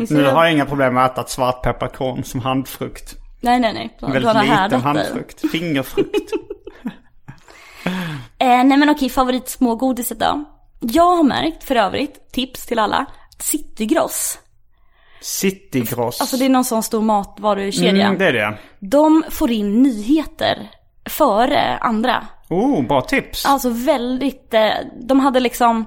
Nu 0.09 0.23
har 0.23 0.43
jag 0.43 0.53
inga 0.53 0.65
problem 0.65 0.93
med 0.93 1.05
att 1.05 1.11
äta 1.11 1.21
ett 1.21 1.29
svartpepparkorn 1.29 2.23
som 2.23 2.39
handfrukt. 2.39 3.15
Nej, 3.41 3.59
nej, 3.59 3.73
nej. 3.73 3.97
En 4.01 4.11
väldigt 4.11 4.35
liten 4.35 4.79
i. 4.79 4.83
handfrukt. 4.83 5.51
Fingerfrukt. 5.51 6.31
Eh, 8.41 8.63
nej 8.63 8.77
men 8.77 8.89
okej, 8.89 9.09
favoritsmågodiset 9.09 10.19
då? 10.19 10.43
Jag 10.79 11.15
har 11.15 11.23
märkt 11.23 11.63
för 11.63 11.75
övrigt, 11.75 12.31
tips 12.31 12.65
till 12.65 12.79
alla, 12.79 13.05
Citygross. 13.39 14.39
Citygross. 15.21 16.21
Alltså 16.21 16.37
det 16.37 16.45
är 16.45 16.49
någon 16.49 16.65
sån 16.65 16.83
stor 16.83 17.01
matvarukedja. 17.01 18.05
Mm, 18.05 18.17
det 18.17 18.27
är 18.27 18.33
det. 18.33 18.57
De 18.79 19.23
får 19.29 19.51
in 19.51 19.83
nyheter 19.83 20.71
före 21.09 21.77
andra. 21.77 22.27
Oh, 22.49 22.87
bra 22.87 23.01
tips. 23.01 23.45
Alltså 23.45 23.69
väldigt, 23.69 24.53
eh, 24.53 24.69
de 25.01 25.19
hade 25.19 25.39
liksom, 25.39 25.85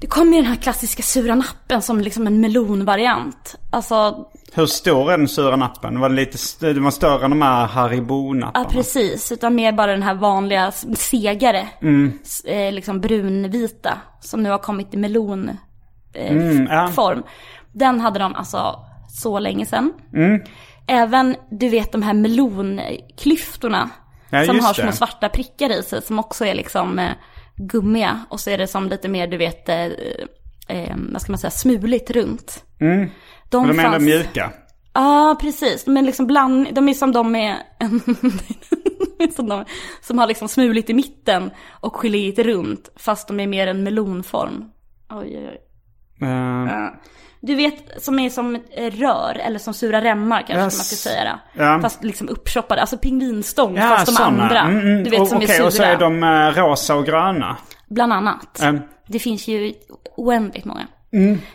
det 0.00 0.06
kom 0.06 0.32
ju 0.32 0.36
den 0.42 0.46
här 0.50 0.56
klassiska 0.56 1.02
sura 1.02 1.34
nappen 1.34 1.82
som 1.82 2.00
liksom 2.00 2.26
en 2.26 2.40
melonvariant. 2.40 3.56
Alltså, 3.72 4.26
Hur 4.54 4.66
stor 4.66 5.12
är 5.12 5.18
den 5.18 5.28
sura 5.28 5.56
nappen? 5.56 6.00
Var 6.00 6.08
det, 6.08 6.14
lite, 6.14 6.38
det 6.72 6.80
var 6.80 6.90
större 6.90 7.24
än 7.24 7.30
de 7.30 7.42
här 7.42 7.60
ja 7.60 7.66
Haribo-napparna? 7.66 8.64
precis, 8.70 9.32
utan 9.32 9.54
mer 9.54 9.72
bara 9.72 9.90
den 9.92 10.02
här 10.02 10.14
vanliga 10.14 10.70
segare. 10.96 11.68
S- 12.22 12.44
Eh, 12.44 12.72
liksom 12.72 13.00
brunvita, 13.00 13.98
som 14.20 14.42
nu 14.42 14.50
har 14.50 14.58
kommit 14.58 14.94
i 14.94 14.96
melon 14.96 15.50
eh, 16.14 16.30
Mm, 16.32 16.66
ja. 16.70 16.88
Den 17.72 18.00
hade 18.00 18.18
de 18.18 18.34
alltså 18.34 18.76
så 19.08 19.38
länge 19.38 19.66
sedan. 19.66 19.92
Även, 20.86 21.36
du 21.50 21.68
vet 21.68 21.92
de 21.92 22.02
här 22.02 22.14
melonklyftorna. 22.14 23.90
Ja, 24.34 24.44
som 24.46 24.60
har 24.60 24.74
små 24.74 24.86
det. 24.86 24.92
svarta 24.92 25.28
prickar 25.28 25.70
i 25.78 25.82
sig 25.82 26.02
som 26.02 26.18
också 26.18 26.44
är 26.44 26.54
liksom 26.54 26.98
eh, 26.98 27.10
gummiga. 27.56 28.24
Och 28.28 28.40
så 28.40 28.50
är 28.50 28.58
det 28.58 28.66
som 28.66 28.88
lite 28.88 29.08
mer, 29.08 29.26
du 29.26 29.36
vet, 29.36 29.68
eh, 29.68 29.84
eh, 30.68 30.96
vad 31.12 31.22
ska 31.22 31.32
man 31.32 31.38
säga, 31.38 31.50
smuligt 31.50 32.10
runt. 32.10 32.64
De 32.78 32.86
Men 32.86 33.10
de 33.50 33.58
är 33.58 33.70
ändå 33.70 33.82
fanns- 33.82 34.02
mjuka. 34.04 34.52
Ja, 34.94 35.36
precis. 35.40 35.84
De 35.84 35.96
är 35.96 36.02
liksom 36.02 36.26
bland, 36.26 36.74
de 36.74 36.88
är 36.88 36.94
som 36.94 37.12
de 37.12 37.32
med 37.32 37.56
som, 39.36 39.48
de, 39.48 39.64
som 40.02 40.18
har 40.18 40.26
liksom 40.26 40.48
smuligt 40.48 40.90
i 40.90 40.94
mitten 40.94 41.50
och 41.70 41.96
geléet 41.96 42.38
runt. 42.38 42.88
Fast 42.96 43.28
de 43.28 43.40
är 43.40 43.46
mer 43.46 43.66
en 43.66 43.82
melonform. 43.82 44.64
Oj, 45.10 45.38
oj, 45.38 45.48
oj. 46.20 46.28
Eh, 46.28 46.86
Du 47.46 47.54
vet, 47.54 48.02
som 48.04 48.18
är 48.18 48.30
som 48.30 48.54
eh, 48.70 48.90
rör, 48.90 49.40
eller 49.46 49.58
som 49.58 49.74
sura 49.74 50.00
remmar 50.00 50.38
kanske 50.38 50.54
Yes. 50.54 50.62
man 50.78 50.84
ska 50.84 50.96
säga 50.96 51.24
det. 51.24 51.62
Ja. 51.64 51.78
Fast 51.82 52.04
liksom 52.04 52.28
uppchoppade, 52.28 52.80
alltså 52.80 52.98
pingvinstång 52.98 53.76
Ja, 53.76 53.82
fast 53.88 54.06
de 54.06 54.12
såna. 54.12 54.42
andra. 54.42 54.60
Mm, 54.60 54.78
mm. 54.80 55.04
Du 55.04 55.10
vet 55.10 55.20
och, 55.20 55.28
som 55.28 55.36
är 55.36 55.44
okej, 55.44 55.56
sura. 55.56 55.66
och 55.66 55.72
så 55.72 55.82
är 55.82 55.96
de 55.96 56.22
eh, 56.22 56.28
rosa 56.62 56.94
och 56.94 57.06
gröna. 57.06 57.56
Bland 57.88 58.12
annat. 58.12 58.60
Eh, 58.62 58.72
Det 59.06 59.18
finns 59.18 59.48
ju 59.48 59.72
oändligt 60.16 60.64
många. 60.64 60.86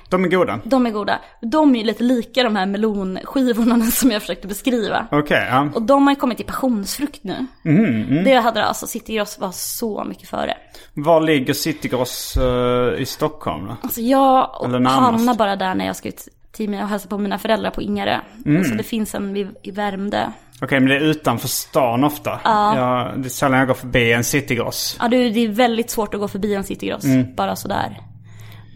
De 0.09 0.23
är 0.23 0.27
goda. 0.29 0.59
De 0.63 0.85
är 0.85 0.89
goda. 0.91 1.19
De 1.41 1.75
är 1.75 1.79
ju 1.79 1.85
lite 1.85 2.03
lika 2.03 2.43
de 2.43 2.55
här 2.55 2.65
melonskivorna 2.65 3.85
som 3.91 4.11
jag 4.11 4.21
försökte 4.21 4.47
beskriva. 4.47 5.07
Okej, 5.11 5.47
ja. 5.51 5.69
Och 5.75 5.81
de 5.81 6.07
har 6.07 6.13
ju 6.13 6.19
kommit 6.19 6.39
i 6.39 6.43
passionsfrukt 6.43 7.23
nu. 7.23 7.45
Mm, 7.65 8.23
Det 8.23 8.33
hade 8.35 8.63
alltså 8.63 8.87
Citygross 8.87 9.39
var 9.39 9.51
så 9.51 10.03
mycket 10.03 10.29
före. 10.29 10.53
Var 10.93 11.21
ligger 11.21 11.53
Citygross 11.53 12.37
eh, 12.37 13.01
i 13.01 13.05
Stockholm 13.05 13.67
då? 13.67 13.75
Alltså 13.81 14.01
jag 14.01 14.47
hamnar 14.85 15.33
bara 15.35 15.55
där 15.55 15.75
när 15.75 15.85
jag 15.85 15.95
ska 15.95 16.09
ut 16.09 16.27
till 16.51 16.69
mig 16.69 16.83
och 16.83 16.89
hälsa 16.89 17.07
på 17.07 17.17
mina 17.17 17.37
föräldrar 17.37 17.71
på 17.71 17.81
Ingarö. 17.81 18.19
Mm. 18.45 18.57
Alltså 18.57 18.75
det 18.75 18.83
finns 18.83 19.15
en 19.15 19.33
vid, 19.33 19.47
i 19.63 19.71
Värmdö. 19.71 20.25
Okej, 20.61 20.79
men 20.79 20.89
det 20.89 20.95
är 20.95 20.99
utanför 21.01 21.47
stan 21.47 22.03
ofta. 22.03 22.39
Ja. 22.43 23.11
det 23.17 23.27
är 23.27 23.29
sällan 23.29 23.59
jag 23.59 23.67
går 23.67 23.75
förbi 23.75 24.13
en 24.13 24.23
Citygross. 24.23 24.97
Ja 24.99 25.07
du, 25.07 25.29
det 25.29 25.39
är 25.39 25.47
väldigt 25.47 25.89
svårt 25.89 26.13
att 26.13 26.19
gå 26.19 26.27
förbi 26.27 26.55
en 26.55 26.63
Citygross. 26.63 27.03
Mm. 27.03 27.35
Bara 27.35 27.55
sådär. 27.55 27.97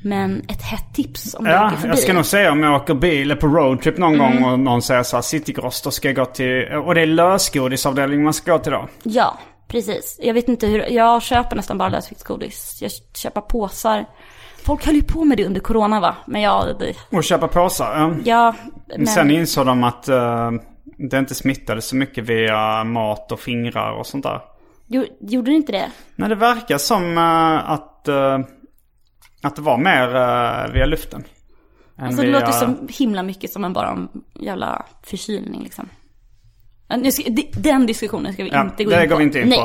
Men 0.03 0.41
ett 0.49 0.61
hett 0.61 0.93
tips 0.93 1.35
om 1.35 1.45
du 1.45 1.51
Ja, 1.51 1.67
åker 1.67 1.75
förbi. 1.77 1.89
jag 1.89 1.99
ska 1.99 2.13
nog 2.13 2.25
säga 2.25 2.51
om 2.51 2.63
jag 2.63 2.75
åker 2.75 2.93
bil 2.93 3.21
eller 3.21 3.35
på 3.41 3.47
roadtrip 3.47 3.97
någon 3.97 4.17
gång 4.17 4.43
och 4.43 4.59
någon 4.59 4.81
säger 4.81 5.03
så 5.03 5.17
här 5.17 5.21
Citygross, 5.21 5.81
då 5.81 5.91
ska 5.91 6.07
jag 6.07 6.15
gå 6.15 6.25
till... 6.25 6.67
Och 6.85 6.95
det 6.95 7.01
är 7.01 7.05
lösgodisavdelningen 7.05 8.23
man 8.23 8.33
ska 8.33 8.51
gå 8.51 8.59
till 8.59 8.71
då. 8.71 8.87
Ja, 9.03 9.37
precis. 9.67 10.19
Jag 10.23 10.33
vet 10.33 10.47
inte 10.47 10.67
hur, 10.67 10.85
jag 10.91 11.21
köper 11.21 11.55
nästan 11.55 11.77
bara 11.77 11.89
lösviktsgodis. 11.89 12.77
Jag 12.81 12.91
köper 13.15 13.41
påsar. 13.41 14.05
Folk 14.65 14.85
höll 14.85 14.95
ju 14.95 15.03
på 15.03 15.23
med 15.23 15.37
det 15.37 15.45
under 15.45 15.61
corona 15.61 15.99
va? 15.99 16.15
Men 16.25 16.41
ja, 16.41 16.65
det, 16.79 17.17
Och 17.17 17.23
köpa 17.23 17.47
påsar. 17.47 17.97
Ja. 17.99 18.11
ja 18.25 18.55
Men 18.97 19.07
sen 19.07 19.31
insåg 19.31 19.65
de 19.65 19.83
att 19.83 20.07
eh, 20.07 20.51
det 20.97 21.17
inte 21.19 21.35
smittade 21.35 21.81
så 21.81 21.95
mycket 21.95 22.23
via 22.23 22.83
mat 22.83 23.31
och 23.31 23.39
fingrar 23.39 23.91
och 23.91 24.07
sånt 24.07 24.23
där. 24.23 24.41
Jo, 24.87 25.05
gjorde 25.21 25.51
det 25.51 25.55
inte 25.55 25.71
det? 25.71 25.91
Nej, 26.15 26.29
det 26.29 26.35
verkar 26.35 26.77
som 26.77 27.17
eh, 27.17 27.71
att, 27.71 28.07
eh, 28.07 28.39
att 29.43 29.56
det 29.56 29.62
var 29.62 29.77
mer 29.77 30.08
uh, 30.08 30.73
via 30.73 30.86
luften. 30.86 31.23
Alltså 31.97 32.21
det 32.21 32.27
via- 32.27 32.39
låter 32.39 32.51
så 32.51 32.75
himla 32.89 33.23
mycket 33.23 33.51
som 33.51 33.63
en 33.63 33.73
bara 33.73 33.89
en 33.89 34.08
jävla 34.39 34.86
förkylning 35.03 35.63
liksom. 35.63 35.89
Ska, 37.12 37.23
den 37.53 37.86
diskussionen 37.86 38.34
ska 38.34 38.43
vi 38.43 38.49
Ja, 38.49 38.62
inte 38.62 38.84
gå 38.84 38.89
det 38.89 39.03
in 39.03 39.10
går 39.10 39.15
på. 39.15 39.17
vi 39.17 39.23
inte 39.23 39.39
in 39.39 39.49
Nej. 39.49 39.58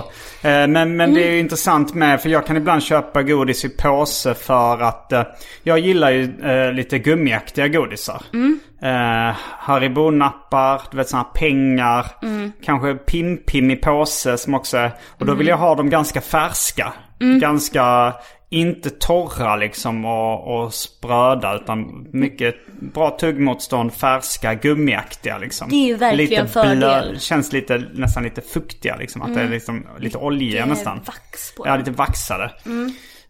på. 0.42 0.48
Eh, 0.48 0.66
Men, 0.68 0.96
men 0.96 1.14
det 1.14 1.28
är 1.28 1.30
ju 1.32 1.38
intressant 1.38 1.94
med, 1.94 2.20
för 2.20 2.28
jag 2.28 2.46
kan 2.46 2.56
ibland 2.56 2.82
köpa 2.82 3.22
godis 3.22 3.64
i 3.64 3.68
påse 3.68 4.34
för 4.34 4.80
att 4.82 5.12
eh, 5.12 5.22
jag 5.62 5.78
gillar 5.78 6.10
ju 6.10 6.32
lite 6.72 6.98
gummiaktiga 6.98 7.68
godisar. 7.68 8.22
Mm. 8.32 8.60
Eh, 8.82 9.36
Haribo-nappar, 9.58 10.82
du 10.90 10.96
vet 10.96 11.08
sådana 11.08 11.24
pengar. 11.24 12.06
Mm. 12.22 12.52
Kanske 12.64 12.92
Pim-Pim 12.94 13.72
i 13.72 13.76
påse 13.76 14.38
som 14.38 14.54
också 14.54 14.76
är, 14.76 14.90
och 15.18 15.26
då 15.26 15.34
vill 15.34 15.46
jag 15.46 15.56
ha 15.56 15.74
dem 15.74 15.90
ganska 15.90 16.20
färska. 16.20 16.92
Mm. 17.20 17.38
Ganska, 17.40 18.14
inte 18.50 18.90
torra 18.90 19.56
liksom 19.56 20.04
och, 20.04 20.46
och 20.64 20.74
spröda 20.74 21.54
utan 21.56 22.06
mycket 22.12 22.54
bra 22.80 23.10
tuggmotstånd, 23.10 23.92
färska, 23.92 24.54
gummiaktiga 24.54 25.38
liksom. 25.38 25.68
Det 25.68 25.76
är 25.76 25.86
ju 25.86 25.96
verkligen 25.96 26.30
lite 26.42 26.52
fördel. 26.52 27.20
Känns 27.20 27.52
lite, 27.52 27.82
nästan 27.94 28.22
lite 28.22 28.40
fuktiga 28.40 28.96
liksom. 28.96 29.22
Att 29.22 29.34
det 29.34 29.40
är 29.40 29.48
liksom 29.48 29.86
lite 29.98 30.18
oljiga 30.18 30.56
Mm. 30.62 30.68
Det 30.68 30.74
nästan. 30.74 31.00
vax 31.06 31.54
på 31.56 31.66
Ja, 31.66 31.70
dem. 31.70 31.78
lite 31.78 31.90
vaxade. 31.90 32.50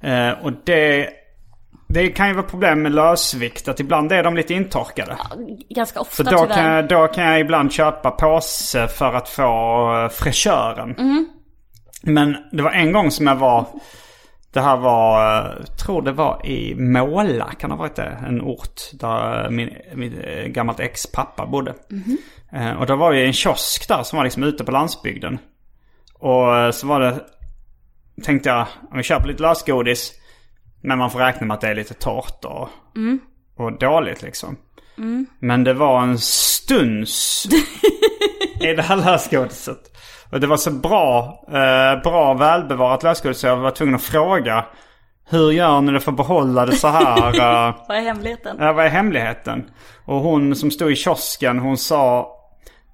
Eh, 0.01 0.45
och 0.45 0.53
det, 0.65 1.09
det 1.89 2.09
kan 2.09 2.29
ju 2.29 2.35
vara 2.35 2.47
problem 2.47 2.83
med 2.83 2.93
lösvikt. 2.95 3.69
Att 3.69 3.81
ibland 3.81 4.13
är 4.13 4.23
de 4.23 4.37
lite 4.37 4.55
intorkade. 4.55 5.17
Ganska 5.71 5.95
Så 5.99 6.01
ofta 6.01 6.23
då 6.23 6.31
tyvärr. 6.31 6.55
kan, 6.55 6.65
jag, 6.73 6.89
då 6.89 7.07
kan 7.07 7.25
jag 7.25 7.41
ibland 7.41 7.73
köpa 7.73 8.11
påse 8.11 8.89
för 8.89 9.13
att 9.15 9.29
få 9.29 9.43
eh, 10.05 10.09
fräschören. 10.09 10.95
Mm. 10.99 11.29
Men 12.03 12.37
det 12.53 12.63
var 12.63 12.71
en 12.71 12.93
gång 12.93 13.11
som 13.11 13.27
jag 13.27 13.37
var... 13.37 13.67
Det 14.53 14.61
här 14.61 14.77
var, 14.77 15.55
tror 15.85 16.03
det 16.03 16.13
var 16.13 16.47
i 16.47 16.75
Måla, 16.75 17.53
kan 17.59 17.71
det 17.71 17.77
ha 17.77 17.83
varit 17.83 17.97
det? 17.97 18.19
En 18.27 18.41
ort 18.43 18.81
där 18.93 19.51
min, 19.51 19.71
min 19.95 20.21
eh, 20.21 20.45
gammalt 20.47 20.81
ex 20.81 21.07
pappa 21.07 21.47
bodde. 21.47 21.75
Eh, 22.53 22.71
Och 22.81 22.87
då 22.87 22.97
var 22.97 23.13
det 23.13 23.25
en 23.27 23.33
kiosk 23.33 23.89
där 23.89 24.03
som 24.03 24.17
var 24.17 24.25
liksom 24.25 24.43
ute 24.43 24.65
på 24.65 24.73
landsbygden. 24.73 25.39
Och 26.15 26.57
eh, 26.57 26.71
så 26.71 26.87
var 26.87 27.01
det, 27.01 27.21
tänkte 28.25 28.49
jag, 28.49 28.67
om 28.91 28.97
vi 28.97 29.03
köper 29.03 29.29
lite 29.29 29.43
lösgodis. 29.43 30.13
Men 30.81 30.99
man 30.99 31.11
får 31.11 31.19
räkna 31.19 31.47
med 31.47 31.55
att 31.55 31.61
det 31.61 31.69
är 31.69 31.75
lite 31.75 31.95
torrt 31.95 32.45
och, 32.45 32.69
och 33.57 33.79
dåligt 33.79 34.23
liksom. 34.23 34.57
Men 35.39 35.65
det 35.65 35.75
var 35.75 36.03
en 36.03 36.19
stuns 36.19 37.47
i 38.61 38.67
det 38.75 38.83
här 38.83 38.97
lösgodiset. 38.97 39.97
Och 40.33 40.41
det 40.41 40.47
var 40.47 40.57
så 40.57 40.71
bra, 40.71 41.45
eh, 41.49 42.03
bra 42.03 42.35
välbevarat 42.35 43.03
lösgodis 43.03 43.39
så 43.39 43.47
jag 43.47 43.57
var 43.57 43.71
tvungen 43.71 43.95
att 43.95 44.03
fråga. 44.03 44.65
Hur 45.31 45.51
gör 45.53 45.81
ni 45.81 45.93
det 45.93 46.01
för 46.01 46.11
att 46.11 46.17
behålla 46.17 46.67
det 46.67 46.73
så 46.73 46.89
här? 46.89 47.27
eh, 47.69 47.75
Vad 47.89 47.97
är 47.97 48.03
hemligheten? 48.03 48.57
Ja, 48.61 48.73
vad 48.73 48.85
är 48.85 48.89
hemligheten? 48.91 49.71
Och 50.05 50.17
hon 50.21 50.57
som 50.57 50.71
stod 50.71 50.93
i 50.93 50.97
kiosken, 50.97 51.59
hon 51.59 51.77
sa 51.79 52.29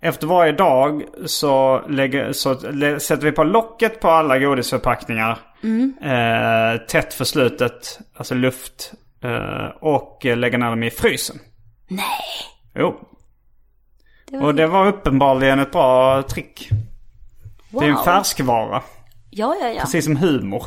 efter 0.01 0.27
varje 0.27 0.53
dag 0.53 1.03
så, 1.27 1.83
lägger, 1.89 2.33
så 2.33 2.55
lä- 2.71 3.01
sätter 3.01 3.25
vi 3.25 3.33
på 3.33 3.45
locket 3.45 4.01
på 4.01 4.11
alla 4.11 4.39
godisförpackningar. 4.39 5.39
Eh, 6.03 6.81
tätt 6.87 7.15
för 7.15 7.25
slutet, 7.25 7.99
alltså 8.17 8.35
luft. 8.35 8.93
Eh, 9.25 9.67
och 9.81 10.21
lägger 10.25 10.59
ner 10.59 10.71
dem 10.71 10.83
i 10.83 10.91
frysen. 10.91 11.37
Nej. 11.89 12.05
Jo. 12.75 12.95
Det. 14.31 14.39
Och 14.39 14.55
det 14.55 14.67
var 14.67 14.87
uppenbarligen 14.87 15.59
ett 15.61 15.73
bra 15.73 16.23
trick. 16.23 16.69
Wow. 17.75 17.83
Det 17.83 17.89
är 17.89 17.91
en 17.91 18.05
färskvara. 18.05 18.83
Ja, 19.31 19.57
ja, 19.61 19.69
ja. 19.69 19.81
Precis 19.81 20.05
som 20.05 20.17
humor. 20.17 20.67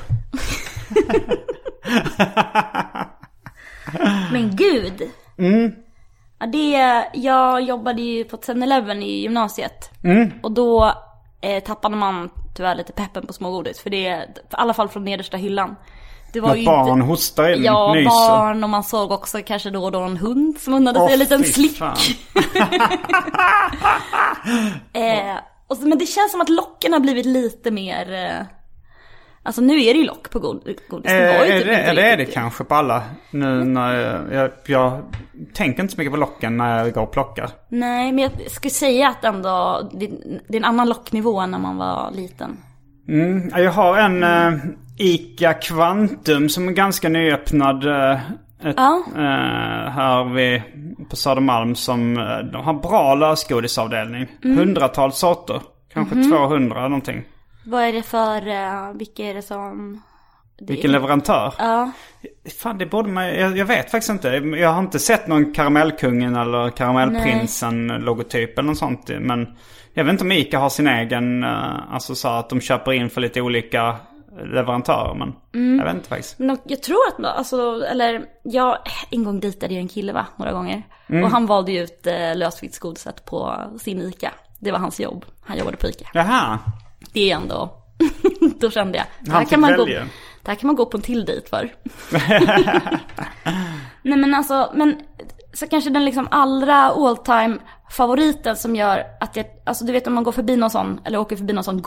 Men 4.31 4.55
gud. 4.55 5.09
Mm. 5.37 5.71
Ja, 6.39 6.45
det, 6.45 7.03
jag 7.13 7.61
jobbade 7.61 8.01
ju 8.01 8.23
på 8.23 8.37
10-11 8.37 9.01
i 9.01 9.21
gymnasiet. 9.21 9.91
Mm. 10.03 10.31
Och 10.43 10.51
då 10.51 10.93
eh, 11.41 11.63
tappade 11.63 11.95
man 11.95 12.29
tyvärr 12.55 12.75
lite 12.75 12.93
peppen 12.93 13.27
på 13.27 13.33
smågodis. 13.33 13.79
För 13.79 13.89
det, 13.89 13.97
i 13.97 14.25
alla 14.51 14.73
fall 14.73 14.89
från 14.89 15.03
nedersta 15.05 15.37
hyllan. 15.37 15.75
Det 16.33 16.39
var 16.39 16.49
Något 16.49 16.57
ju 16.57 16.65
barn 16.65 16.89
inte... 16.99 17.07
hostar 17.07 17.53
in, 17.53 17.63
Ja, 17.63 17.93
nyser. 17.93 18.09
barn 18.09 18.63
och 18.63 18.69
man 18.69 18.83
såg 18.83 19.11
också 19.11 19.41
kanske 19.45 19.69
då 19.69 19.83
och 19.83 19.91
då 19.91 19.99
en 19.99 20.17
hund 20.17 20.57
som 20.59 20.73
unnade 20.73 20.99
sig 20.99 21.05
Åh, 21.05 21.13
en 21.13 21.19
liten 21.19 21.43
slick. 21.43 21.81
Eh, 24.93 25.35
och 25.67 25.77
så, 25.77 25.87
men 25.87 25.97
det 25.97 26.05
känns 26.05 26.31
som 26.31 26.41
att 26.41 26.49
locken 26.49 26.93
har 26.93 26.99
blivit 26.99 27.25
lite 27.25 27.71
mer... 27.71 28.13
Eh, 28.13 28.45
alltså 29.43 29.61
nu 29.61 29.73
är 29.83 29.93
det 29.93 29.99
ju 29.99 30.05
lock 30.05 30.29
på 30.29 30.39
god, 30.39 30.63
godis. 30.89 31.11
Eh, 31.11 31.37
var 31.37 31.45
ju 31.45 31.51
är 31.51 31.57
typ 31.57 31.67
det, 31.67 31.75
är 31.75 31.95
det, 31.95 32.01
är 32.01 32.17
det 32.17 32.25
kanske 32.25 32.63
på 32.63 32.75
alla. 32.75 33.03
Nu 33.31 33.63
när 33.63 33.95
jag, 33.95 34.33
jag, 34.33 34.51
jag 34.65 35.03
tänker 35.53 35.81
inte 35.81 35.93
så 35.93 35.99
mycket 35.99 36.13
på 36.13 36.19
locken 36.19 36.57
när 36.57 36.77
jag 36.77 36.93
går 36.93 37.01
och 37.01 37.11
plockar. 37.11 37.49
Nej, 37.69 38.11
men 38.11 38.23
jag 38.23 38.51
skulle 38.51 38.71
säga 38.71 39.09
att 39.09 39.23
ändå 39.23 39.89
det, 39.93 40.07
det 40.47 40.57
är 40.57 40.57
en 40.57 40.65
annan 40.65 40.89
locknivå 40.89 41.39
än 41.39 41.51
när 41.51 41.59
man 41.59 41.77
var 41.77 42.11
liten. 42.11 42.57
Mm, 43.09 43.49
jag 43.55 43.71
har 43.71 43.97
en 43.97 44.23
eh, 44.23 44.59
Ica 44.97 45.53
Quantum 45.53 46.49
som 46.49 46.67
är 46.67 46.71
ganska 46.71 47.09
nyöppnad. 47.09 47.85
Eh, 48.63 48.67
ett, 48.69 48.75
Ja. 48.77 49.03
eh, 49.15 49.91
här 49.91 50.23
vid, 50.33 50.61
på 51.09 51.15
Södermalm 51.15 51.75
som 51.75 52.17
eh, 52.17 52.37
de 52.39 52.63
har 52.65 52.73
bra 52.73 53.15
lösgodisavdelning. 53.15 54.27
Mm. 54.43 54.57
Hundratals 54.57 55.17
sorter. 55.17 55.61
Kanske 55.93 56.15
Mhm. 56.15 56.31
200 56.31 56.81
någonting. 56.81 57.23
Vad 57.65 57.83
är 57.83 57.93
det 57.93 58.03
för, 58.03 58.47
uh, 58.47 58.97
vilka 58.97 59.23
är 59.23 59.33
det 59.33 59.41
som... 59.41 60.01
Det, 60.59 60.65
Vilken 60.73 60.91
leverantör? 60.91 61.53
Ja, 61.57 61.91
Fan 62.61 62.77
det 62.77 62.85
borde 62.85 63.09
man, 63.09 63.25
jag, 63.27 63.57
jag 63.57 63.65
vet 63.65 63.91
faktiskt 63.91 64.09
inte. 64.09 64.27
Jag 64.57 64.69
har 64.69 64.79
inte 64.79 64.99
sett 64.99 65.27
någon 65.27 65.53
Karamellkungen 65.53 66.35
eller 66.35 66.69
Karamellprinsen 66.69 67.87
logotyp 67.87 68.59
eller 68.59 68.67
något 68.67 68.77
sånt. 68.77 69.09
Men 69.19 69.47
jag 69.93 70.03
vet 70.03 70.11
inte 70.11 70.23
om 70.23 70.31
Ica 70.31 70.59
har 70.59 70.69
sin 70.69 70.87
egen, 70.87 71.43
eh, 71.43 71.93
alltså 71.93 72.15
så 72.15 72.27
att 72.27 72.49
de 72.49 72.61
köper 72.61 72.93
in 72.93 73.09
för 73.09 73.21
lite 73.21 73.41
olika 73.41 73.95
leverantörer. 74.45 75.13
Men 75.13 75.35
Mm. 75.53 75.79
jag 75.79 75.85
vet 75.85 75.95
inte 75.95 76.09
faktiskt. 76.09 76.39
men 76.39 76.57
jag 76.63 76.83
tror 76.83 76.99
att, 77.07 77.25
alltså, 77.25 77.85
eller 77.85 78.25
jag, 78.43 78.77
en 79.11 79.23
gång 79.23 79.39
dejtade 79.39 79.73
jag 79.73 79.81
en 79.81 79.87
kille 79.87 80.13
va, 80.13 80.25
några 80.35 80.51
gånger. 80.51 80.83
Mm. 81.09 81.23
Och 81.23 81.29
han 81.31 81.45
valde 81.45 81.71
ju 81.71 81.83
ut 81.83 82.07
uh, 82.07 82.37
lösviktsgodiset 82.37 83.25
på 83.25 83.55
sin 83.79 84.01
ICA. 84.01 84.31
Det 84.59 84.71
var 84.71 84.79
hans 84.79 84.99
jobb, 84.99 85.25
han 85.45 85.57
jobbade 85.57 85.77
på 85.77 85.87
ICA. 85.87 86.09
Jaha. 86.13 86.59
Det 87.13 87.31
är 87.31 87.35
ändå, 87.35 87.69
då 88.59 88.69
kände 88.69 88.97
jag, 88.97 89.07
det 89.19 89.31
här, 89.31 89.45
kan 89.45 89.61
man 89.61 89.75
gå, 89.75 89.85
välja. 89.85 90.03
det 90.43 90.51
här 90.51 90.55
kan 90.55 90.67
man 90.67 90.75
gå 90.75 90.85
på 90.85 90.97
en 90.97 91.03
till 91.03 91.25
dejt 91.25 91.47
för. 91.49 91.73
Nej 94.01 94.17
men 94.17 94.33
alltså, 94.33 94.71
men 94.75 95.01
så 95.53 95.67
kanske 95.67 95.89
den 95.89 96.05
liksom 96.05 96.27
allra 96.31 96.75
all 96.75 97.17
time 97.17 97.57
favoriten 97.89 98.55
som 98.55 98.75
gör 98.75 99.03
att 99.19 99.35
jag, 99.35 99.45
alltså 99.65 99.85
du 99.85 99.91
vet 99.93 100.07
om 100.07 100.13
man 100.13 100.23
går 100.23 100.31
förbi 100.31 100.55
någon 100.55 100.69
sån, 100.69 101.01
eller 101.05 101.19
åker 101.19 101.35
förbi 101.35 101.53
någon 101.53 101.63
sån 101.63 101.81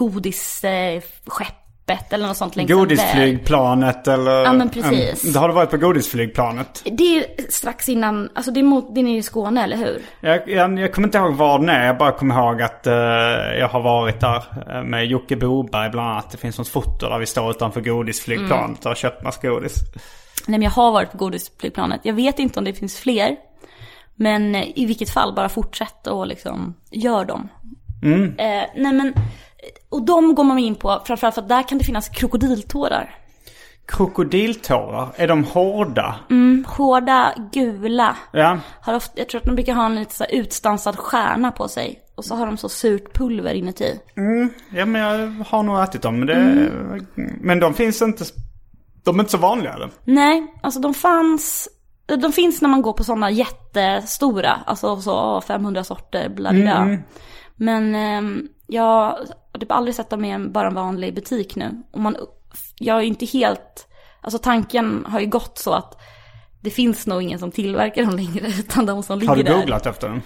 godisskeppet 1.90 2.12
eller 2.12 2.26
något 2.26 2.36
sånt 2.36 2.56
längs 2.56 2.70
en. 2.70 2.76
Godisflygplanet 2.76 4.08
eller... 4.08 4.44
Ja, 4.44 4.52
men 4.52 4.70
precis. 4.70 5.24
Um, 5.24 5.34
har 5.34 5.48
du 5.48 5.54
varit 5.54 5.70
på 5.70 5.76
godisflygplanet? 5.76 6.82
Det 6.84 7.18
är 7.18 7.50
strax 7.50 7.88
innan, 7.88 8.30
alltså 8.34 8.50
det 8.50 8.60
är 8.60 8.64
mot, 8.64 8.94
det 8.94 9.00
är 9.00 9.04
nere 9.04 9.16
i 9.16 9.22
Skåne 9.22 9.64
eller 9.64 9.76
hur? 9.76 10.02
Jag, 10.20 10.48
jag, 10.48 10.78
jag 10.78 10.92
kommer 10.92 11.08
inte 11.08 11.18
ihåg 11.18 11.34
var 11.34 11.58
den 11.58 11.68
är. 11.68 11.86
Jag 11.86 11.98
bara 11.98 12.12
kommer 12.12 12.34
ihåg 12.34 12.62
att 12.62 12.86
eh, 12.86 12.94
jag 13.58 13.68
har 13.68 13.80
varit 13.80 14.20
där 14.20 14.42
eh, 14.70 14.82
med 14.82 15.06
Jocke 15.06 15.36
Boberg 15.36 15.90
bland 15.90 16.10
annat. 16.10 16.30
Det 16.30 16.38
finns 16.38 16.58
något 16.58 16.68
foto 16.68 17.08
där 17.08 17.18
vi 17.18 17.26
står 17.26 17.50
utanför 17.50 17.80
godisflygplanet 17.80 18.78
och 18.78 18.90
har 18.90 18.94
köpt 18.94 19.24
massa 19.24 19.48
godis. 19.48 19.74
Nej 20.46 20.58
men 20.58 20.62
jag 20.62 20.70
har 20.70 20.92
varit 20.92 21.12
på 21.12 21.18
godisflygplanet. 21.18 22.00
Jag 22.02 22.14
vet 22.14 22.38
inte 22.38 22.58
om 22.58 22.64
det 22.64 22.72
finns 22.72 22.98
fler. 22.98 23.36
Men 24.14 24.54
eh, 24.54 24.64
i 24.74 24.86
vilket 24.86 25.10
fall, 25.10 25.34
bara 25.34 25.48
fortsätt 25.48 26.06
och 26.06 26.26
liksom 26.26 26.74
gör 26.90 27.24
dem. 27.24 27.48
Eh, 28.38 28.64
nej 28.76 28.92
men, 28.92 29.14
och 29.88 30.02
de 30.02 30.34
går 30.34 30.44
man 30.44 30.58
in 30.58 30.74
på 30.74 31.00
framförallt 31.04 31.34
för 31.34 31.42
att 31.42 31.48
där 31.48 31.68
kan 31.68 31.78
det 31.78 31.84
finnas 31.84 32.08
krokodiltårar. 32.08 33.14
Krokodiltårar, 33.86 35.08
är 35.16 35.28
de 35.28 35.44
hårda? 35.44 36.14
Hårda, 36.66 37.34
gula. 37.52 38.16
Ja. 38.32 38.58
Har 38.80 38.94
ofta, 38.94 39.12
jag 39.16 39.28
tror 39.28 39.40
att 39.40 39.44
de 39.44 39.54
brukar 39.54 39.74
ha 39.74 39.86
en 39.86 39.94
lite 39.94 40.14
så 40.14 40.24
utstansad 40.24 40.98
stjärna 40.98 41.52
på 41.52 41.68
sig. 41.68 42.00
Och 42.14 42.24
så 42.24 42.34
har 42.34 42.46
de 42.46 42.56
så 42.56 42.68
surt 42.68 43.14
pulver 43.14 43.54
inuti. 43.54 44.00
ja, 44.70 44.86
men 44.86 45.02
jag 45.02 45.44
har 45.44 45.62
nog 45.62 45.82
ätit 45.82 46.02
dem. 46.02 46.18
Men, 46.20 46.26
det, 46.26 46.70
men 47.40 47.60
de 47.60 47.74
finns 47.74 48.02
inte... 48.02 48.24
De 49.04 49.16
är 49.16 49.20
inte 49.20 49.32
så 49.32 49.38
vanliga 49.38 49.72
eller? 49.72 49.90
Nej, 50.04 50.54
alltså 50.62 50.80
de 50.80 50.94
fanns, 50.94 51.68
de 52.06 52.32
finns 52.32 52.62
när 52.62 52.68
man 52.68 52.82
går 52.82 52.92
på 52.92 53.04
sådana 53.04 53.30
jättestora, 53.30 54.58
alltså 54.66 55.00
så 55.00 55.12
åh, 55.12 55.40
500 55.40 55.84
sorter, 55.84 56.28
bla 56.28 56.52
bla. 56.52 56.76
Mm, 56.76 57.02
Men 57.56 57.94
ehm, 57.94 58.48
jag 58.66 59.16
har 59.52 59.60
typ 59.60 59.72
aldrig 59.72 59.94
sett 59.94 60.10
dem 60.10 60.24
i 60.24 60.30
en, 60.30 60.52
bara 60.52 60.66
en 60.68 60.74
vanlig 60.74 61.14
butik 61.14 61.56
nu. 61.56 61.82
Och 61.92 62.00
man, 62.00 62.16
jag 62.78 62.96
är 62.98 63.02
inte 63.02 63.26
helt, 63.26 63.88
alltså 64.20 64.38
tanken 64.38 65.04
har 65.08 65.20
ju 65.20 65.26
gått 65.26 65.58
så 65.58 65.72
att 65.72 66.00
det 66.60 66.70
finns 66.70 67.06
nog 67.06 67.22
ingen 67.22 67.38
som 67.38 67.50
tillverkar 67.50 68.04
dem 68.04 68.16
längre, 68.16 68.46
utan 68.58 68.86
de 68.86 69.02
som 69.02 69.18
ligger 69.18 69.28
Har 69.28 69.36
du 69.36 69.42
där. 69.42 69.56
googlat 69.60 69.86
efter 69.86 70.08
dem? 70.08 70.22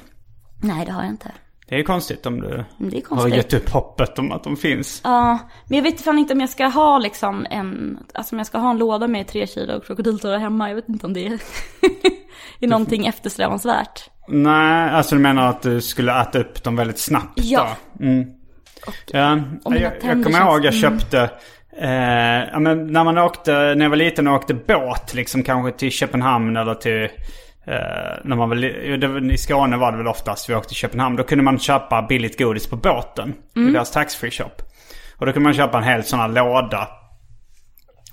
Nej, 0.63 0.87
det 0.87 0.93
har 0.93 1.03
jag 1.03 1.11
inte. 1.11 1.33
Det 1.69 1.75
är 1.75 1.79
ju 1.79 1.85
konstigt 1.85 2.27
om 2.27 2.41
du 2.41 2.47
är 2.49 2.67
har 2.93 3.01
konstigt. 3.01 3.35
gett 3.35 3.53
upp 3.55 3.69
hoppet 3.71 4.19
om 4.19 4.33
att 4.33 4.45
de 4.45 4.57
finns. 4.57 5.01
Ja, 5.05 5.39
men 5.69 5.77
jag 5.77 5.83
vet 5.83 6.01
fan 6.01 6.19
inte 6.19 6.35
om 6.35 6.41
jag 6.41 6.51
ska 6.51 6.67
ha 6.67 6.99
liksom 6.99 7.47
en, 7.51 7.99
alltså 8.15 8.35
om 8.35 8.39
jag 8.39 8.47
ska 8.47 8.59
ha 8.59 8.71
en 8.71 8.79
låda 8.79 9.09
med 9.09 9.27
tre 9.29 9.47
kilo 9.47 9.81
krokodiltårar 9.81 10.39
hemma. 10.39 10.69
Jag 10.69 10.75
vet 10.75 10.89
inte 10.89 11.07
om 11.07 11.13
det 11.13 11.27
är, 11.27 11.33
är 12.61 12.67
någonting 12.69 13.07
eftersträvansvärt. 13.07 14.11
Nej, 14.29 14.91
alltså 14.91 15.15
du 15.15 15.21
menar 15.21 15.49
att 15.49 15.63
du 15.63 15.81
skulle 15.81 16.21
äta 16.21 16.39
upp 16.39 16.63
dem 16.65 16.77
väldigt 16.77 16.99
snabbt? 16.99 17.33
Ja. 17.45 17.77
Då? 17.93 18.05
Mm. 18.87 18.97
ja, 19.13 19.41
och 19.65 19.77
jag, 19.77 19.93
jag 20.03 20.25
kommer 20.25 20.41
ihåg 20.41 20.65
jag 20.65 20.75
mm. 20.75 20.81
köpte... 20.81 21.31
Eh, 21.81 22.49
ja, 22.53 22.59
men 22.59 22.87
när 22.87 23.05
man 23.05 23.19
åkte, 23.19 23.53
när 23.53 23.85
jag 23.85 23.91
var 23.91 23.97
liten 23.97 24.29
och 24.29 24.35
åkte 24.35 24.55
båt 24.55 25.15
liksom 25.15 25.43
kanske 25.43 25.79
till 25.79 25.91
Köpenhamn 25.91 26.57
eller 26.57 26.75
till... 26.75 27.03
Eh, 27.67 27.79
när 28.25 28.37
man 28.37 28.49
var- 28.49 29.33
I 29.33 29.37
Skåne 29.39 29.77
var 29.77 29.93
det 29.93 29.99
väl 29.99 30.07
oftast 30.07 30.51
vi 30.51 30.55
åkte 30.55 30.69
till 30.69 30.77
Köpenhamn. 30.77 31.17
Då 31.17 31.23
kunde 31.23 31.45
man 31.45 31.59
köpa 31.59 32.03
billigt 32.03 32.39
godis 32.39 32.67
på 32.67 32.77
båten. 32.77 33.35
Mm. 33.57 33.69
I 33.69 33.73
deras 33.73 33.91
taxfree 33.91 34.31
shop. 34.31 34.51
Och 35.17 35.27
då 35.27 35.33
kunde 35.33 35.45
man 35.49 35.55
köpa 35.55 35.79
en 35.79 35.85
hel 35.85 36.05
sån 36.05 36.21
här 36.21 36.29
låda. 36.29 36.89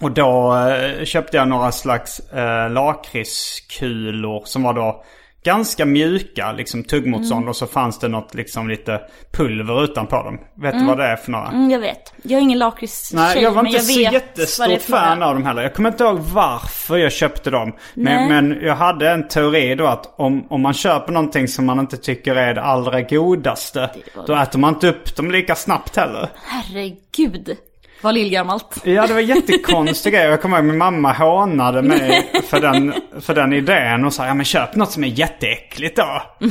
Och 0.02 0.12
då 0.12 0.58
eh, 0.58 1.06
köpte 1.06 1.38
jag 1.38 1.48
några 1.48 1.72
slags 1.72 2.20
eh, 2.20 2.70
lakritskulor 2.70 4.42
som 4.46 4.64
var 4.64 4.74
då 4.74 5.04
ganska 5.44 5.86
mjuka, 5.86 6.52
liksom 6.52 6.84
tuggmotstånd. 6.84 7.50
Och 7.50 7.56
så 7.56 7.68
fanns 7.68 8.00
det 8.00 8.08
något 8.08 8.34
liksom 8.34 8.70
lite 8.70 9.02
pulver 9.32 9.84
utanpå 9.84 10.16
dem. 10.16 10.39
Vet 10.56 10.80
du 10.80 10.86
vad 10.86 10.98
det 10.98 11.04
är 11.06 11.16
för 11.16 11.32
några? 11.32 11.48
Mm, 11.48 11.70
jag 11.72 11.80
vet. 11.80 12.14
Jag 12.24 12.38
är 12.38 12.42
ingen 12.42 12.60
lakritstjej, 12.60 13.20
Nej, 13.20 13.44
jag 13.44 13.52
var 13.52 13.66
inte 13.66 13.78
jag 13.78 13.86
så 13.86 13.94
det 13.98 14.02
jättestort 14.04 14.82
fan 14.82 15.24
av 15.24 15.34
dem 15.34 15.46
heller. 15.46 15.62
Jag 15.62 15.74
kommer 15.74 15.89
inte 15.92 16.04
ihåg 16.04 16.20
varför 16.20 16.98
jag 16.98 17.12
köpte 17.12 17.50
dem. 17.50 17.74
Men, 17.94 18.28
men 18.28 18.60
jag 18.62 18.76
hade 18.76 19.10
en 19.10 19.28
teori 19.28 19.76
då 19.76 19.88
att 19.88 20.14
om, 20.20 20.48
om 20.50 20.62
man 20.62 20.74
köper 20.74 21.12
någonting 21.14 21.48
som 21.48 21.66
man 21.66 21.80
inte 21.80 21.98
tycker 21.98 22.36
är 22.36 22.54
det 22.54 22.62
allra 22.62 23.02
godaste. 23.02 23.89
var- 24.16 24.28
Då 24.28 24.36
äter 24.36 24.60
man 24.60 24.74
inte 24.74 24.89
upp 24.89 25.16
dem 25.16 25.32
lika 25.32 25.56
snabbt 25.56 25.96
heller. 25.96 26.30
Herregud, 26.46 27.58
vad 28.02 28.14
lillgammalt. 28.14 28.78
Ja, 28.84 29.08
det 29.08 29.14
var 29.14 29.20
jättekonstig 29.22 30.14
grej. 30.14 30.24
Jag 30.26 30.41
kommer 30.41 30.58
ihåg 30.58 30.66
min 30.66 30.78
mamma 30.78 31.14
hånade 31.14 31.82
mig 31.82 32.32
för 32.49 32.60
den, 32.60 32.93
för 33.22 33.34
den 33.34 33.54
idén 33.54 34.06
och 34.06 34.14
sa 34.14 34.26
ja 34.28 34.34
men 34.34 34.45
köp 34.45 34.76
något 34.76 34.91
som 34.91 35.04
är 35.04 35.08
jätteäckligt 35.08 35.95
då. 35.95 36.22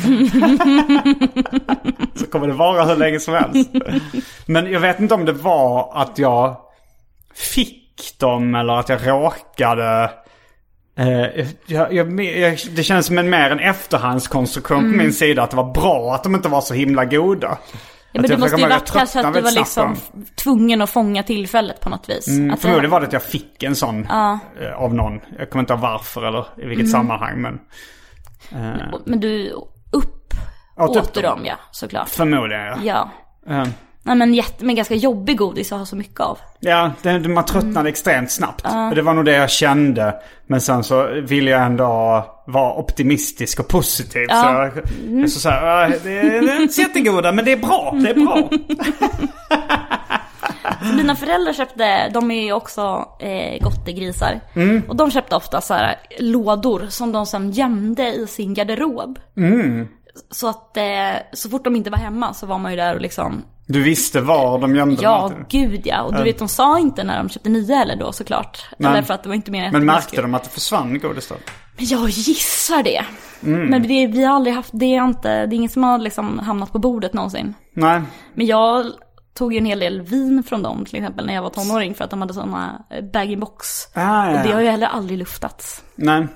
Så 2.15 2.27
kommer 2.27 2.47
det 2.47 2.53
vara 2.53 2.85
hur 2.85 2.97
länge 2.97 3.21
som 3.21 3.35
helst. 3.35 3.71
Men 4.47 4.73
jag 4.73 4.81
vet 4.81 5.01
inte 5.01 5.15
om 5.15 5.25
det 5.25 5.33
var 5.33 5.93
att 6.03 6.19
jag 6.19 6.57
fick 7.35 8.19
dem 8.21 8.55
eller 8.55 8.73
att 8.73 8.89
jag 8.89 9.07
råkade 9.09 10.11
Eh, 10.99 11.47
jag, 11.67 11.93
jag, 11.93 12.21
jag, 12.25 12.59
det 12.71 12.83
känns 12.83 13.07
som 13.07 13.19
en 13.19 13.31
mer 13.31 13.51
en 13.51 13.61
efterhandskonstruktion 13.61 14.79
Mm. 14.79 14.93
på 14.93 14.99
min 14.99 15.13
sida. 15.13 15.43
Att 15.43 15.51
det 15.51 15.57
var 15.57 15.73
bra 15.73 16.15
att 16.15 16.23
de 16.23 16.35
inte 16.35 16.49
var 16.49 16.61
så 16.61 16.75
himla 16.75 17.05
goda. 17.05 17.59
Ja, 18.13 18.21
men 18.21 18.31
jag 18.31 18.41
måste 18.41 18.61
ju 18.61 18.69
varit 18.69 18.91
kanske 18.91 19.21
att 19.27 19.35
du 19.35 19.41
var 19.41 19.51
liksom 19.53 19.97
tvungen 20.35 20.83
att 20.83 20.91
fånga 20.91 21.23
tillfället 21.23 21.81
på 21.81 21.89
något 21.89 22.09
vis. 22.09 22.29
Mm, 22.29 22.51
att 22.55 22.61
förmodligen 22.61 22.91
var 22.91 23.01
det 23.01 23.07
att 23.07 23.13
jag 23.13 23.23
fick 23.23 23.63
en 23.63 23.77
sån 23.77 24.07
eh, 24.11 24.73
av 24.77 24.95
någon. 24.95 25.21
Jag 25.39 25.51
kommer 25.51 25.61
inte 25.63 25.73
ihåg 25.73 25.81
varför 25.83 26.23
eller 26.29 26.47
i 26.57 26.67
vilket 26.67 26.87
Mm. 26.87 26.91
sammanhang. 26.93 27.41
Men 27.43 27.61
Men 29.07 29.21
du 29.21 29.51
upp 29.91 30.35
Åt 30.77 30.97
upp 30.97 31.03
åt 31.03 31.15
du 31.15 31.21
dem. 31.23 31.37
dem 31.37 31.47
ja, 31.47 31.55
såklart. 31.71 32.09
förmodligen 32.09 32.65
ja. 32.85 33.11
Ja. 33.47 33.55
Eh, 33.55 33.69
Nej 34.03 34.17
men, 34.17 34.35
jätte, 34.35 34.65
men 34.65 34.75
ganska 34.75 34.95
jobbig 34.95 35.39
godis 35.39 35.73
att 35.73 35.79
ha 35.79 35.87
så 35.87 35.97
mycket 35.97 36.21
av. 36.21 36.39
Ja, 36.61 36.93
det, 37.03 37.19
man 37.29 37.45
tröttnade 37.45 37.89
extremt 37.89 38.31
snabbt. 38.31 38.65
Och 38.91 38.95
det 38.95 39.03
var 39.03 39.15
nog 39.15 39.25
det 39.25 39.33
jag 39.33 39.51
kände. 39.51 40.15
Men 40.47 40.61
sen 40.61 40.85
så 40.85 41.21
ville 41.21 41.51
jag 41.51 41.63
ändå 41.63 41.85
vara 42.47 42.75
optimistisk 42.75 43.61
och 43.61 43.69
positiv. 43.69 44.27
Så 44.27 44.35
jag, 44.47 44.73
jag 45.21 45.31
så 45.31 45.41
så 45.41 45.49
här, 45.49 45.67
"Ah, 45.67 45.89
det, 46.05 46.19
är- 46.19 46.41
det 46.43 46.53
är 46.53 46.61
inte 46.63 46.75
så 46.75 46.81
jättegoda 46.81 47.33
men 47.33 47.45
det 47.45 47.53
är 47.53 47.57
bra. 47.57 47.95
Det 48.03 48.11
är 48.11 48.15
bra. 48.15 48.49
Så 50.83 50.97
Dina 50.97 51.17
föräldrar 51.17 51.53
köpte, 51.53 52.09
de 52.09 52.31
är 52.31 52.45
ju 52.45 52.53
också 52.53 53.09
eh, 53.21 53.63
gottegrisar. 53.63 54.41
Mm. 54.55 54.83
Och 54.89 54.97
de 54.97 55.11
köpte 55.11 55.37
ofta 55.37 55.61
så 55.61 55.75
här 55.75 55.97
lådor 56.19 56.87
som 56.89 57.13
de 57.13 57.27
sen 57.27 57.51
gömde 57.53 58.07
i 58.15 58.27
sin 58.27 58.55
garderob. 58.55 59.19
Mm. 59.37 59.89
Så 60.31 60.49
att 60.49 60.77
eh, 60.77 60.85
så 61.33 61.49
fort 61.51 61.65
de 61.65 61.77
inte 61.77 61.91
var 61.91 61.99
hemma 61.99 62.35
så 62.35 62.47
var 62.47 62.59
man 62.59 62.71
ju 62.73 62.77
där 62.77 62.95
och 62.95 63.01
liksom 63.01 63.43
Du 63.73 63.83
visste 63.83 64.21
var 64.21 64.59
de 64.59 64.77
gömde 64.77 65.03
Ja, 65.03 65.29
dem. 65.29 65.45
gud 65.49 65.81
ja. 65.85 66.03
Och 66.03 66.15
du 66.15 66.23
vet, 66.23 66.39
de 66.39 66.49
sa 66.49 66.79
inte 66.79 67.05
när 67.05 67.19
de 67.19 67.29
köpte 67.29 67.49
nya 67.49 67.77
heller 67.77 67.97
då 67.97 68.13
såklart. 68.13 68.67
Nej. 68.79 68.91
Eller 68.93 69.03
för 69.03 69.15
att 69.15 69.23
det 69.23 69.29
var 69.29 69.37
inte 69.37 69.51
mer 69.51 69.73
Men 69.73 69.85
märkte 69.85 70.23
de 70.23 70.35
att 70.35 70.45
det 70.45 70.51
försvann 70.51 70.99
godis 70.99 71.29
då? 71.29 71.35
Men 71.77 71.87
jag 71.87 72.09
gissar 72.09 72.83
det. 72.83 73.05
Mm. 73.43 73.67
Men 73.67 73.83
det, 73.83 74.07
vi 74.07 74.25
har 74.25 74.35
aldrig 74.35 74.55
haft, 74.55 74.71
det 74.73 74.97
är 74.97 75.05
inte, 75.05 75.47
det 75.47 75.55
är 75.55 75.57
inget 75.57 75.73
som 75.73 75.85
har 75.85 75.99
liksom 75.99 76.39
hamnat 76.39 76.73
på 76.73 76.79
bordet 76.79 77.15
någonsin. 77.15 77.55
Nej. 77.75 78.03
Men 78.35 78.47
jag 78.47 78.87
tog 79.35 79.53
ju 79.53 79.59
en 79.59 79.67
hel 79.67 79.79
del 79.79 80.01
vin 80.03 80.43
från 80.43 80.63
dem 80.63 80.85
till 80.85 80.97
exempel 80.97 81.27
när 81.27 81.35
jag 81.35 81.43
var 81.43 81.51
tonåring 81.51 81.95
för 81.95 82.05
att 82.05 82.11
de 82.11 82.21
hade 82.21 82.35
sådana 82.35 82.83
bag-in-box. 83.13 83.67
Ah, 83.95 84.27
Och 84.29 84.33
det 84.39 84.49
ja. 84.49 84.55
har 84.55 84.63
ju 84.63 84.69
heller 84.69 84.87
aldrig 84.87 85.19
luftats. 85.19 85.83
Nej. 85.97 86.27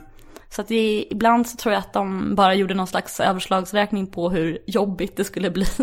Så 0.54 0.60
att 0.60 0.68
det, 0.68 1.06
ibland 1.10 1.46
så 1.46 1.56
tror 1.56 1.72
jag 1.72 1.80
att 1.80 1.92
de 1.92 2.34
bara 2.34 2.54
gjorde 2.54 2.74
någon 2.74 2.86
slags 2.86 3.20
överslagsräkning 3.20 4.06
på 4.06 4.30
hur 4.30 4.58
jobbigt 4.66 5.16
det 5.16 5.24
skulle 5.24 5.50
bli. 5.50 5.66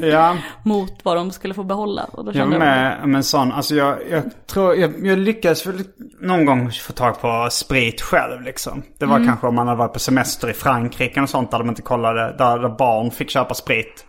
Ja. 0.00 0.36
mot 0.62 0.92
vad 1.02 1.16
de 1.16 1.30
skulle 1.30 1.54
få 1.54 1.64
behålla. 1.64 2.04
Och 2.04 2.24
då 2.24 2.32
Jag 2.34 2.48
med 2.48 3.00
om 3.04 3.14
en 3.14 3.24
sån. 3.24 3.52
Alltså 3.52 3.74
jag, 3.74 3.98
jag 4.10 4.22
tror, 4.46 4.74
jag, 4.74 5.06
jag 5.06 5.18
lyckades 5.18 5.66
väl 5.66 5.84
någon 6.20 6.44
gång 6.44 6.70
få 6.70 6.92
tag 6.92 7.20
på 7.20 7.48
sprit 7.50 8.00
själv 8.00 8.42
liksom. 8.42 8.82
Det 8.98 9.06
var 9.06 9.26
kanske 9.26 9.46
om 9.46 9.54
man 9.54 9.66
hade 9.66 9.78
varit 9.78 9.92
på 9.92 9.98
semester 9.98 10.50
i 10.50 10.52
Frankrike 10.52 11.20
och 11.20 11.30
sånt 11.30 11.50
där 11.50 11.58
de 11.58 11.68
inte 11.68 11.82
kollade, 11.82 12.34
där, 12.38 12.58
där 12.58 12.68
barn 12.68 13.10
fick 13.10 13.30
köpa 13.30 13.54
sprit. 13.54 14.06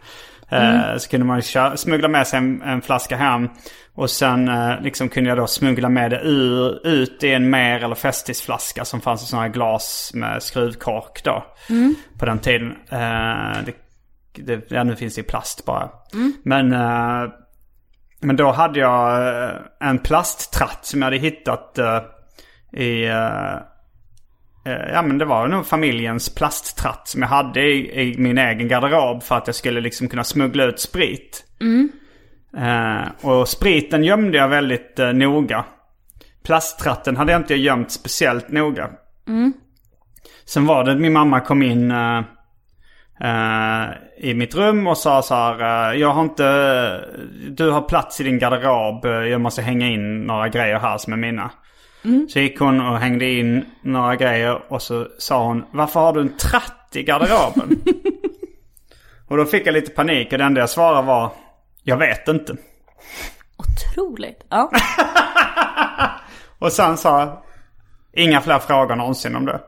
Eh, 0.49 0.97
så 0.97 1.09
kunde 1.09 1.25
man 1.25 1.41
smuggla 1.77 2.07
med 2.07 2.27
sig 2.27 2.37
en, 2.37 2.61
en 2.61 2.81
flaska 2.81 3.17
hem. 3.17 3.49
Och 3.95 4.09
sen 4.09 4.47
eh, 4.47 4.81
liksom 4.81 5.09
kunde 5.09 5.29
jag 5.29 5.37
då 5.37 5.47
smuggla 5.47 5.89
med 5.89 6.11
det 6.11 6.21
ur, 6.23 6.87
ut 6.87 7.23
i 7.23 7.33
en 7.33 7.49
mer 7.49 7.83
eller 7.83 7.95
festisflaska 7.95 8.85
som 8.85 9.01
fanns 9.01 9.23
i 9.23 9.25
sådana 9.25 9.47
här 9.47 9.53
glas 9.53 10.11
med 10.13 10.43
skruvkork 10.43 11.23
då. 11.23 11.45
På 12.19 12.25
den 12.25 12.39
tiden. 12.39 12.71
Eh, 12.89 13.57
det, 13.65 13.75
det, 14.35 14.71
ja, 14.71 14.83
nu 14.83 14.95
finns 14.95 15.15
det 15.15 15.21
i 15.21 15.23
plast 15.23 15.65
bara. 15.65 15.89
Men 16.43 16.73
eh, 16.73 17.29
men 18.19 18.35
då 18.35 18.51
hade 18.51 18.79
jag 18.79 19.51
en 19.79 19.99
plasttratt 19.99 20.85
som 20.85 21.01
jag 21.01 21.05
hade 21.05 21.17
hittat 21.17 21.79
i... 22.73 23.05
eh, 24.67 24.93
Ja 24.93 25.01
men 25.01 25.17
det 25.17 25.25
var 25.25 25.47
nog 25.47 25.65
familjens 25.65 26.35
plasttratt 26.35 27.07
som 27.07 27.21
jag 27.21 27.29
hade 27.29 27.61
i, 27.61 28.01
i 28.01 28.15
min 28.17 28.37
egen 28.37 28.67
garderob 28.67 29.23
för 29.23 29.35
att 29.37 29.47
jag 29.47 29.55
skulle 29.55 29.81
liksom 29.81 30.07
kunna 30.07 30.23
smuggla 30.23 30.63
ut 30.63 30.79
sprit. 30.79 31.43
Eh, 32.57 33.07
och 33.21 33.47
spriten 33.47 34.03
gömde 34.03 34.37
jag 34.37 34.47
väldigt 34.47 34.99
eh, 34.99 35.13
noga. 35.13 35.65
Plasttratten 36.45 37.17
hade 37.17 37.31
jag 37.31 37.41
inte 37.41 37.55
gömt 37.55 37.91
speciellt 37.91 38.49
noga. 38.49 38.89
Sen 40.45 40.65
var 40.65 40.83
det 40.83 40.95
min 40.95 41.13
mamma 41.13 41.39
kom 41.39 41.61
in 41.61 41.91
eh, 41.91 42.17
eh, 43.21 43.85
i 44.17 44.33
mitt 44.33 44.55
rum 44.55 44.87
och 44.87 44.97
sa 44.97 45.21
så 45.21 45.35
här. 45.35 45.91
eh, 45.93 45.99
jag 45.99 46.09
har 46.09 46.21
inte, 46.21 47.05
du 47.49 47.69
har 47.69 47.81
plats 47.81 48.21
i 48.21 48.23
din 48.23 48.39
garderob. 48.39 49.05
Jag 49.05 49.41
måste 49.41 49.61
hänga 49.61 49.87
in 49.87 50.25
några 50.25 50.49
grejer 50.49 50.79
här 50.79 50.97
som 50.97 51.13
är 51.13 51.17
mina. 51.17 51.51
Så 52.29 52.39
gick 52.39 52.59
hon 52.59 52.81
och 52.81 52.97
hängde 52.97 53.25
in 53.25 53.65
några 53.81 54.15
grejer 54.15 54.61
och 54.71 54.81
så 54.81 55.07
sa 55.17 55.45
hon. 55.45 55.65
Varför 55.71 55.99
har 55.99 56.13
du 56.13 56.21
en 56.21 56.37
tratt 56.37 56.89
i 56.93 57.03
garderoben? 57.03 57.81
och 59.27 59.37
då 59.37 59.45
fick 59.45 59.67
jag 59.67 59.73
lite 59.73 59.91
panik 59.91 60.31
och 60.31 60.37
det 60.37 60.43
enda 60.43 60.61
jag 60.61 60.69
svarade 60.69 61.07
var. 61.07 61.31
Jag 61.83 61.97
vet 61.97 62.27
inte. 62.27 62.55
otroligt. 63.57 64.45
Ja. 64.49 64.71
Och 66.59 66.71
sen 66.71 66.97
sa. 66.97 67.43
Inga 68.13 68.41
fler 68.41 68.59
frågor 68.59 68.95
någonsin 68.95 69.35
om 69.35 69.45
det. 69.45 69.59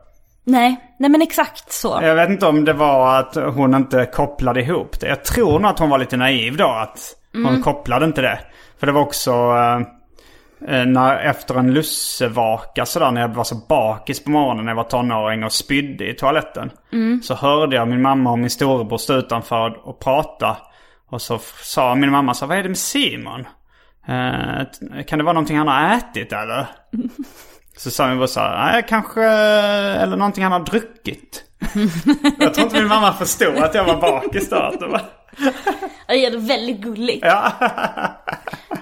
Nej, 0.44 0.96
nej 1.00 1.10
men 1.10 1.22
exakt 1.22 1.72
så. 1.72 2.00
Jag 2.02 2.16
vet 2.16 2.30
inte 2.30 2.46
om 2.46 2.66
det 2.66 2.74
var 2.74 3.20
att 3.20 3.36
hon 3.36 3.76
inte 3.76 4.06
kopplade 4.06 4.62
ihop 4.62 5.00
det. 5.00 5.08
Jag 5.08 5.24
tror 5.26 5.60
nog 5.60 5.72
att 5.72 5.80
hon 5.80 5.90
var 5.90 5.98
lite 5.98 6.18
naiv 6.18 6.58
då. 6.58 6.68
Att 6.68 7.16
hon 7.34 7.64
kopplade 7.64 8.06
inte 8.06 8.22
det. 8.22 8.40
För 8.80 8.88
det 8.88 8.94
var 8.94 9.02
också 9.02 9.32
eh, 9.32 9.80
när, 10.68 11.18
efter 11.18 11.55
en 11.55 11.74
lussevaka 11.74 12.86
sådär 12.86 13.12
när 13.12 13.22
jag 13.22 13.28
var 13.30 13.43
så 13.43 13.55
bakis 13.55 14.24
på 14.24 14.30
morgonen 14.30 14.66
när 14.66 14.72
jag 14.72 14.76
var 14.76 14.84
tonåring 14.84 15.43
och 15.43 15.51
spydde 15.51 16.10
i 16.10 16.14
toaletten. 16.14 16.72
Så 17.24 17.36
hörde 17.36 17.76
jag 17.76 17.88
min 17.88 18.01
mamma 18.01 18.32
och 18.32 18.39
min 18.39 18.49
storebror 18.49 18.97
stå 18.97 19.14
utanför 19.14 19.88
och 19.88 19.99
prata. 19.99 20.57
Och 21.10 21.22
så 21.22 21.39
sa 21.64 21.95
min 21.95 22.12
mamma 22.12 22.34
så 22.34 22.45
vad 22.45 22.57
är 22.57 22.64
det 22.64 22.70
med 22.70 22.78
Simon? 22.78 23.45
Eh, 24.07 25.03
kan 25.03 25.20
det 25.20 25.24
vara 25.24 25.34
någonting 25.34 25.57
han 25.57 25.68
har 25.68 25.97
ätit 25.97 26.34
eller? 26.34 26.66
Så 27.78 27.91
sa 27.91 28.07
min 28.07 28.18
bror 28.18 28.28
så 28.28 28.39
här, 28.39 28.72
nej 28.72 28.86
kanske, 28.89 29.24
eller 29.24 30.18
någonting 30.18 30.43
han 30.43 30.51
har 30.51 30.60
druckit. 30.60 31.43
jag 32.39 32.53
tror 32.53 32.66
inte 32.66 32.80
min 32.80 32.88
mamma 32.88 33.14
förstod 33.14 33.57
att 33.57 33.76
jag 33.76 33.86
var 33.86 34.01
bakis 34.01 34.49
då. 34.49 34.55
Att 34.55 34.80
det 34.80 34.88
var... 34.88 35.01
Det 36.08 36.26
är 36.26 36.38
väldigt 36.38 36.80
gulligt. 36.80 37.26
Ja. 37.26 37.52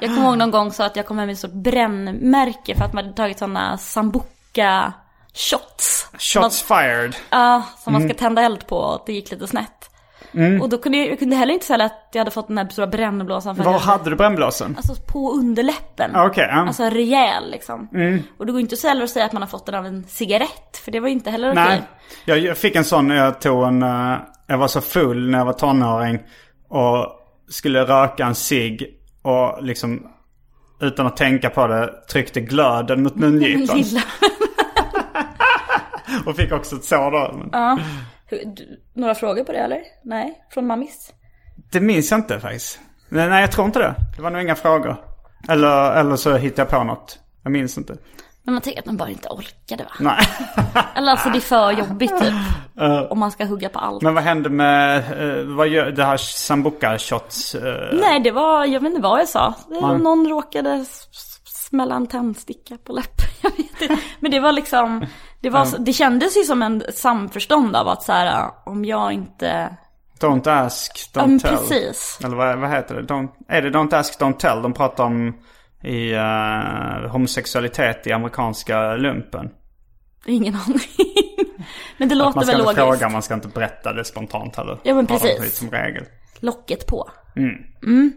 Jag 0.02 0.16
kommer 0.16 0.28
ihåg 0.28 0.38
någon 0.38 0.52
gång 0.52 0.72
så 0.72 0.84
att 0.84 0.96
jag 0.96 1.06
kom 1.06 1.18
hem 1.18 1.28
med 1.28 1.34
ett 1.34 1.40
stort 1.40 1.54
brännmärke 1.54 2.76
för 2.76 2.86
att 2.86 2.94
man 2.94 3.04
hade 3.04 3.18
tagit 3.18 3.40
sådana 3.40 3.78
sambuca 3.78 4.94
shots. 5.34 6.10
Shots 6.20 6.62
fired. 6.62 7.16
Ja, 7.30 7.64
som 7.78 7.94
man 7.94 8.02
ska 8.02 8.14
tända 8.14 8.42
eld 8.42 8.68
på 8.68 8.78
och 8.78 9.04
det 9.06 9.14
gick 9.14 9.32
lite 9.32 9.48
snett. 9.48 9.90
Och 10.62 10.70
då 10.70 10.78
kunde 10.78 10.98
jag, 10.98 11.08
jag 11.08 11.20
kunde 11.20 11.36
heller 11.36 11.54
inte 11.54 11.66
säga 11.66 11.86
att 11.86 12.10
jag 12.12 12.20
hade 12.20 12.32
fått 12.32 12.48
den 12.48 12.58
här 12.58 12.68
stora 12.70 12.88
brännblåsan. 12.88 13.56
Var 13.56 13.72
jag 13.72 13.80
hade 13.80 14.10
du 14.10 14.16
brännblåsen? 14.16 14.76
Alltså 14.78 14.96
på 15.08 15.32
underläppen. 15.32 16.16
Okej, 16.16 16.48
ja. 16.50 16.68
Alltså 16.68 16.84
rejäl 16.84 17.52
liksom. 17.52 17.90
Och 18.38 18.46
det 18.46 18.52
går 18.52 18.62
inte 18.62 18.78
så 18.78 18.88
heller 18.88 19.04
att 19.04 19.10
säga 19.10 19.26
att 19.26 19.34
man 19.34 19.42
har 19.42 19.50
fått 19.50 19.66
den 19.66 19.76
av 19.76 19.86
en 19.86 20.04
cigarett. 20.08 20.78
För 20.84 20.92
det 20.92 21.00
var 21.00 21.08
inte 21.08 21.32
heller 21.32 21.52
okej. 21.52 21.64
Nej, 21.64 21.82
jag, 22.26 22.40
jag 22.40 22.58
fick 22.58 22.76
en 22.76 22.86
sån 22.86 23.08
när 23.08 23.16
jag 23.16 23.42
tog 23.42 23.64
en, 23.64 23.84
eh, 23.84 24.18
jag 24.48 24.58
var 24.58 24.68
så 24.68 24.82
full 24.82 25.30
när 25.30 25.38
jag 25.38 25.46
var 25.46 25.54
tonåring. 25.54 26.20
Och 26.68 27.08
skulle 27.50 27.84
röka 27.84 28.26
en 28.26 28.36
cigg 28.36 29.00
och 29.22 29.64
liksom 29.64 30.08
utan 30.82 31.08
att 31.08 31.18
tänka 31.18 31.50
på 31.50 31.68
det 31.68 31.94
tryckte 32.10 32.42
glöden 32.42 33.04
mot 33.04 33.16
mungipan. 33.16 33.84
Och 36.26 36.36
fick 36.36 36.52
också 36.52 36.76
ett 36.76 36.84
sår 36.84 37.12
då. 37.12 37.50
Ja. 37.52 37.80
Några 38.94 39.16
frågor 39.16 39.44
på 39.44 39.52
det 39.52 39.58
eller? 39.58 39.82
Nej, 40.04 40.34
från 40.52 40.68
mammis? 40.68 41.14
Det 41.72 41.80
minns 41.80 42.12
jag 42.12 42.20
inte 42.20 42.40
faktiskt. 42.40 42.80
Nej, 43.10 43.42
jag 43.42 43.52
tror 43.52 43.66
inte 43.66 43.80
det. 43.80 43.96
Det 44.16 44.22
var 44.22 44.32
nog 44.32 44.42
inga 44.42 44.56
frågor. 44.56 44.96
Eller, 45.50 45.96
eller 45.96 46.16
så 46.16 46.36
hittade 46.36 46.62
jag 46.62 46.70
på 46.70 46.84
något. 46.84 47.20
Jag 47.44 47.52
minns 47.52 47.78
inte. 47.78 47.98
Men 48.48 48.54
man 48.54 48.62
tänker 48.62 48.80
att 48.80 48.86
man 48.86 48.98
bara 48.98 49.10
inte 49.10 49.30
orkade 49.30 49.84
va? 49.84 49.90
Nej. 50.00 50.28
Eller 50.96 51.12
alltså 51.12 51.30
det 51.30 51.38
är 51.38 51.42
för 51.42 51.72
jobbigt 51.72 52.20
typ. 52.20 52.34
Om 53.12 53.20
man 53.20 53.32
ska 53.32 53.46
hugga 53.46 53.70
på 53.70 53.80
allt. 53.80 54.02
Men 54.02 54.14
vad 54.14 54.24
hände 54.24 54.50
med 54.50 54.98
eh, 54.98 55.46
vad 55.56 55.68
gör, 55.68 55.92
det 55.92 56.04
här 56.06 56.18
sambuca 56.18 56.98
shots? 56.98 57.56
eh, 57.56 57.90
Nej, 57.94 58.20
det 58.20 58.32
var, 58.32 58.66
jag 58.66 58.80
vet 58.80 58.90
inte 58.90 59.02
vad 59.02 59.20
jag 59.20 59.28
sa. 59.30 59.54
Nej. 59.70 59.82
Någon 60.00 60.28
råkade 60.30 60.86
smälla 61.46 61.96
en 61.96 62.08
tändsticka 62.08 62.78
på 62.84 62.94
läppen. 62.94 63.26
Jag 63.42 63.50
vet 63.52 63.82
inte. 63.82 63.98
Men 64.20 64.32
det 64.32 64.40
var 64.40 64.52
liksom, 64.52 65.06
det, 65.42 65.50
var, 65.50 65.66
så- 65.66 65.78
det 65.78 65.94
kändes 65.94 66.38
ju 66.38 66.44
som 66.44 66.62
en 66.62 66.84
samförstånd 66.96 67.76
av 67.76 67.88
att 67.88 68.04
så 68.04 68.12
här, 68.12 68.50
om 68.66 68.86
jag 68.86 69.12
inte... 69.14 69.78
Don't 70.20 70.50
ask, 70.66 71.12
don't 71.14 71.28
men 71.28 71.40
tell. 71.40 71.58
precis. 71.58 72.20
Eller 72.24 72.36
vad, 72.36 72.60
vad 72.60 72.70
heter 72.70 72.96
det? 72.96 73.02
Don't, 73.14 73.30
är 73.48 73.62
det 73.62 73.70
Don't 73.70 73.96
ask, 74.00 74.20
don't 74.22 74.38
tell? 74.38 74.62
De 74.62 74.74
pratar 74.74 75.04
om 75.04 75.34
i 75.88 76.14
eh, 76.14 77.12
homosexualitet 77.12 78.08
i 78.08 78.12
amerikanska 78.12 78.96
lumpen. 78.96 79.50
Ingen 80.26 80.56
aning. 80.56 80.80
Men 81.98 82.10
det 82.10 82.16
Man 82.16 82.26
låter 82.26 82.42
ska 82.42 82.52
väl 82.52 82.60
inte 82.68 82.82
logiskt. 82.82 83.00
fråga, 83.00 83.10
man 83.10 83.22
ska 83.22 83.34
inte 83.34 83.48
berätta 83.48 83.94
det 83.94 84.06
spontant 84.06 84.56
heller. 84.56 84.78
Ja, 84.84 84.94
men 84.94 85.08
precis. 85.08 85.58
Som 85.58 85.72
regel. 85.72 86.04
Locket 86.40 86.88
på. 86.88 87.10
Mm. 87.36 87.56
Mm. 87.84 88.12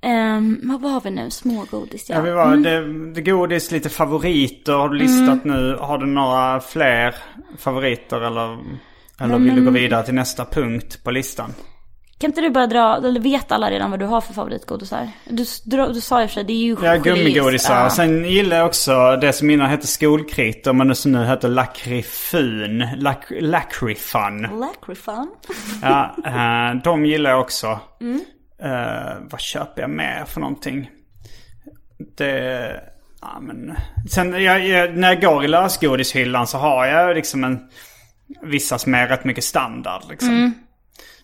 Ehm, 0.00 0.60
vad 0.62 0.80
var 0.80 1.00
vi 1.00 1.10
nu? 1.10 1.30
Smågodis, 1.30 2.10
ja. 2.10 2.16
Ja, 2.16 2.22
vi 2.22 2.30
var, 2.30 2.56
det, 2.56 3.12
det 3.12 3.22
godis, 3.22 3.70
lite 3.70 3.88
favoriter 3.88 4.72
har 4.72 4.88
du 4.88 4.96
listat 4.98 5.44
nu. 5.44 5.76
Har 5.80 5.98
du 5.98 6.06
några 6.06 6.60
fler 6.60 7.14
favoriter 7.58 8.20
eller, 8.20 8.58
eller 9.20 9.38
vill 9.38 9.54
du 9.56 9.64
gå 9.64 9.70
vidare 9.70 10.04
till 10.04 10.14
nästa 10.14 10.44
punkt 10.44 11.04
på 11.04 11.10
listan? 11.10 11.54
Kan 12.18 12.30
inte 12.30 12.40
du 12.40 12.50
bara 12.50 12.66
dra, 12.66 12.96
eller 12.96 13.20
vet 13.20 13.52
alla 13.52 13.70
redan 13.70 13.90
vad 13.90 14.00
du 14.00 14.06
har 14.06 14.20
för 14.20 14.34
favoritgodisar? 14.34 15.08
Du, 15.24 15.44
du, 15.64 15.92
du 15.92 16.00
sa 16.00 16.22
och 16.22 16.30
för 16.30 16.34
sig, 16.34 16.44
det 16.44 16.52
är 16.52 16.56
ju 16.56 16.76
Ja, 16.82 16.96
gummigodisar. 16.96 17.82
Ja. 17.82 17.90
Sen 17.90 18.24
gillar 18.24 18.56
jag 18.56 18.66
också 18.66 19.16
det 19.20 19.32
som 19.32 19.50
innan 19.50 19.70
hette 19.70 19.86
skolkritor 19.86 20.72
men 20.72 20.94
som 20.94 21.12
nu 21.12 21.24
heter 21.24 21.48
lakrifun. 21.48 22.86
Lak, 22.96 23.24
lakrifun. 23.40 24.42
Lakrifan. 24.42 25.30
Ja, 25.82 26.16
eh, 26.26 26.82
de 26.84 27.06
gillar 27.06 27.30
jag 27.30 27.40
också. 27.40 27.80
Eh, 28.62 29.16
vad 29.30 29.40
köper 29.40 29.82
jag 29.82 29.90
mer 29.90 30.24
för 30.24 30.40
någonting? 30.40 30.90
Det... 32.16 32.70
Ja, 33.20 33.40
men... 33.40 33.76
Sen 34.10 34.42
jag, 34.42 34.66
jag, 34.66 34.96
när 34.96 35.08
jag 35.08 35.22
går 35.22 35.44
i 35.44 35.48
lösgodishyllan 35.48 36.46
så 36.46 36.58
har 36.58 36.86
jag 36.86 37.16
liksom 37.16 37.44
en... 37.44 37.58
Vissa 38.42 38.78
som 38.78 38.94
är 38.94 39.08
rätt 39.08 39.24
mycket 39.24 39.44
standard 39.44 40.02
liksom. 40.08 40.54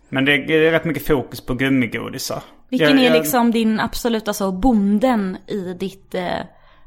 Men 0.08 0.24
det, 0.24 0.32
är 0.32 0.70
rätt 0.70 0.84
mycket 0.84 1.06
fokus 1.06 1.40
på 1.40 1.54
gummigodisar. 1.54 2.42
Vilken 2.68 2.90
Jag- 2.90 2.98
är 2.98 3.04
jag- 3.04 3.12
liksom 3.22 3.50
din 3.50 3.80
absoluta 3.80 4.32
så 4.32 4.52
bonden 4.52 5.36
i 5.46 5.74
ditt 5.80 6.14
eh, 6.14 6.28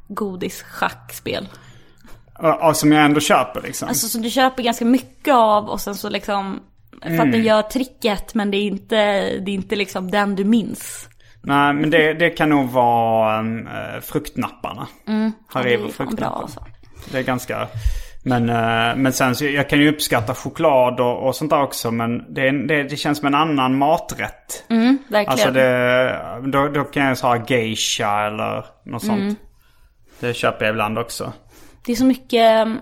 godisschackspel? 0.07 1.47
Ja, 2.39 2.73
som 2.73 2.91
jag 2.91 3.05
ändå 3.05 3.19
köper 3.19 3.61
liksom. 3.61 3.87
Alltså 3.87 4.07
som 4.07 4.21
du 4.21 4.29
köper 4.29 4.63
ganska 4.63 4.85
mycket 4.85 5.33
av 5.33 5.69
och 5.69 5.81
sen 5.81 5.95
så 5.95 6.09
liksom 6.09 6.59
för 7.01 7.09
Mm. 7.09 7.19
att 7.27 7.31
den 7.31 7.43
gör 7.43 7.61
tricket 7.61 8.33
men 8.33 8.51
det 8.51 8.57
är 8.57 8.61
inte, 8.61 8.95
det 9.39 9.51
är 9.51 9.55
inte 9.55 9.75
liksom 9.75 10.11
den 10.11 10.35
du 10.35 10.43
minns. 10.45 11.09
Nej, 11.41 11.73
men 11.73 11.89
det, 11.89 12.13
det 12.13 12.29
kan 12.29 12.49
nog 12.49 12.69
vara 12.69 13.39
äh, 13.39 14.01
fruktnapparna. 14.01 14.87
Mm. 15.07 15.31
Ja, 15.37 15.59
Haribo 15.59 15.77
fan 15.83 15.87
bra 15.87 15.91
fruktnappar. 16.07 16.41
alltså. 16.41 16.65
Det 17.11 17.17
är 17.17 17.23
ganska... 17.23 17.67
Men, 18.27 18.49
eh, 18.49 18.95
men 18.95 19.13
sen 19.13 19.35
så 19.35 19.45
jag 19.45 19.69
kan 19.69 19.79
ju 19.79 19.89
uppskatta 19.89 20.33
choklad 20.33 20.99
och, 20.99 21.27
och 21.27 21.35
sånt 21.35 21.49
där 21.49 21.61
också. 21.61 21.91
Men 21.91 22.33
det, 22.33 22.67
det, 22.67 22.83
det 22.83 22.97
känns 22.97 23.17
som 23.17 23.27
en 23.27 23.35
annan 23.35 23.77
maträtt. 23.77 24.63
Mm, 24.69 24.97
verkligen. 25.07 25.31
Alltså 25.31 25.51
det, 25.51 26.51
då, 26.51 26.67
då 26.67 26.83
kan 26.83 27.05
jag 27.05 27.17
säga 27.17 27.45
geisha 27.47 28.27
eller 28.27 28.65
något 28.83 29.03
sånt. 29.03 29.19
Mm. 29.19 29.35
Det 30.19 30.33
köper 30.33 30.65
jag 30.65 30.73
ibland 30.73 30.99
också. 30.99 31.33
Det 31.85 31.91
är 31.91 31.95
så 31.95 32.05
mycket 32.05 32.67
um, 32.67 32.79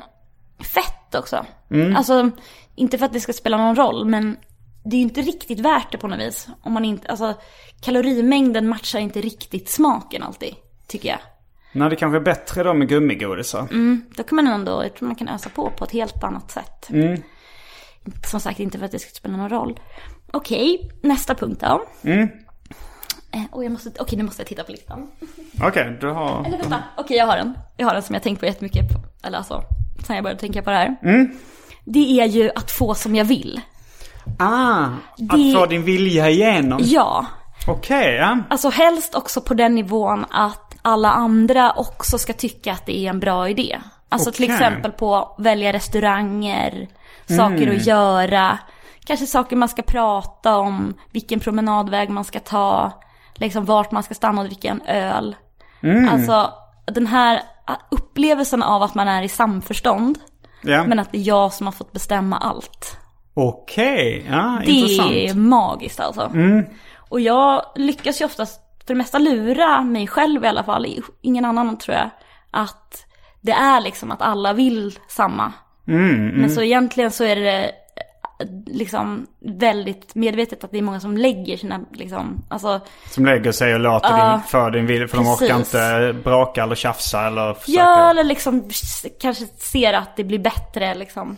fett 0.59 1.15
också. 1.15 1.45
Mm. 1.71 1.95
Alltså, 1.95 2.31
inte 2.75 2.97
för 2.97 3.05
att 3.05 3.13
det 3.13 3.19
ska 3.19 3.33
spela 3.33 3.57
någon 3.57 3.75
roll, 3.75 4.05
men 4.05 4.37
det 4.85 4.95
är 4.95 4.97
ju 4.97 5.03
inte 5.03 5.21
riktigt 5.21 5.59
värt 5.59 5.91
det 5.91 5.97
på 5.97 6.07
något 6.07 6.19
vis. 6.19 6.47
Om 6.61 6.73
man 6.73 6.85
inte, 6.85 7.07
alltså 7.07 7.33
kalorimängden 7.81 8.67
matchar 8.67 8.99
inte 8.99 9.21
riktigt 9.21 9.69
smaken 9.69 10.23
alltid, 10.23 10.55
tycker 10.87 11.09
jag. 11.09 11.19
Nej, 11.75 11.89
det 11.89 11.95
kanske 11.95 12.17
är 12.17 12.21
bättre 12.21 12.63
då 12.63 12.73
med 12.73 12.89
gummigodisar. 12.89 13.59
Mm, 13.71 14.05
då 14.17 14.23
kan 14.23 14.35
man 14.35 14.47
ändå, 14.47 14.83
jag 14.83 14.95
tror 14.95 15.07
man 15.07 15.15
kan 15.15 15.27
ösa 15.29 15.49
på 15.49 15.69
på 15.69 15.83
ett 15.85 15.91
helt 15.91 16.23
annat 16.23 16.51
sätt. 16.51 16.89
Mm. 16.89 17.21
Som 18.25 18.39
sagt, 18.39 18.59
inte 18.59 18.77
för 18.77 18.85
att 18.85 18.91
det 18.91 18.99
ska 18.99 19.09
spela 19.09 19.37
någon 19.37 19.49
roll. 19.49 19.79
Okej, 20.31 20.91
nästa 21.03 21.35
punkt 21.35 21.61
då. 21.61 21.85
Mm. 22.09 22.29
Eh, 23.31 23.41
oh, 23.51 23.63
jag 23.63 23.71
måste, 23.71 23.91
okej 23.99 24.17
nu 24.17 24.23
måste 24.23 24.41
jag 24.41 24.47
titta 24.47 24.63
på 24.63 24.71
listan. 24.71 25.07
Okej, 25.63 25.97
du 26.01 26.07
har... 26.11 26.45
Eller 26.45 26.57
vänta, 26.57 26.83
okej 26.97 27.17
jag 27.17 27.25
har 27.25 27.37
den. 27.37 27.57
Jag 27.77 27.87
har 27.87 27.93
den 27.93 28.03
som 28.03 28.13
jag 28.13 28.23
tänkt 28.23 28.39
på 28.39 28.45
jättemycket, 28.45 28.89
på, 28.93 29.27
eller 29.27 29.37
alltså, 29.37 29.63
sen 30.07 30.15
jag 30.15 30.23
började 30.23 30.39
tänka 30.39 30.61
på 30.61 30.69
det 30.69 30.75
här. 30.75 30.95
Mm. 31.03 31.37
Det 31.85 32.19
är 32.21 32.25
ju 32.25 32.49
att 32.55 32.71
få 32.71 32.93
som 32.95 33.15
jag 33.15 33.25
vill. 33.25 33.61
Ah, 34.39 34.87
Det- 35.17 35.53
att 35.53 35.59
få 35.61 35.65
din 35.65 35.83
vilja 35.83 36.29
igenom. 36.29 36.79
Ja, 36.83 37.25
Okej, 37.67 38.15
ja. 38.15 38.37
alltså 38.49 38.69
helst 38.69 39.15
också 39.15 39.41
på 39.41 39.53
den 39.53 39.75
nivån 39.75 40.25
att 40.31 40.64
alla 40.85 41.11
andra 41.11 41.71
också 41.71 42.17
ska 42.17 42.33
tycka 42.33 42.71
att 42.71 42.85
det 42.85 42.97
är 42.97 43.09
en 43.09 43.19
bra 43.19 43.49
idé. 43.49 43.79
Alltså 44.09 44.31
till 44.31 44.43
Okej. 44.45 44.55
exempel 44.55 44.91
på 44.91 45.35
välja 45.37 45.73
restauranger, 45.73 46.87
saker 47.27 47.75
att 47.75 47.85
göra, 47.85 48.59
kanske 49.05 49.25
saker 49.25 49.55
man 49.55 49.69
ska 49.69 49.81
prata 49.81 50.57
om, 50.57 50.93
vilken 51.11 51.39
promenadväg 51.39 52.09
man 52.09 52.23
ska 52.23 52.39
ta, 52.39 52.91
liksom 53.35 53.65
vart 53.65 53.91
man 53.91 54.03
ska 54.03 54.13
stanna 54.13 54.41
och 54.41 54.47
dricka 54.47 54.69
en 54.69 54.81
öl. 54.81 55.35
Alltså 56.11 56.53
den 56.85 57.07
här 57.07 57.41
upplevelsen 57.91 58.63
av 58.63 58.83
att 58.83 58.95
man 58.95 59.07
är 59.07 59.23
i 59.23 59.29
samförstånd, 59.29 60.19
ja. 60.61 60.83
men 60.83 60.99
att 60.99 61.11
det 61.11 61.17
är 61.17 61.27
jag 61.27 61.53
som 61.53 61.67
har 61.67 61.71
fått 61.71 61.91
bestämma 61.91 62.37
allt. 62.37 62.97
Okej, 63.33 64.25
ja 64.29 64.61
Det 64.65 64.71
intressant. 64.71 65.11
är 65.11 65.33
magiskt 65.33 65.99
alltså. 65.99 66.31
Och 67.09 67.19
jag 67.19 67.61
lyckas 67.75 68.21
ju 68.21 68.25
oftast 68.25 68.61
för 68.85 68.93
det 68.93 68.97
mesta 68.97 69.17
lura 69.17 69.81
mig 69.81 70.07
själv 70.07 70.45
i 70.45 70.47
alla 70.47 70.63
fall, 70.63 70.87
ingen 71.21 71.45
annan 71.45 71.77
tror 71.77 71.97
jag, 71.97 72.09
att 72.51 73.05
det 73.41 73.51
är 73.51 73.81
liksom 73.81 74.11
att 74.11 74.21
alla 74.21 74.53
vill 74.53 74.99
samma. 75.07 75.53
Men 75.85 76.49
så 76.49 76.61
egentligen 76.61 77.11
så 77.11 77.23
är 77.23 77.35
det 77.35 77.63
eh, 77.65 78.47
liksom 78.65 79.27
väldigt 79.39 80.15
medvetet 80.15 80.63
att 80.63 80.71
det 80.71 80.77
är 80.77 80.81
många 80.81 80.99
som 80.99 81.17
lägger 81.17 81.57
sina 81.57 81.79
liksom, 81.91 82.43
alltså 82.49 82.81
Som 83.09 83.25
lägger 83.25 83.51
sig 83.51 83.73
och 83.73 83.79
låter 83.79 84.09
Ja, 84.09 84.31
din, 84.31 84.41
för 84.41 84.71
din 84.71 84.85
vilja. 84.85 85.07
För 85.07 85.17
de 85.17 85.27
orkar 85.27 85.47
precis. 85.47 85.73
inte 85.73 86.13
bråka 86.23 86.63
eller 86.63 86.75
tjafsa 86.75 87.27
eller 87.27 87.53
försöka. 87.53 87.79
Ja, 87.79 88.09
eller 88.09 88.23
liksom 88.23 88.69
kanske 89.19 89.45
ser 89.45 89.93
att 89.93 90.15
det 90.15 90.23
blir 90.23 90.39
bättre 90.39 90.95
liksom. 90.95 91.37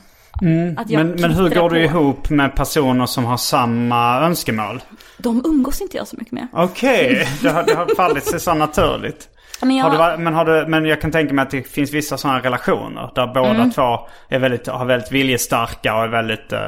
Att 0.77 0.89
jag 0.89 1.05
men, 1.05 1.21
men 1.21 1.31
hur 1.31 1.49
går 1.49 1.69
du 1.69 1.83
ihop 1.83 2.29
med 2.29 2.55
personer 2.55 3.05
som 3.05 3.25
har 3.25 3.37
samma 3.37 4.19
önskemål? 4.21 4.81
De 5.17 5.41
umgås 5.45 5.81
inte 5.81 5.97
jag 5.97 6.07
så 6.07 6.15
mycket 6.17 6.33
med. 6.33 6.47
Okej, 6.53 7.27
det, 7.41 7.49
har, 7.49 7.63
det 7.63 7.73
har 7.75 7.95
fallit 7.95 8.23
sig 8.23 8.39
så 8.39 8.53
naturligt. 8.53 9.29
Men 9.61 9.75
jag, 9.75 9.85
Har 9.85 10.11
du, 10.17 10.23
men, 10.23 10.33
har 10.33 10.45
du, 10.45 10.65
men 10.67 10.85
jag 10.85 11.01
kan 11.01 11.11
tänka 11.11 11.33
mig 11.33 11.43
att 11.43 11.51
det 11.51 11.63
finns 11.63 11.93
vissa 11.93 12.17
sådana 12.17 12.39
relationer 12.39 13.11
där 13.15 13.27
båda 13.27 13.49
Mm. 13.49 13.71
två 13.71 13.97
är 14.29 14.39
väldigt, 14.39 14.67
har 14.67 14.85
väldigt 14.85 15.11
viljestarka 15.11 15.95
och 15.95 16.03
är 16.03 16.07
väldigt... 16.07 16.53
eh, 16.53 16.59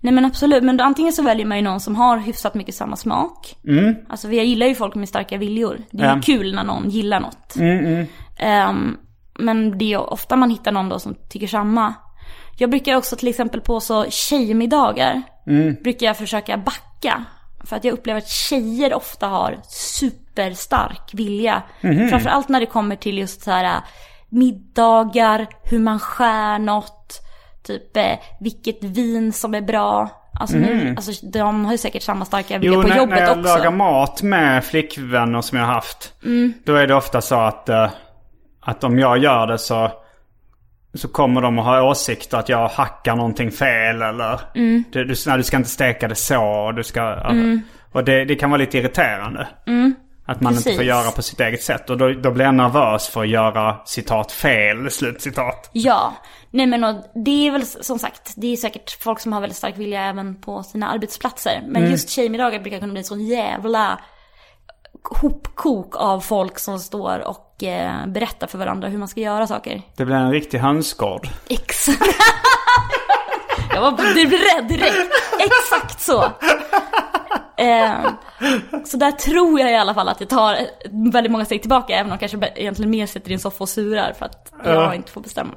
Nej 0.00 0.12
men 0.14 0.24
absolut, 0.24 0.64
men 0.64 0.80
antingen 0.80 1.12
så 1.12 1.22
väljer 1.22 1.46
man 1.46 1.56
ju 1.58 1.64
någon 1.64 1.80
som 1.80 1.96
har 1.96 2.18
hyfsat 2.18 2.54
mycket 2.54 2.74
samma 2.74 2.96
smak. 2.96 3.54
Alltså 4.08 4.32
jag 4.32 4.44
gillar 4.44 4.66
ju 4.66 4.74
folk 4.74 4.94
med 4.94 5.08
starka 5.08 5.38
viljor. 5.38 5.78
Det 5.90 6.02
är 6.04 6.14
ju 6.16 6.20
kul 6.22 6.54
när 6.54 6.64
någon 6.64 6.90
gillar 6.90 7.20
något. 7.20 7.56
Ehm, 8.38 8.96
men 9.38 9.78
det 9.78 9.92
är 9.92 10.12
ofta 10.12 10.36
man 10.36 10.50
hittar 10.50 10.72
någon 10.72 10.88
då 10.88 10.98
som 10.98 11.14
tycker 11.30 11.46
samma. 11.46 11.94
Jag 12.58 12.70
brukar 12.70 12.94
också 12.96 13.16
till 13.16 13.28
exempel 13.28 13.60
på 13.60 13.80
så 13.80 14.10
tjejmiddagar, 14.10 15.22
brukar 15.82 16.06
jag 16.06 16.16
försöka 16.16 16.56
backa. 16.56 17.24
För 17.64 17.76
att 17.76 17.84
jag 17.84 17.92
upplever 17.92 18.18
att 18.18 18.28
tjejer 18.28 18.94
ofta 18.94 19.26
har 19.26 19.58
superstark 19.68 21.10
vilja. 21.12 21.62
Framförallt 22.10 22.48
när 22.48 22.60
det 22.60 22.66
kommer 22.66 22.96
till 22.96 23.18
just 23.18 23.42
så 23.42 23.50
här 23.50 23.64
äh, 23.64 23.82
middagar, 24.28 25.46
hur 25.64 25.78
man 25.78 25.98
skär 25.98 26.58
något, 26.58 27.20
typ 27.66 27.96
eh, 27.96 28.18
vilket 28.40 28.84
vin 28.84 29.32
som 29.32 29.54
är 29.54 29.60
bra. 29.60 30.10
Alltså, 30.40 30.56
nu, 30.56 30.94
alltså 30.96 31.26
de 31.26 31.64
har 31.64 31.72
ju 31.72 31.78
säkert 31.78 32.02
samma 32.02 32.24
starka 32.24 32.58
vilja 32.58 32.74
Jo, 32.76 32.82
på 32.82 32.88
när, 32.88 32.96
jobbet 32.96 33.14
när 33.14 33.22
jag 33.22 33.38
också. 33.38 33.56
lagar 33.56 33.70
mat 33.70 34.22
med 34.22 34.64
flickvänner 34.64 35.40
som 35.40 35.58
jag 35.58 35.66
har 35.66 35.74
haft. 35.74 36.12
Mm. 36.24 36.52
Då 36.64 36.74
är 36.74 36.86
det 36.86 36.94
ofta 36.94 37.20
så 37.20 37.34
att, 37.34 37.68
eh, 37.68 37.90
att 38.60 38.84
om 38.84 38.98
jag 38.98 39.18
gör 39.18 39.46
det 39.46 39.58
så, 39.58 39.90
så 40.98 41.08
kommer 41.08 41.40
de 41.40 41.58
att 41.58 41.64
ha 41.64 41.82
åsikter 41.82 42.38
att 42.38 42.48
jag 42.48 42.68
hackar 42.68 43.16
någonting 43.16 43.50
fel 43.50 44.02
eller 44.02 44.40
Mm. 44.54 44.84
du, 44.92 45.04
du, 45.04 45.14
nej, 45.26 45.36
du 45.36 45.42
ska 45.42 45.56
inte 45.56 45.68
steka 45.68 46.08
det 46.08 46.14
så. 46.14 46.42
Och, 46.44 46.74
du 46.74 46.84
ska, 46.84 47.16
och 47.92 48.04
det, 48.04 48.24
det 48.24 48.34
kan 48.34 48.50
vara 48.50 48.58
lite 48.60 48.78
irriterande. 48.78 49.48
Att 50.28 50.40
man 50.40 50.52
inte 50.52 50.62
får 50.62 50.70
Mm. 50.70 50.78
Precis. 50.78 50.88
göra 50.88 51.10
på 51.10 51.22
sitt 51.22 51.40
eget 51.40 51.62
sätt. 51.62 51.90
Och 51.90 51.98
då, 51.98 52.12
då 52.12 52.30
blir 52.30 52.44
jag 52.44 52.54
nervös 52.54 53.08
för 53.08 53.20
att 53.20 53.28
göra 53.28 53.76
citat 53.84 54.32
fel, 54.32 54.90
slutcitat. 54.90 55.70
Ja, 55.72 56.12
nej 56.50 56.66
men 56.66 56.84
och 56.84 56.94
det 57.24 57.46
är 57.46 57.50
väl 57.50 57.66
som 57.66 57.98
sagt, 57.98 58.32
det 58.36 58.52
är 58.52 58.56
säkert 58.56 59.02
folk 59.02 59.20
som 59.20 59.32
har 59.32 59.40
väldigt 59.40 59.56
stark 59.56 59.78
vilja 59.78 60.02
även 60.04 60.40
på 60.40 60.62
sina 60.62 60.88
arbetsplatser. 60.88 61.62
Men 61.66 61.76
Mm. 61.76 61.90
just 61.90 62.10
tjejmiddagar 62.10 62.60
brukar 62.60 62.78
kunna 62.80 62.92
bli 62.92 63.02
sån 63.02 63.26
jävla 63.26 63.98
hopkok 65.10 65.96
av 65.96 66.20
folk 66.20 66.58
som 66.58 66.78
står 66.78 67.18
och 67.28 67.62
eh, 67.64 68.06
berättar 68.06 68.46
för 68.46 68.58
varandra 68.58 68.88
hur 68.88 68.98
man 68.98 69.08
ska 69.08 69.20
göra 69.20 69.46
saker. 69.46 69.82
Det 69.96 70.04
blir 70.04 70.16
en 70.16 70.32
riktig 70.32 70.58
hönsgård. 70.58 71.28
Exakt. 71.48 72.02
Jag 73.74 73.80
var 73.80 73.90
rädd 74.56 74.68
direkt. 74.68 75.10
Exakt 75.38 76.00
så. 76.00 76.24
Eh, 77.56 77.94
så 78.84 78.96
där 78.96 79.10
tror 79.12 79.60
jag 79.60 79.70
i 79.72 79.76
alla 79.76 79.94
fall 79.94 80.08
att 80.08 80.20
jag 80.20 80.28
tar 80.28 80.56
väldigt 81.12 81.32
många 81.32 81.44
steg 81.44 81.60
tillbaka. 81.60 81.92
Även 81.94 82.06
om 82.06 82.10
jag 82.10 82.30
kanske 82.30 82.52
egentligen 82.56 82.90
mer 82.90 83.06
sitter 83.06 83.30
i 83.30 83.34
en 83.34 83.40
soffa 83.40 83.64
och 83.64 83.68
surar 83.68 84.12
för 84.18 84.24
att 84.24 84.52
jag 84.64 84.74
Ja. 84.74 84.94
inte 84.94 85.12
får 85.12 85.20
bestämma. 85.20 85.52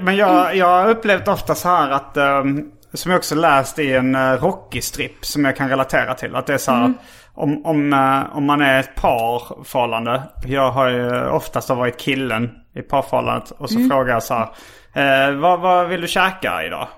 Men 0.00 0.16
jag, 0.16 0.56
jag 0.56 0.66
har 0.66 0.88
upplevt 0.88 1.28
ofta 1.28 1.54
så 1.54 1.68
här 1.68 1.90
att, 1.90 2.16
ehm, 2.16 2.70
som 2.94 3.10
jag 3.10 3.18
också 3.18 3.34
läst 3.34 3.78
i 3.78 3.92
en 3.92 4.16
Rocky-strip 4.38 5.24
som 5.24 5.44
jag 5.44 5.56
kan 5.56 5.68
relatera 5.68 6.14
till. 6.14 6.34
Att 6.36 6.46
det 6.46 6.54
är 6.54 6.58
så 6.58 6.72
här, 6.72 6.94
om, 7.34 7.66
om, 7.66 7.92
eh, 7.92 8.36
om 8.36 8.46
man 8.46 8.60
är 8.60 8.80
ett 8.80 8.94
parförhållande. 8.94 10.22
Jag 10.46 10.70
har 10.70 10.88
ju 10.88 11.26
oftast 11.26 11.70
varit 11.70 11.98
killen 11.98 12.50
i 12.74 12.82
parförhållandet. 12.82 13.50
Och 13.50 13.70
så 13.70 13.78
frågar 13.88 14.12
jag 14.12 14.22
så 14.22 14.34
här, 14.34 15.28
eh, 15.30 15.36
vad, 15.36 15.60
vad 15.60 15.88
vill 15.88 16.00
du 16.00 16.08
käka 16.08 16.64
idag? 16.66 16.88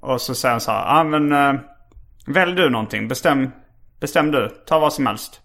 Och 0.00 0.20
så 0.20 0.34
säger 0.34 0.52
han 0.52 0.60
så 0.60 0.72
här, 0.72 1.00
ah, 1.00 1.04
men 1.04 1.32
uh, 1.32 1.60
välj 2.26 2.54
du 2.54 2.70
någonting, 2.70 3.08
bestäm 3.08 3.50
Bestäm 4.00 4.30
du. 4.30 4.48
Ta 4.66 4.78
vad 4.78 4.92
som 4.92 5.06
helst. 5.06 5.40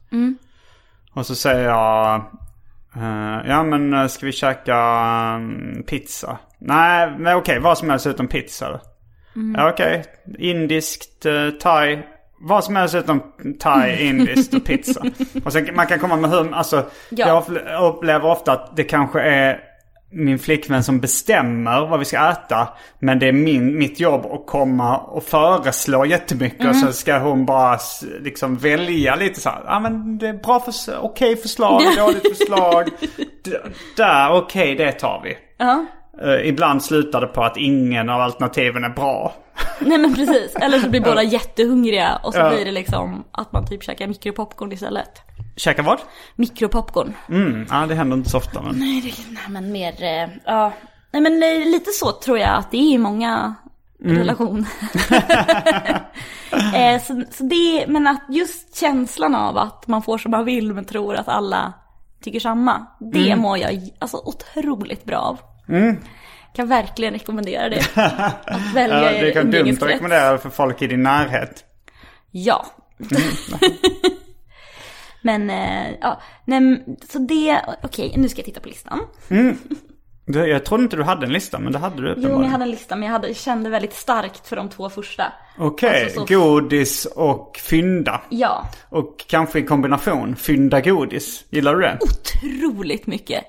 Och 1.13 1.25
så 1.25 1.35
säger 1.35 1.69
jag. 1.69 2.15
eh, 2.95 3.49
ja 3.49 3.63
men 3.63 3.93
eh, 3.93 4.07
ska 4.07 4.25
vi 4.25 4.31
käka 4.31 4.77
mm, 5.35 5.83
pizza? 5.83 6.37
Nej 6.59 7.11
men 7.17 7.35
okej 7.37 7.59
vad 7.59 7.77
som 7.77 7.89
helst 7.89 8.07
utom 8.07 8.27
pizza 8.27 8.69
då. 8.69 8.79
Ja 9.57 9.69
okej. 9.69 10.05
Indiskt, 10.37 11.25
eh, 11.25 11.49
thai. 11.49 12.03
Vad 12.39 12.63
som 12.63 12.75
helst 12.75 12.95
utom 12.95 13.21
thai, 13.59 14.07
indiskt 14.09 14.53
och 14.53 14.65
pizza. 14.65 15.01
Och 15.45 15.53
sen 15.53 15.69
man 15.73 15.87
kan 15.87 15.99
komma 15.99 16.15
med 16.15 16.29
hur, 16.29 16.53
alltså. 16.53 16.83
Ja. 17.09 17.27
Jag 17.27 17.43
upple- 17.43 17.89
upplever 17.89 18.25
ofta 18.31 18.51
att 18.51 18.75
det 18.75 18.83
kanske 18.83 19.21
är 19.21 19.59
min 20.11 20.39
flickvän 20.39 20.83
som 20.83 20.99
bestämmer 20.99 21.85
vad 21.87 21.99
vi 21.99 22.05
ska 22.05 22.29
äta. 22.29 22.67
Men 22.99 23.19
det 23.19 23.27
är 23.27 23.31
min, 23.31 23.77
mitt 23.77 23.99
jobb 23.99 24.25
att 24.25 24.45
komma 24.47 24.97
och 24.97 25.23
föreslå 25.23 26.05
jättemycket. 26.05 26.67
Och 26.69 26.75
så 26.75 26.93
ska 26.93 27.17
hon 27.19 27.45
bara 27.45 27.79
liksom 28.21 28.55
välja 28.57 29.15
lite 29.15 29.41
så 29.41 29.49
här. 29.49 29.61
Ja 29.65 29.79
men 29.79 30.17
det 30.17 30.27
är 30.27 30.33
bra 30.33 30.59
för, 30.59 30.73
okej 31.01 31.35
förslag, 31.35 31.81
dåligt 31.97 32.37
förslag. 32.37 32.89
D- 33.43 33.51
där, 33.97 34.31
okej 34.31 34.75
det 34.75 34.91
tar 34.91 35.21
vi. 35.23 35.37
Ja. 35.57 35.85
Eh, 36.21 36.47
ibland 36.49 36.83
slutar 36.83 37.21
det 37.21 37.27
på 37.27 37.43
att 37.43 37.57
ingen 37.57 38.09
av 38.09 38.21
alternativen 38.21 38.83
är 38.83 38.89
bra. 38.89 39.33
Nej 39.79 39.97
men 39.97 40.13
precis. 40.15 40.55
Eller 40.55 40.79
så 40.79 40.89
blir 40.89 41.01
båda 41.01 41.23
jättehungriga 41.23 42.15
och 42.23 42.33
så 42.33 42.39
Ja. 42.39 42.49
blir 42.49 42.65
det 42.65 42.71
liksom 42.71 43.23
att 43.31 43.53
man 43.53 43.67
typ 43.67 43.83
käkar 43.83 44.07
mikropopcorn 44.07 44.71
istället. 44.71 45.21
Käka 45.55 45.81
vad? 45.83 45.99
Mikropopcorn. 46.35 47.13
Mm, 47.29 47.65
ja 47.69 47.85
det 47.85 47.95
händer 47.95 48.17
inte 48.17 48.29
så 48.29 48.37
ofta 48.37 48.61
men. 48.61 48.75
Nej, 48.79 49.01
det, 49.01 49.13
nej 49.33 49.43
men 49.49 49.71
mer, 49.71 50.03
eh, 50.03 50.29
ja. 50.45 50.71
Nej 51.11 51.21
men 51.21 51.43
eh, 51.43 51.71
lite 51.71 51.91
så 51.91 52.11
tror 52.11 52.37
jag 52.39 52.49
att 52.49 52.71
det 52.71 52.77
är 52.77 52.93
i 52.93 52.97
många 52.97 53.55
relationer. 53.99 54.65
eh, 56.75 57.01
så, 57.01 57.23
så 57.31 57.43
det, 57.43 57.85
men 57.87 58.07
att 58.07 58.21
just 58.29 58.75
känslan 58.79 59.35
av 59.35 59.57
att 59.57 59.87
man 59.87 60.01
får 60.01 60.17
som 60.17 60.31
man 60.31 60.45
vill 60.45 60.73
men 60.73 60.85
tror 60.85 61.15
att 61.15 61.27
alla 61.27 61.73
tycker 62.23 62.39
samma. 62.39 62.87
Det 62.99 63.35
mår 63.35 63.57
jag 63.57 63.89
alltså 63.99 64.17
otroligt 64.17 65.05
bra 65.05 65.17
av. 65.17 65.39
Kan 66.55 66.67
verkligen 66.67 67.13
rekommendera 67.13 67.69
det. 67.69 67.81
Att 68.45 68.73
välja 68.75 69.13
Ja, 69.13 69.21
det 69.25 69.31
kan 69.31 69.51
dumt 69.51 69.77
att 69.81 69.83
rekommendera 69.89 70.37
för 70.37 70.49
folk 70.49 70.81
i 70.81 70.87
din 70.87 71.03
närhet. 71.03 71.63
Ja. 72.31 72.65
men, 75.21 75.49
eh, 75.49 75.91
ja. 76.01 76.21
Nej, 76.45 76.83
så 77.11 77.19
det, 77.19 77.61
okej, 77.83 78.13
nu 78.17 78.29
ska 78.29 78.39
jag 78.39 78.45
titta 78.45 78.59
på 78.59 78.69
listan. 78.69 78.99
Du, 80.27 80.45
jag 80.47 80.65
trodde 80.65 80.83
inte 80.83 80.95
du 80.95 81.03
hade 81.03 81.25
en 81.25 81.33
lista 81.33 81.59
men 81.59 81.71
det 81.73 81.79
hade 81.79 82.01
du 82.01 82.01
Jo, 82.01 82.13
men 82.13 82.13
jag 82.13 82.17
uppenbarligen. 82.19 82.51
hade 82.51 82.63
en 82.63 82.69
lista, 82.71 82.95
men 82.95 83.05
jag 83.05 83.13
hade, 83.13 83.33
kände 83.33 83.69
väldigt 83.69 83.93
starkt 83.93 84.47
för 84.47 84.55
de 84.55 84.69
två 84.69 84.89
första. 84.89 85.33
Okej, 85.57 86.03
Alltså, 86.03 86.19
så- 86.27 86.33
godis 86.39 87.05
och 87.05 87.57
fynda. 87.63 88.21
Ja, 88.29 88.69
Och 88.89 89.25
kanske 89.27 89.59
i 89.59 89.63
kombination, 89.63 90.35
fynda 90.35 90.81
godis. 90.81 91.45
Gillar 91.49 91.75
du 91.75 91.81
det? 91.81 91.97
otroligt 92.01 93.07
mycket. 93.07 93.43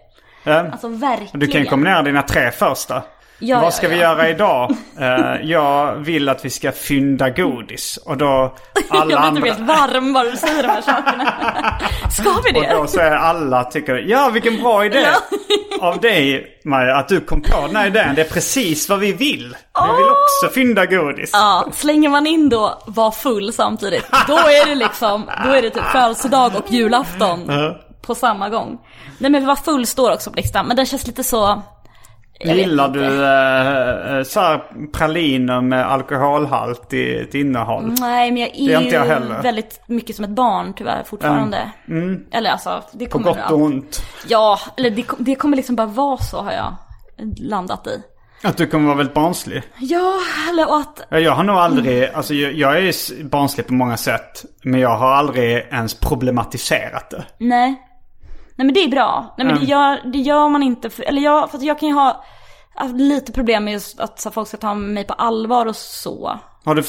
Ja. 0.47 0.67
Alltså 0.73 0.89
verkligen. 0.89 1.41
Du 1.41 1.47
kan 1.47 1.61
ju 1.61 1.67
kombinera 1.67 2.03
dina 2.03 2.23
tre 2.23 2.51
första. 2.51 3.03
Ja, 3.39 3.57
Vad 3.57 3.67
ja, 3.67 3.71
ska 3.71 3.89
vi 3.89 3.95
ja. 3.97 4.03
göra 4.03 4.29
idag? 4.29 4.77
Eh, 5.01 5.35
jag 5.43 5.95
vill 5.95 6.29
att 6.29 6.45
vi 6.45 6.51
ska 6.51 6.73
fynda 6.73 7.31
godis. 7.31 7.97
Och 7.97 8.17
då 8.17 8.27
alla 8.27 8.55
jag 8.99 9.07
blir 9.07 9.17
andra... 9.17 9.43
typ 9.43 9.55
helt 9.55 9.69
varm 9.69 10.13
bara 10.13 10.25
du 10.25 10.37
säger 10.37 10.63
de 10.63 10.69
här 10.69 10.81
sakerna. 10.83 11.33
Ska 12.11 12.31
vi 12.45 12.59
Och 12.59 12.77
då 12.77 12.83
det? 12.83 12.89
så 12.89 13.01
är 13.01 13.11
alla 13.11 13.65
tycker, 13.65 13.95
ja 13.97 14.31
vilken 14.33 14.63
bra 14.63 14.85
idé 14.85 15.07
av 15.81 16.01
dig 16.01 16.47
Maja, 16.65 16.97
att 16.97 17.09
du 17.09 17.21
kom 17.21 17.43
på 17.43 17.67
den 17.67 17.77
här 17.77 17.87
idén. 17.87 18.15
Det 18.15 18.21
är 18.21 18.29
precis 18.31 18.89
vad 18.89 18.99
vi 18.99 19.13
vill. 19.13 19.57
Vi 19.89 19.97
vill 19.97 20.11
också 20.11 20.55
fynda 20.55 20.87
godis. 20.87 21.31
Ja, 21.33 21.67
slänger 21.73 22.09
man 22.09 22.27
in 22.27 22.49
då 22.49 22.83
var 22.87 23.11
full 23.11 23.53
samtidigt, 23.53 24.07
då 24.27 24.37
är 24.37 24.67
det 24.69 24.75
liksom, 24.75 25.31
då 25.45 25.51
är 25.53 25.63
det 25.63 25.71
typ 25.71 25.85
födelsedag 25.85 26.53
och 26.57 26.73
julafton 26.73 27.51
på 28.03 28.15
samma 28.15 28.49
gång. 28.49 28.79
Nej 29.19 29.31
men 29.31 29.47
var 29.47 29.57
full 29.57 29.87
står 29.87 30.13
också 30.13 30.31
på 30.31 30.37
listan, 30.37 30.67
men 30.67 30.77
den 30.77 30.87
känns 30.87 31.07
lite 31.07 31.25
så... 31.25 31.63
Gillar 32.41 32.89
du 32.89 33.25
eh, 33.25 34.17
eh, 34.17 34.23
så 34.23 34.41
här 34.41 34.63
praliner 34.93 35.61
med 35.61 35.87
alkoholhalt 35.93 36.93
i 36.93 37.17
ett 37.17 37.35
innehåll? 37.35 37.95
Nej 38.01 38.31
men 38.31 38.43
jag 38.43 38.51
är, 38.51 38.71
är 38.71 38.83
inte 38.83 38.95
jag 38.95 39.07
ju 39.07 39.13
heller. 39.13 39.43
väldigt 39.43 39.81
mycket 39.87 40.17
som 40.17 40.25
ett 40.25 40.31
barn 40.31 40.75
tyvärr 40.77 41.03
fortfarande. 41.05 41.71
Eller 42.33 42.51
alltså, 42.51 42.83
det 42.93 43.07
På 43.07 43.19
kommer 43.19 43.35
gott 43.35 43.51
och 43.51 43.59
ont. 43.59 44.03
Ja, 44.29 44.59
eller 44.77 44.91
det, 44.91 45.07
det 45.19 45.35
kommer 45.35 45.57
liksom 45.57 45.77
bara 45.77 45.87
vara 45.87 46.17
så 46.17 46.43
har 46.43 46.53
jag 46.53 46.77
landat 47.39 47.87
i. 47.87 48.03
Att 48.43 48.57
du 48.57 48.67
kommer 48.67 48.87
vara 48.87 48.97
väldigt 48.97 49.15
barnslig. 49.15 49.63
Ja, 49.79 50.13
eller 50.51 50.81
att, 50.81 51.07
Ja, 51.11 51.19
Jag 51.19 51.33
har 51.33 51.45
nog 51.45 51.57
aldrig, 51.57 52.11
alltså 52.15 52.35
jag, 52.35 52.53
jag 52.53 52.77
är 52.77 52.81
ju 52.81 53.25
barnslig 53.25 53.67
på 53.67 53.75
många 53.75 53.97
sätt. 53.97 54.45
Men 54.63 54.81
jag 54.81 54.97
har 54.97 55.09
aldrig 55.09 55.57
ens 55.57 55.95
problematiserat 55.95 57.11
det. 57.11 57.25
nej. 57.39 57.83
Nej 58.57 58.67
men 58.67 58.75
det 58.75 58.81
är 58.85 58.89
bra. 58.89 59.35
Nej 59.39 59.47
men 59.47 59.61
det, 59.61 59.65
gör, 59.67 60.01
det 60.13 60.19
gör 60.19 60.49
man 60.49 60.63
inte, 60.63 60.91
för, 60.91 61.03
eller 61.03 61.23
jag, 61.23 61.51
för 61.51 61.59
att 61.59 61.65
jag 61.65 61.79
kan 61.81 61.89
ju 61.89 61.95
ha 61.95 62.25
haft 62.75 62.95
lite 62.95 63.33
problem 63.33 63.65
med 63.65 63.73
just 63.73 64.01
att 64.01 64.21
så, 64.21 64.31
folk 64.31 64.49
ska 64.49 64.57
ta 64.57 64.75
mig 64.75 65.05
på 65.05 65.13
allvar 65.15 65.67
och 65.67 65.77
så. 65.77 66.39
Har 66.65 66.75
du 66.75 66.83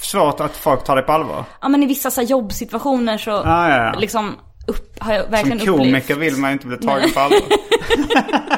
svårt 0.00 0.40
att 0.40 0.56
folk 0.56 0.84
tar 0.84 0.96
dig 0.96 1.04
på 1.04 1.12
allvar? 1.12 1.44
Ja 1.60 1.68
men 1.68 1.82
i 1.82 1.86
vissa 1.86 2.10
så 2.10 2.20
här, 2.20 2.28
jobbsituationer 2.28 3.18
så 3.18 3.30
Ja, 3.30 3.68
ja, 3.70 3.76
ja. 3.92 3.98
liksom 3.98 4.34
upp, 4.68 5.02
har 5.02 5.12
jag 5.14 5.30
verkligen 5.30 5.58
Som 5.58 5.76
komiker 5.78 6.14
upplevt. 6.14 6.18
vill 6.32 6.36
man 6.36 6.50
ju 6.50 6.52
inte 6.52 6.66
bli 6.66 6.76
tagen 6.76 7.10
på 7.14 7.20
allvar. 7.20 7.40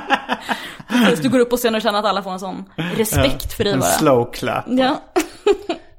Precis, 0.89 1.21
Du 1.21 1.29
går 1.29 1.39
upp 1.39 1.51
på 1.51 1.57
scen 1.57 1.75
och 1.75 1.83
känner 1.83 1.99
att 1.99 2.05
alla 2.05 2.23
får 2.23 2.31
en 2.31 2.41
sån 2.41 2.65
respekt 2.97 3.53
för 3.53 3.65
dig 3.65 3.73
En 3.73 3.81
bara. 3.81 3.89
slow 3.89 4.33
clap. 4.33 4.65
Ja. 4.69 4.97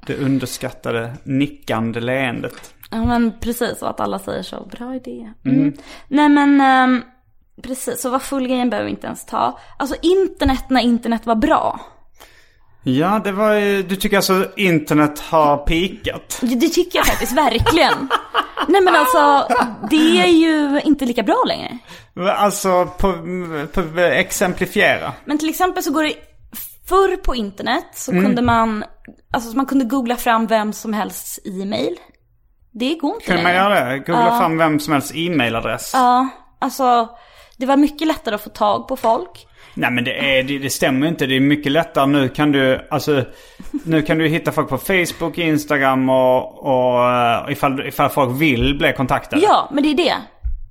Det 0.06 0.16
underskattade 0.16 1.12
nickande 1.24 2.00
leendet. 2.00 2.74
Ja 2.90 3.04
men 3.04 3.32
precis, 3.40 3.82
och 3.82 3.90
att 3.90 4.00
alla 4.00 4.18
säger 4.18 4.42
så. 4.42 4.68
Bra 4.72 4.94
idé. 4.94 5.32
Mm. 5.44 5.74
Nej 6.08 6.28
men, 6.28 6.60
ehm, 6.60 7.02
precis, 7.62 8.00
så 8.00 8.10
vad 8.10 8.22
full 8.22 8.48
grejen 8.48 8.70
behöver 8.70 8.86
vi 8.86 8.90
inte 8.90 9.06
ens 9.06 9.26
ta. 9.26 9.58
Alltså 9.78 9.96
internet 10.02 10.64
när 10.70 10.80
internet 10.80 11.26
var 11.26 11.34
bra. 11.34 11.80
Ja, 12.82 13.20
det 13.24 13.32
var 13.32 13.54
ju, 13.54 13.82
du 13.82 13.96
tycker 13.96 14.16
alltså 14.16 14.46
internet 14.56 15.18
har 15.18 15.56
pikat? 15.56 16.38
Det, 16.42 16.68
tycker 16.68 16.98
jag 16.98 17.06
faktiskt 17.06 17.32
verkligen. 17.32 18.08
Nej 18.68 18.80
men 18.80 18.94
alltså, 18.94 19.48
det 19.90 20.20
är 20.20 20.26
ju 20.26 20.80
inte 20.84 21.04
lika 21.04 21.22
bra 21.22 21.44
längre. 21.46 21.78
Alltså, 22.36 22.86
på, 22.98 23.12
på 23.72 24.00
exemplifiera. 24.00 25.12
Men 25.24 25.38
till 25.38 25.48
exempel 25.48 25.82
så 25.82 25.92
går 25.92 26.04
det, 26.04 26.14
förr 26.88 27.16
på 27.16 27.34
internet 27.34 27.86
så 27.94 28.12
kunde 28.12 28.42
man, 28.42 28.84
alltså 29.32 29.56
man 29.56 29.66
kunde 29.66 29.84
googla 29.84 30.16
fram 30.16 30.46
vem 30.46 30.72
som 30.72 30.92
helst 30.92 31.38
e-mail. 31.44 31.96
Det 32.72 32.94
går 32.94 33.14
inte 33.14 33.26
Kan 33.26 33.34
man 33.36 33.44
längre. 33.44 33.56
göra 33.56 33.90
det? 33.90 33.98
Googla 33.98 34.38
fram 34.38 34.58
vem 34.58 34.80
som 34.80 34.92
helst 34.92 35.12
e-mailadress. 35.14 35.90
Ja, 35.94 36.28
alltså 36.58 37.08
det 37.56 37.66
var 37.66 37.76
mycket 37.76 38.06
lättare 38.06 38.34
att 38.34 38.40
få 38.40 38.50
tag 38.50 38.88
på 38.88 38.96
folk. 38.96 39.46
Nej 39.74 39.90
men 39.90 40.04
det, 40.04 40.38
är, 40.38 40.42
det, 40.42 40.58
det 40.58 40.70
stämmer 40.70 41.06
inte. 41.06 41.26
Det 41.26 41.36
är 41.36 41.40
mycket 41.40 41.72
lättare. 41.72 42.06
Nu 42.06 42.28
kan 42.28 42.52
du, 42.52 42.86
alltså, 42.90 43.24
nu 43.84 44.02
kan 44.02 44.18
du 44.18 44.28
hitta 44.28 44.52
folk 44.52 44.68
på 44.68 44.78
Facebook, 44.78 45.38
Instagram 45.38 46.08
och, 46.08 46.66
och 46.66 47.10
eh, 47.10 47.52
ifall, 47.52 47.86
ifall 47.86 48.08
folk 48.10 48.40
vill 48.40 48.78
bli 48.78 48.92
kontaktade. 48.92 49.42
Ja, 49.42 49.68
men 49.72 49.82
det 49.82 49.88
är 49.88 49.96
det. 49.96 50.14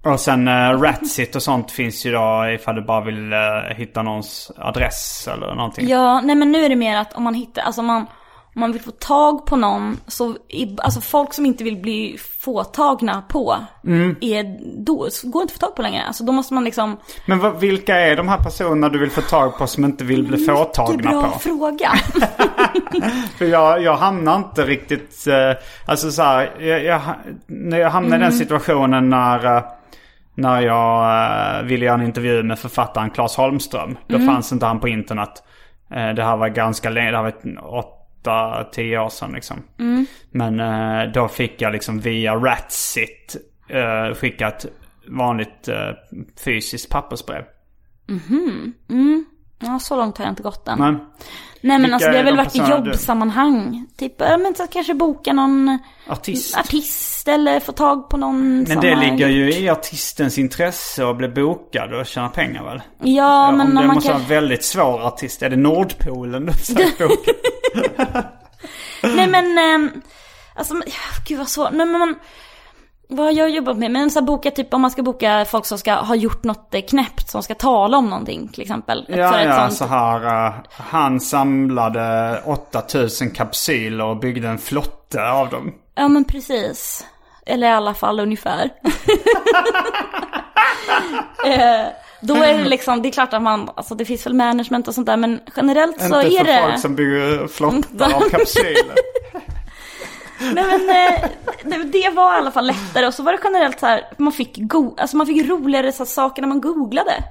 Och 0.03 0.19
sen 0.19 0.47
uh, 0.47 0.81
Ratsit 0.81 1.35
och 1.35 1.43
sånt 1.43 1.71
finns 1.71 2.05
ju 2.05 2.11
då 2.11 2.49
ifall 2.55 2.75
du 2.75 2.81
bara 2.81 3.01
vill 3.01 3.33
eh, 3.33 3.39
hitta 3.75 4.01
någons 4.01 4.51
adress 4.57 5.29
eller 5.33 5.55
någonting. 5.55 5.87
Ja, 5.87 6.21
nej 6.21 6.35
men 6.35 6.51
nu 6.51 6.65
är 6.65 6.69
det 6.69 6.75
mer 6.75 6.97
att 6.97 7.13
om 7.13 7.23
man 7.23 7.33
hittar, 7.33 7.61
alltså 7.61 7.81
om 7.81 7.87
man, 7.87 8.05
om 8.59 8.61
man 8.61 8.71
vill 8.71 8.81
få 8.81 8.91
tag 8.91 9.45
på 9.45 9.55
någon, 9.55 9.99
så, 10.07 10.35
alltså 10.77 11.01
folk 11.01 11.33
som 11.33 11.45
inte 11.45 11.63
vill 11.63 11.77
bli 11.77 12.17
fåtagna 12.39 13.21
på, 13.21 13.55
är, 14.21 14.59
då 14.85 15.09
så 15.09 15.29
går 15.29 15.41
inte 15.41 15.51
att 15.51 15.59
få 15.59 15.65
tag 15.65 15.75
på 15.75 15.81
längre. 15.81 16.03
Alltså 16.03 16.23
då 16.23 16.31
måste 16.31 16.53
man 16.53 16.63
liksom, 16.63 16.97
Men 17.25 17.39
vad, 17.39 17.59
vilka 17.59 17.95
är 17.95 18.15
de 18.15 18.27
här 18.27 18.37
personerna 18.37 18.89
du 18.89 18.99
vill 18.99 19.11
få 19.11 19.21
tag 19.21 19.57
på 19.57 19.67
som 19.67 19.85
inte 19.85 20.03
vill 20.03 20.27
bli 20.27 20.43
är 20.43 20.55
fåtagna 20.55 21.11
bra 21.11 21.31
på? 21.31 21.39
fråga. 21.39 21.89
För 23.37 23.45
jag, 23.45 23.83
jag 23.83 23.95
hamnar 23.95 24.35
inte 24.35 24.65
riktigt, 24.65 25.27
eh, 25.27 25.63
alltså 25.85 26.11
så 26.11 26.21
här, 26.21 26.51
jag, 26.59 26.83
jag, 26.83 27.01
jag 27.79 27.89
hamnar 27.89 28.17
i 28.17 28.19
den 28.19 28.33
situationen 28.33 29.09
när, 29.09 29.57
eh, 29.57 29.63
när 30.35 30.61
jag 30.61 31.03
eh, 31.59 31.63
ville 31.63 31.85
göra 31.85 31.95
en 31.95 32.05
intervju 32.05 32.43
med 32.43 32.59
författaren 32.59 33.09
Claes 33.09 33.35
Holmström. 33.35 33.97
Då 34.07 34.19
fanns 34.19 34.51
inte 34.51 34.65
han 34.65 34.79
på 34.79 34.87
internet. 34.87 35.43
Det 36.15 36.23
här 36.23 36.37
var 36.37 36.49
ganska 36.49 36.89
länge, 36.89 37.11
det 37.11 37.17
här 37.17 37.23
var 37.23 37.98
ett, 38.21 38.27
åtta, 38.27 38.63
tio 38.71 38.99
år 38.99 39.09
sedan 39.09 39.31
liksom. 39.31 39.63
Men 40.31 40.59
eh, 40.59 41.11
då 41.13 41.27
fick 41.27 41.61
jag 41.61 41.73
liksom 41.73 41.99
via 41.99 42.35
Ratsit 42.35 43.35
eh, 43.69 44.15
skicka 44.15 44.47
ett 44.47 44.65
vanligt 45.07 45.67
eh, 45.67 45.75
fysiskt 46.45 46.89
pappersbrev. 46.89 47.43
Ja, 49.61 49.79
så 49.79 49.95
långt 49.95 50.17
har 50.17 50.25
jag 50.25 50.31
inte 50.31 50.43
gått 50.43 50.67
än. 50.67 50.79
Men, 50.79 50.99
Nej 51.61 51.79
men 51.79 51.93
alltså 51.93 52.09
det 52.09 52.15
har 52.15 52.19
är 52.19 52.25
väl 52.25 52.37
varit 52.37 52.55
i 52.55 52.59
personerna 52.59 52.83
du- 52.83 52.89
jobbsammanhang. 52.89 53.85
Typ, 53.97 54.13
ja, 54.17 54.37
men 54.37 54.55
så 54.55 54.67
kanske 54.67 54.93
boka 54.93 55.33
någon 55.33 55.77
artist. 56.07 56.57
artist 56.57 57.27
eller 57.27 57.59
få 57.59 57.71
tag 57.71 58.09
på 58.09 58.17
någon 58.17 58.63
Men 58.63 58.79
det 58.79 58.95
ligger 58.95 59.27
ju 59.27 59.45
gjort- 59.45 59.55
i 59.59 59.69
artistens 59.69 60.37
intresse 60.37 61.09
att 61.09 61.17
bli 61.17 61.27
bokad 61.27 61.93
och 61.93 62.05
tjäna 62.05 62.29
pengar 62.29 62.63
väl? 62.63 62.81
Ja, 63.03 63.51
men 63.51 63.67
om 63.67 63.75
det 63.75 63.81
om 63.81 63.87
man 63.87 63.95
måste 63.95 64.09
kan... 64.09 64.13
vara 64.17 64.23
en 64.23 64.29
väldigt 64.29 64.63
svår 64.63 65.01
artist. 65.07 65.43
Är 65.43 65.49
det 65.49 65.55
Nordpolen 65.55 66.45
du 66.45 66.53
försöker 66.53 67.07
boka? 67.07 67.31
Nej 69.03 69.27
men, 69.27 69.57
ehm, 69.57 70.01
Alltså, 70.55 70.73
gud 71.27 71.37
vad 71.37 71.47
svårt. 71.47 71.71
Nej 71.71 71.85
men 71.85 71.99
man, 71.99 72.15
vad 73.09 73.25
har 73.25 73.33
jag 73.33 73.49
jobbat 73.49 73.77
med? 73.77 73.91
Men 73.91 74.11
så 74.11 74.19
här, 74.19 74.25
boka 74.27 74.51
typ 74.51 74.73
om 74.73 74.81
man 74.81 74.91
ska 74.91 75.01
boka 75.03 75.45
folk 75.49 75.65
som 75.65 75.77
ska 75.77 75.93
ha 75.93 76.15
gjort 76.15 76.43
något 76.43 76.73
eh, 76.73 76.81
knäppt, 76.81 77.29
som 77.29 77.43
ska 77.43 77.55
tala 77.55 77.97
om 77.97 78.09
någonting 78.09 78.47
till 78.47 78.61
exempel. 78.61 79.05
Ja, 79.09 79.41
ja, 79.43 79.55
sånt- 79.59 79.73
så 79.73 79.85
här. 79.85 80.45
eh, 80.47 80.53
han 80.71 81.19
samlade 81.19 82.41
8000 82.45 83.31
kapsyler 83.31 84.05
och 84.05 84.17
byggde 84.19 84.47
en 84.47 84.57
flotte 84.57 85.29
av 85.29 85.49
dem. 85.49 85.73
Ja 85.95 86.07
men 86.07 86.23
precis. 86.23 87.05
Eller 87.45 87.67
i 87.67 87.71
alla 87.71 87.93
fall 87.93 88.19
ungefär. 88.19 88.69
eh, 91.45 91.85
då 92.21 92.35
är 92.35 92.57
det 92.57 92.63
liksom, 92.69 93.01
det 93.01 93.09
är 93.09 93.11
klart 93.11 93.33
att 93.33 93.41
man, 93.41 93.69
alltså 93.75 93.95
det 93.95 94.05
finns 94.05 94.25
väl 94.25 94.33
management 94.33 94.87
och 94.87 94.95
sånt 94.95 95.07
där 95.07 95.17
men 95.17 95.39
generellt 95.55 95.99
så 96.01 96.21
Inte 96.21 96.35
är 96.35 96.45
för 96.45 96.51
det... 96.53 96.61
folk 96.69 96.79
som 96.79 96.95
bygger 96.95 97.47
flottar 97.47 98.13
av 98.15 98.29
kapsyler. 98.29 98.95
Nej 100.53 100.63
men 100.63 100.89
eh, 100.89 101.29
det, 101.63 101.83
det 101.83 102.09
var 102.09 102.33
i 102.35 102.37
alla 102.37 102.51
fall 102.51 102.67
lättare 102.67 103.07
och 103.07 103.13
så 103.13 103.23
var 103.23 103.31
det 103.31 103.39
generellt 103.43 103.79
så 103.79 103.85
här, 103.85 104.03
man 104.17 104.33
fick, 104.33 104.57
go- 104.57 104.95
alltså, 104.97 105.17
man 105.17 105.27
fick 105.27 105.49
roligare 105.49 105.91
så 105.91 106.05
saker 106.05 106.41
när 106.41 106.49
man 106.49 106.61
googlade. 106.61 107.23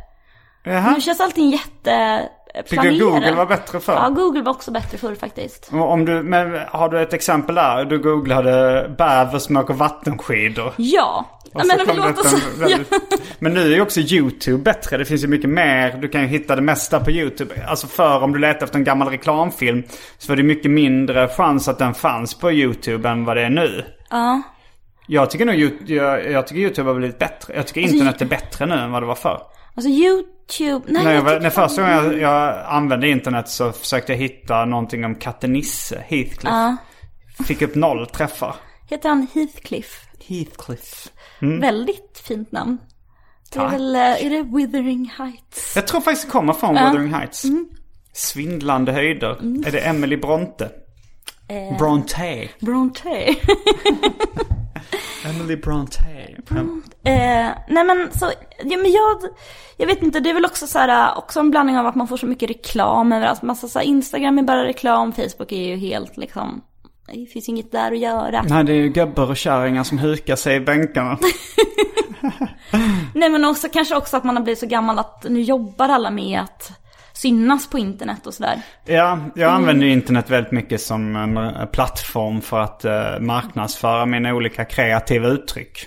Jaha. 0.65 0.91
Nu 0.95 1.01
känns 1.01 1.21
allting 1.21 1.51
jätte 1.51 2.23
Tyckte 2.69 2.89
du 2.91 2.99
Google 3.05 3.33
var 3.35 3.47
bättre 3.47 3.81
förr? 3.81 3.93
Ja, 3.93 4.09
Google 4.09 4.43
var 4.43 4.53
också 4.53 4.71
bättre 4.71 4.99
förr 4.99 5.15
faktiskt. 5.15 5.69
Om 5.73 6.05
du, 6.05 6.23
men 6.23 6.59
har 6.69 6.89
du 6.89 7.01
ett 7.03 7.13
exempel 7.13 7.55
där? 7.55 7.85
Du 7.85 7.99
googlade 7.99 8.91
bäver 8.99 9.39
som 9.39 9.57
åker 9.57 9.75
vattenskidor. 9.75 10.73
Ja. 10.77 11.25
Och 11.55 11.61
ja 11.61 11.65
men 11.65 11.81
en 11.81 12.17
så... 12.17 12.37
väldigt- 12.61 12.93
Men 13.39 13.55
nu 13.55 13.61
är 13.61 13.75
ju 13.77 13.81
också 13.83 14.01
YouTube 14.01 14.63
bättre. 14.63 14.97
Det 14.97 15.05
finns 15.05 15.25
ju 15.25 15.29
mycket 15.29 15.51
mer. 15.51 15.93
Du 15.93 16.09
kan 16.09 16.21
ju 16.21 16.27
hitta 16.27 16.57
det 16.57 16.63
mesta 16.63 17.01
på 17.01 17.11
YouTube. 17.11 17.55
Alltså 17.69 17.87
för 17.87 18.23
om 18.23 18.33
du 18.33 18.39
letar 18.39 18.65
efter 18.67 18.79
en 18.79 18.85
gammal 18.85 19.09
reklamfilm 19.09 19.83
så 20.19 20.33
var 20.33 20.37
det 20.37 20.43
mycket 20.43 20.71
mindre 20.71 21.29
chans 21.29 21.69
att 21.69 21.79
den 21.79 21.95
fanns 21.95 22.35
på 22.35 22.53
YouTube 22.53 23.09
än 23.09 23.25
vad 23.25 23.37
det 23.37 23.43
är 23.43 23.51
nu. 23.51 23.85
Ja. 24.11 24.43
Jag 25.07 25.31
tycker 25.31 25.45
nog 25.45 25.55
jag, 25.87 26.31
jag 26.33 26.47
tycker 26.47 26.61
YouTube 26.63 26.91
har 26.91 26.95
blivit 26.95 27.19
bättre. 27.19 27.55
Jag 27.57 27.67
tycker 27.67 27.81
Alltså, 27.81 27.95
internet 27.97 28.23
är 28.23 28.27
bättre 28.27 28.67
nu 28.67 28.75
än 28.75 28.93
vad 28.93 29.03
det 29.03 29.07
var 29.07 29.15
förr. 29.15 29.41
Alltså 29.79 29.91
YouTube, 29.91 30.93
nej 30.93 31.05
När, 31.05 31.15
jag 31.15 31.23
var, 31.23 31.41
när 31.41 31.51
första 31.51 31.83
gången 31.83 31.97
jag, 31.97 32.19
jag 32.19 32.65
använde 32.67 33.09
internet 33.09 33.49
så 33.49 33.73
försökte 33.73 34.13
jag 34.13 34.19
hitta 34.19 34.65
någonting 34.65 35.05
om 35.05 35.15
katten 35.15 35.53
Nisse, 35.53 36.05
Heathcliff. 36.07 36.45
Ja. 36.45 36.77
Fick 37.45 37.63
upp 37.63 37.75
noll 37.75 38.07
träffar. 38.07 38.57
Heter 38.91 39.09
han 39.09 39.27
Heathcliff? 39.35 40.05
Heathcliff. 40.27 41.09
Väldigt 41.41 42.23
fint 42.25 42.53
namn. 42.53 42.79
Det 43.53 43.59
är 43.59 43.63
Tack. 43.63 43.73
väl, 43.73 43.95
eh, 43.95 44.27
är 44.27 44.31
det 44.31 44.43
Withering 44.43 45.13
Heights? 45.19 45.77
Jag 45.77 45.87
tror 45.87 46.01
faktiskt 46.01 46.27
det 46.27 46.33
kommer 46.33 46.53
från 46.53 46.75
Wuthering 46.75 47.15
Heights. 47.15 47.45
Mm. 47.45 47.69
Svindlande 48.13 48.93
höjder. 48.93 49.31
Är 49.67 49.73
det 49.73 49.81
Emily 49.81 50.17
Bronte? 50.17 50.71
Bronte. 51.79 52.49
Bronte. 52.61 53.09
Emily 55.25 55.57
Bronte. 55.57 55.99
Eh, 57.05 57.49
nej 57.69 57.85
men 57.85 58.13
så, 58.13 58.33
ja 58.65 58.77
men 58.77 58.93
jag, 58.93 59.17
jag 59.77 59.87
vet 59.87 60.03
inte, 60.03 60.21
det 60.21 60.31
är 60.31 60.35
väl 60.35 60.45
också 60.45 60.67
så 60.67 60.79
här, 60.79 61.19
också 61.19 61.41
en 61.41 61.51
blandning 61.51 61.79
av 61.79 61.87
att 61.87 61.95
man 61.95 62.09
får 62.09 62.17
så 62.17 62.27
mycket 62.27 62.51
reklam 62.51 63.13
överallt. 63.13 63.43
Massa 63.43 63.69
så 63.69 63.79
här, 63.79 63.87
Instagram 63.87 64.39
är 64.39 64.43
bara 64.43 64.65
reklam, 64.65 65.13
Facebook 65.13 65.53
är 65.53 65.69
ju 65.69 65.77
helt 65.77 66.17
liksom, 66.17 66.63
det 67.15 67.27
finns 67.27 67.49
inget 67.49 67.73
där 67.73 67.93
att 67.93 67.99
göra. 67.99 68.45
Nej, 68.49 68.65
det 68.65 68.73
är 68.73 68.77
ju 68.77 68.89
gubbar 68.89 69.31
och 69.31 69.37
kärringar 69.37 69.85
som 69.85 69.99
hukar 69.99 70.37
sig 70.37 70.57
i 70.57 70.61
bänkarna. 70.61 71.19
Nej 73.15 73.29
men 73.31 73.45
också 73.45 73.69
kanske 73.73 73.97
också 73.97 74.17
att 74.17 74.25
man 74.25 74.37
har 74.37 74.43
blivit 74.43 74.59
så 74.59 74.67
gammal 74.67 74.99
att 74.99 75.27
nu 75.29 75.41
jobbar 75.41 75.89
alla 75.89 76.11
med 76.11 76.41
att 76.41 76.78
synas 77.19 77.71
på 77.71 77.79
internet 77.79 78.27
och 78.27 78.35
sådär. 78.35 78.63
Ja, 78.85 79.19
jag 79.35 79.51
använder 79.53 79.87
ju 79.87 79.93
internet 79.93 80.31
väldigt 80.31 80.53
mycket 80.53 80.81
som 80.81 81.17
en 81.17 81.37
eh, 81.37 81.67
plattform 81.67 82.41
för 82.41 82.61
att 82.61 82.85
eh, 82.85 83.21
marknadsföra 83.21 84.07
mina 84.07 84.35
olika 84.35 84.65
kreativa 84.65 85.29
uttryck. 85.29 85.87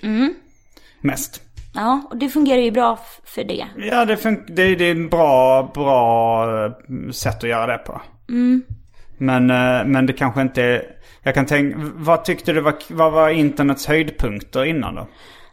Mest. 1.02 1.42
Ja, 1.74 2.02
och 2.10 2.18
det 2.18 2.30
fungerar 2.30 2.62
ju 2.62 2.72
bra 2.72 3.00
för 3.26 3.44
det. 3.44 3.66
Ja, 3.78 4.06
det, 4.06 4.16
fun- 4.16 4.46
det, 4.48 4.76
det 4.76 4.86
är 4.86 4.92
en 4.92 5.10
bra, 5.10 5.72
bra 5.74 6.46
eh, 6.66 6.72
sätt 7.12 7.44
att 7.44 7.50
göra 7.50 7.72
det 7.72 7.78
på. 7.78 8.02
Men, 9.18 9.50
eh, 9.50 9.86
men 9.86 10.06
det 10.06 10.14
kanske 10.14 10.42
inte 10.42 10.64
är... 10.64 10.84
Jag 11.24 11.34
kan 11.34 11.46
tänka, 11.46 11.78
vad 11.96 12.26
tyckte 12.26 12.54
du 12.54 12.62
var, 12.62 12.76
vad 12.90 13.12
var 13.12 13.30
internets 13.30 13.88
höjdpunkter 13.88 14.66
innan 14.66 14.96
då? 14.96 15.08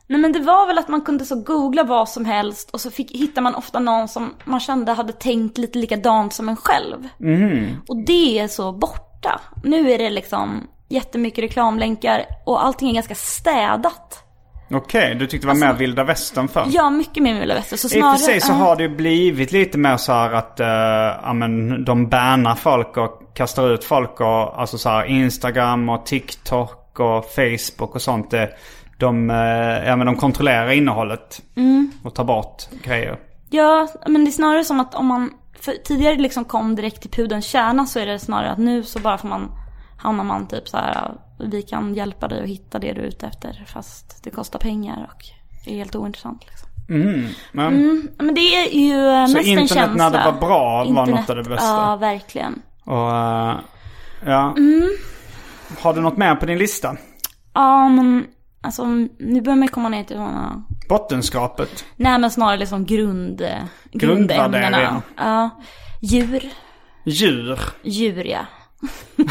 Nej 0.09 0.21
men 0.21 0.33
det 0.33 0.41
var 0.41 0.67
väl 0.67 0.79
att 0.79 0.89
man 0.89 1.01
kunde 1.01 1.25
så 1.25 1.37
googla 1.43 1.85
vad 1.85 2.09
som 2.09 2.25
helst 2.25 2.71
och 2.71 2.81
så 2.81 2.91
fick, 2.91 3.17
hittar 3.17 3.43
man 3.43 3.55
ofta 3.55 3.79
någon 3.79 4.09
som 4.09 4.35
man 4.45 4.61
kände 4.61 4.93
hade 4.93 5.13
tänkt 5.13 5.59
lite 5.59 5.79
likadant 5.79 6.33
som 6.33 6.49
en 6.49 6.57
själv. 6.57 7.09
Och 7.89 8.05
det 8.07 8.39
är 8.39 8.49
så 8.49 8.73
borta. 8.73 9.41
Nu 9.65 9.91
är 9.91 9.99
det 9.99 10.11
liksom 10.11 10.69
jättemycket 10.89 11.45
reklamlänkar 11.45 12.25
och 12.47 12.65
allting 12.65 12.89
är 12.89 12.95
ganska 12.95 13.15
städat. 13.15 14.25
Okej, 14.71 15.15
du 15.15 15.27
tyckte 15.27 15.47
det 15.47 15.53
var 15.53 15.61
mer 15.67 15.73
vilda 15.73 16.05
västern 16.05 16.49
förr? 16.49 16.67
Ja, 16.69 16.91
mycket 16.91 17.23
mer 17.23 17.41
Vilda 17.41 17.55
Väster. 17.55 17.77
Så 17.77 17.99
I 17.99 18.03
och 18.03 18.05
för 18.05 18.17
sig 18.17 18.41
så 18.41 18.53
ja. 18.53 18.57
har 18.57 18.77
det 18.77 18.83
ju 18.83 18.97
blivit 18.97 19.53
lite 19.53 19.79
mer 19.79 19.97
så 19.97 20.13
här 20.13 20.33
att 20.33 20.61
uh, 20.61 20.67
ja, 21.27 21.33
men 21.33 21.85
de 21.85 22.09
bannar 22.09 22.55
folk 22.55 22.97
och 22.97 23.35
kastar 23.35 23.75
ut 23.75 23.85
folk 23.85 24.21
och 24.21 24.61
alltså 24.61 24.79
så 24.79 24.89
här 24.89 25.05
Instagram 25.05 25.89
och 25.89 26.07
TikTok 26.07 27.01
och 27.01 27.25
Facebook 27.25 27.95
och 27.95 28.03
sånt. 28.03 28.31
Det, 28.31 28.51
de, 28.99 29.31
eh, 29.31 29.37
ja, 29.89 29.97
men 29.97 30.07
de 30.07 30.17
kontrollerar 30.17 30.71
innehållet 30.71 31.43
och 32.03 32.15
tar 32.15 32.25
bort 32.25 32.63
grejer. 32.85 33.19
Ja, 33.51 33.89
men 34.07 34.25
det 34.25 34.31
är 34.31 34.33
snarare 34.33 34.65
som 34.65 34.81
att 34.81 34.95
om 34.95 35.07
man 35.07 35.31
för 35.61 35.73
tidigare 35.73 36.17
liksom 36.17 36.45
kom 36.45 36.75
direkt 36.75 37.01
till 37.03 37.11
pudelns 37.11 37.47
kärna 37.47 37.87
så 37.87 37.99
är 37.99 38.07
det 38.07 38.19
snarare 38.19 38.51
att 38.51 38.59
nu 38.59 38.83
så 38.83 38.99
bara 38.99 39.19
får 39.19 39.29
man 39.29 39.51
hamnar 39.99 40.25
man 40.25 40.47
typ 40.47 40.69
så 40.69 40.77
här 40.77 41.13
vi 41.41 41.63
kan 41.63 41.95
hjälpa 41.95 42.29
dig 42.29 42.43
att 42.43 42.49
hitta 42.49 42.79
det 42.79 42.93
du 42.93 43.01
är 43.01 43.05
ute 43.05 43.27
efter 43.27 43.65
fast 43.73 44.25
det 44.25 44.31
kostar 44.31 44.59
pengar 44.59 45.11
och 45.15 45.25
är 45.69 45.77
helt 45.77 45.97
ointressant 45.97 46.47
liksom. 46.47 46.69
Men, 47.53 48.09
Men 48.19 48.35
det 48.35 48.41
är 48.41 48.79
ju 48.79 49.09
eh, 49.09 49.27
Så 49.27 49.33
mest 49.37 49.49
en 49.49 49.59
internet 49.59 49.69
känsla. 49.69 50.09
när 50.09 50.11
det 50.19 50.25
var 50.25 50.41
bra 50.41 50.85
var 50.85 51.07
något 51.07 51.31
av 51.31 51.37
det 51.37 51.43
bästa? 51.43 51.67
Ja, 51.67 51.97
verkligen. 51.97 52.63
Och, 52.85 53.17
eh, 53.17 53.57
ja. 54.27 54.55
Har 55.81 55.95
du 55.95 56.01
något 56.01 56.17
mer 56.17 56.35
på 56.35 56.47
din 56.47 56.59
lista? 56.59 56.97
Ja, 57.55 57.89
men 57.89 58.27
alltså 58.61 58.85
nu 59.19 59.41
börjar 59.41 59.57
man 59.57 59.69
komma 59.69 59.89
ner 59.89 60.05
till 60.05 60.17
sådana, 60.17 60.63
Bottenskrapet? 60.89 61.85
nej 61.97 62.19
men 62.19 62.31
snarare 62.31 62.57
liksom 62.57 62.85
grund, 62.85 63.41
eh, 63.41 63.63
grundämnena. 63.93 65.03
Ja. 65.17 65.51
Djur, 66.03 66.43
Djur? 67.05 67.59
djur 67.83 68.25
ja. 68.25 68.47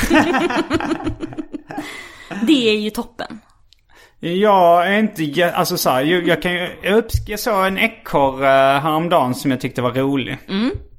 det 2.48 2.70
är 2.70 2.80
ju 2.80 2.90
toppen. 2.90 3.40
Jag 4.20 4.88
är 4.94 5.00
inte, 5.00 5.52
alltså 5.56 5.78
så 5.78 5.90
här, 5.90 6.02
jag, 6.02 6.28
jag 6.28 6.42
kan 6.42 6.54
ju, 6.54 6.70
jag, 6.84 7.04
jag 7.28 7.40
såg 7.40 7.66
en 7.66 7.78
ekorre 7.78 8.76
uh, 8.76 8.82
häromdagen 8.82 9.36
som 9.36 9.52
jag 9.52 9.62
tyckte 9.62 9.82
var 9.82 9.92
rolig. 9.92 10.38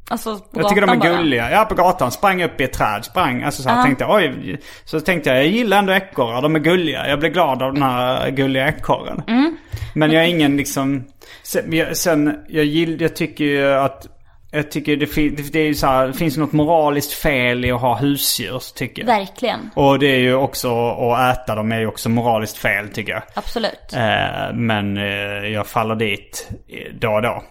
Alltså 0.08 0.38
på 0.38 0.60
Jag 0.60 0.68
tycker 0.68 0.80
de 0.80 0.90
är 0.90 0.96
bara. 0.96 1.16
gulliga. 1.16 1.50
Ja, 1.50 1.64
på 1.64 1.74
gatan. 1.74 2.10
Sprang 2.12 2.42
upp 2.42 2.60
i 2.60 2.64
ett 2.64 2.72
träd. 2.72 3.04
Sprang. 3.04 3.42
Alltså 3.42 3.62
så 3.62 3.68
här, 3.68 3.82
tänkte 3.82 4.04
jag, 4.04 4.14
oj. 4.16 4.60
Så 4.84 5.00
tänkte 5.00 5.30
jag, 5.30 5.38
jag 5.38 5.46
gillar 5.46 5.78
ändå 5.78 5.92
ekorrar. 5.92 6.42
De 6.42 6.54
är 6.54 6.58
gulliga. 6.60 7.08
Jag 7.08 7.18
blev 7.20 7.32
glad 7.32 7.62
av 7.62 7.74
den 7.74 7.82
här 7.82 8.30
gulliga 8.30 8.68
ekorren. 8.68 9.22
Mm. 9.28 9.56
Men 9.94 10.10
jag 10.10 10.24
är 10.24 10.28
ingen 10.28 10.56
liksom... 10.56 11.04
Sen, 11.42 11.72
jag, 11.72 11.96
sen 11.96 12.38
jag, 12.48 12.64
gill, 12.64 13.00
jag 13.00 13.16
tycker 13.16 13.44
ju 13.44 13.72
att... 13.74 14.06
Jag 14.50 14.70
tycker 14.70 14.96
det, 14.96 15.06
fin- 15.06 15.34
det, 15.36 15.52
det 15.52 15.58
är 15.60 15.66
ju 15.66 15.74
så 15.74 15.86
här, 15.86 16.06
det 16.06 16.12
finns 16.12 16.36
något 16.36 16.52
moraliskt 16.52 17.12
fel 17.12 17.64
i 17.64 17.70
att 17.72 17.80
ha 17.80 17.96
husdjur, 17.96 18.62
tycker 18.74 19.02
jag. 19.02 19.06
Verkligen, 19.06 19.70
Och 19.74 19.98
det 19.98 20.06
är 20.06 20.18
ju 20.18 20.34
också, 20.34 20.90
att 20.90 21.36
äta 21.38 21.54
dem 21.54 21.72
är 21.72 21.78
ju 21.80 21.86
också 21.86 22.08
moraliskt 22.08 22.56
fel, 22.58 22.88
tycker 22.88 23.12
jag. 23.12 23.22
absolut. 23.34 23.92
Eh, 23.96 24.54
men 24.54 24.96
eh, 24.96 25.48
jag 25.52 25.66
faller 25.66 25.94
dit 25.94 26.48
eh, 26.68 26.92
då 27.00 27.08
och 27.10 27.22
då. 27.22 27.42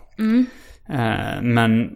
Eh, 0.94 1.42
men, 1.42 1.90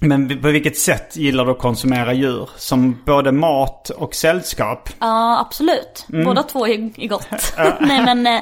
men 0.00 0.40
på 0.42 0.48
vilket 0.48 0.78
sätt 0.78 1.16
gillar 1.16 1.44
du 1.44 1.50
att 1.50 1.58
konsumera 1.58 2.12
djur? 2.12 2.48
Som 2.56 2.98
både 3.06 3.32
mat 3.32 3.90
och 3.90 4.14
sällskap? 4.14 4.88
Ja, 5.00 5.40
absolut. 5.40 6.06
Mm. 6.12 6.24
Båda 6.24 6.42
två 6.42 6.66
är, 6.66 7.08
gott. 7.08 7.28
nej, 7.80 8.04
men, 8.04 8.26
eh, 8.26 8.40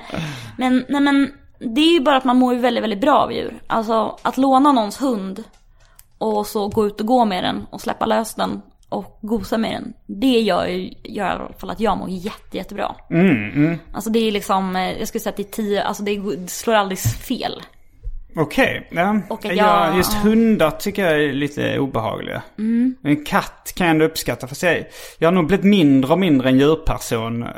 men, 0.58 0.84
nej 0.88 1.00
men 1.00 1.32
det 1.74 1.80
är 1.80 1.92
ju 1.92 2.00
bara 2.00 2.16
att 2.16 2.24
man 2.24 2.36
mår 2.36 2.54
ju 2.54 2.60
väldigt, 2.60 2.82
väldigt 2.82 3.00
bra 3.00 3.18
av 3.18 3.32
djur. 3.32 3.62
Alltså 3.66 4.18
att 4.22 4.36
låna 4.38 4.72
någons 4.72 5.02
hund 5.02 5.44
och 6.18 6.46
så 6.46 6.68
gå 6.68 6.86
ut 6.86 7.00
och 7.00 7.06
gå 7.06 7.24
med 7.24 7.44
den 7.44 7.66
och 7.70 7.80
släppa 7.80 8.06
lös 8.06 8.34
den 8.34 8.62
och 8.88 9.18
gosa 9.22 9.58
med 9.58 9.72
den. 9.72 9.92
Det 10.06 10.40
gör 10.40 10.66
ju 10.66 10.92
gör 11.04 11.26
i 11.26 11.30
alla 11.30 11.52
fall 11.58 11.70
att 11.70 11.80
jag 11.80 11.98
mår 11.98 12.08
jätte, 12.10 12.56
jättebra. 12.56 12.94
Mm, 13.10 13.78
Alltså 13.92 14.10
det 14.10 14.18
är 14.18 14.32
liksom, 14.32 14.76
eh, 14.76 14.98
jag 14.98 15.08
skulle 15.08 15.20
säga 15.22 15.30
att 15.30 15.36
det 15.36 15.42
är 15.42 15.52
tio, 15.52 15.82
alltså 15.82 16.02
det, 16.02 16.10
är- 16.10 16.36
det 16.36 16.50
slår 16.50 16.74
aldrig 16.74 16.98
fel. 16.98 17.62
Okej. 18.38 18.88
Ja. 18.90 19.20
Och 19.28 19.44
att 19.44 19.56
ja, 19.56 19.86
jag- 19.86 19.96
just 19.96 20.12
hundar 20.14 20.70
tycker 20.70 21.04
jag 21.04 21.24
är 21.24 21.32
lite 21.32 21.78
obehagliga. 21.78 22.42
En 23.02 23.24
katt 23.26 23.72
kan 23.76 23.86
jag 23.86 23.90
ändå 23.94 24.04
uppskatta. 24.04 24.46
Fast 24.46 24.62
jag, 24.62 24.84
jag 25.18 25.26
har 25.28 25.32
nog 25.34 25.46
blivit 25.46 25.64
mindre 25.66 26.12
och 26.12 26.18
mindre 26.18 26.48
en 26.48 26.58
djurperson. 26.58 27.42
eh, 27.42 27.48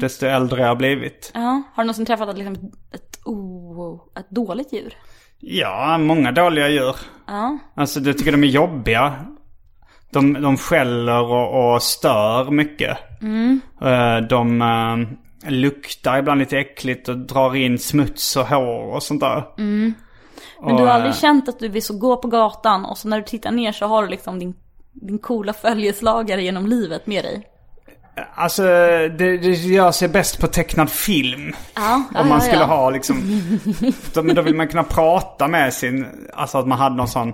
Desto 0.00 0.26
äldre 0.26 0.60
jag 0.60 0.68
har 0.68 0.76
blivit. 0.76 1.30
Ja. 1.34 1.40
Har 1.74 1.82
du 1.82 1.86
någonsin 1.86 2.06
träffat 2.06 2.28
ett, 2.28 2.38
liksom, 2.38 2.54
ett, 2.94 3.20
oh, 3.24 4.00
ett 4.18 4.30
dåligt 4.30 4.72
djur? 4.72 4.94
Ja, 5.40 5.98
många 5.98 6.32
dåliga 6.32 6.68
djur. 6.68 6.96
Ja. 7.26 7.58
Alltså 7.76 8.00
jag 8.00 8.18
tycker 8.18 8.32
de 8.32 8.42
är 8.44 8.48
jobbiga. 8.48 9.14
De, 10.12 10.32
de 10.42 10.56
skäller 10.56 11.22
och, 11.22 11.74
och 11.74 11.82
stör 11.82 12.50
mycket. 12.50 12.98
Eh, 13.82 14.16
De 14.28 14.62
eh, 14.62 15.16
luktar 15.48 16.18
ibland 16.18 16.38
lite 16.40 16.58
äckligt 16.58 17.08
och 17.08 17.18
drar 17.18 17.56
in 17.56 17.78
smuts 17.78 18.36
och 18.36 18.46
hår 18.46 18.94
och 18.94 19.02
sånt 19.02 19.20
där. 19.20 19.44
Men 19.56 19.94
du 20.60 20.72
Och, 20.72 20.88
har 20.88 20.94
aldrig 20.94 21.12
eh, 21.12 21.18
känt 21.18 21.48
att 21.48 21.58
du 21.58 21.68
vill 21.68 21.82
så 21.82 21.98
gå 21.98 22.16
på 22.16 22.28
gatan 22.28 22.84
och 22.84 22.98
så 22.98 23.08
när 23.08 23.16
du 23.18 23.24
tittar 23.24 23.50
ner 23.50 23.72
så 23.72 23.86
har 23.86 24.02
du 24.02 24.08
liksom 24.08 24.38
din, 24.38 24.54
din 24.92 25.18
coola 25.18 25.52
följeslagare 25.52 26.42
genom 26.42 26.66
livet 26.66 27.06
med 27.06 27.24
dig? 27.24 27.48
Alltså 28.34 28.62
det, 28.62 29.38
det 29.38 29.50
gör 29.50 29.92
sig 29.92 30.08
bäst 30.08 30.40
på 30.40 30.46
tecknad 30.46 30.90
film. 30.90 31.52
Ja, 31.74 32.02
Om 32.14 32.28
man 32.28 32.40
skulle 32.40 32.64
ha 32.64 32.90
liksom... 32.90 33.40
Då, 34.14 34.22
men 34.22 34.36
då 34.36 34.42
vill 34.42 34.54
man 34.54 34.68
kunna 34.68 34.84
prata 34.84 35.48
med 35.48 35.74
sin... 35.74 36.06
Alltså 36.32 36.58
att 36.58 36.66
man 36.66 36.78
hade 36.78 36.96
någon 36.96 37.08
sån... 37.08 37.32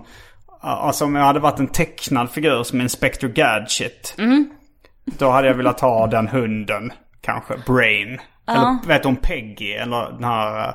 Alltså 0.61 1.05
om 1.05 1.15
jag 1.15 1.25
hade 1.25 1.41
varit 1.41 1.59
en 1.59 1.69
tecknad 1.69 2.31
figur 2.31 2.63
som 2.63 2.81
Inspector 2.81 3.29
Gadget. 3.29 4.15
Då 5.05 5.31
hade 5.31 5.49
jag 5.49 5.55
velat 5.55 5.81
ha 5.81 6.07
den 6.07 6.29
hunden. 6.29 6.93
Kanske. 7.23 7.55
Brain. 7.67 8.21
Eller 8.49 8.87
vet 8.89 9.05
hon 9.05 9.17
Peggy? 9.17 9.73
Eller 9.73 10.11
den 10.13 10.25
här... 10.25 10.69
eh, 10.69 10.75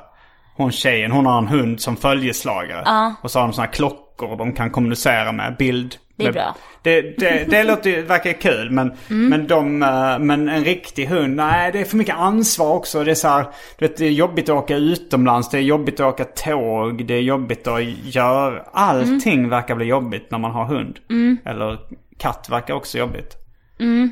Hon 0.56 0.72
tjejen. 0.72 1.10
Hon 1.12 1.26
har 1.26 1.38
en 1.38 1.46
hund 1.48 1.80
som 1.80 1.96
följeslagare. 1.96 2.82
Och 3.22 3.30
så 3.30 3.38
har 3.38 3.46
de 3.46 3.52
såna 3.52 3.66
här 3.66 3.72
klockor 3.72 4.36
de 4.36 4.52
kan 4.52 4.70
kommunicera 4.70 5.32
med. 5.32 5.56
Bild. 5.58 5.96
Det 6.16 6.24
är 6.24 6.26
med- 6.26 6.34
bra. 6.34 6.54
Det, 6.82 7.00
det, 7.18 7.50
det 7.50 7.64
låter 7.64 8.02
verkar 8.02 8.32
kul 8.32 8.70
men, 8.70 8.92
men, 9.08 9.46
de, 9.46 9.82
eh, 9.82 10.18
men 10.18 10.48
en 10.48 10.64
riktig 10.64 11.06
hund, 11.06 11.36
nej 11.36 11.72
det 11.72 11.80
är 11.80 11.84
för 11.84 11.96
mycket 11.96 12.16
ansvar 12.16 12.74
också. 12.74 13.04
Det 13.04 13.10
är 13.10 13.14
så 13.14 13.28
här, 13.28 13.46
vet, 13.78 13.96
det 13.96 14.06
är 14.06 14.10
jobbigt 14.10 14.48
att 14.48 14.54
åka 14.56 14.76
utomlands, 14.76 15.50
det 15.50 15.58
är 15.58 15.62
jobbit 15.62 16.00
att 16.00 16.06
åka 16.14 16.24
tåg, 16.24 17.06
det 17.06 17.14
är 17.14 17.20
jobbigt 17.20 17.66
att 17.66 17.82
göra. 18.14 18.62
Allting 18.72 19.48
verkar 19.48 19.74
bli 19.74 19.86
jobbigt 19.86 20.30
när 20.30 20.38
man 20.38 20.50
har 20.50 20.64
hund. 20.64 20.98
Eller 21.44 21.78
katt 22.18 22.48
verkar 22.50 22.74
också 22.74 22.98
jobbigt. 22.98 23.36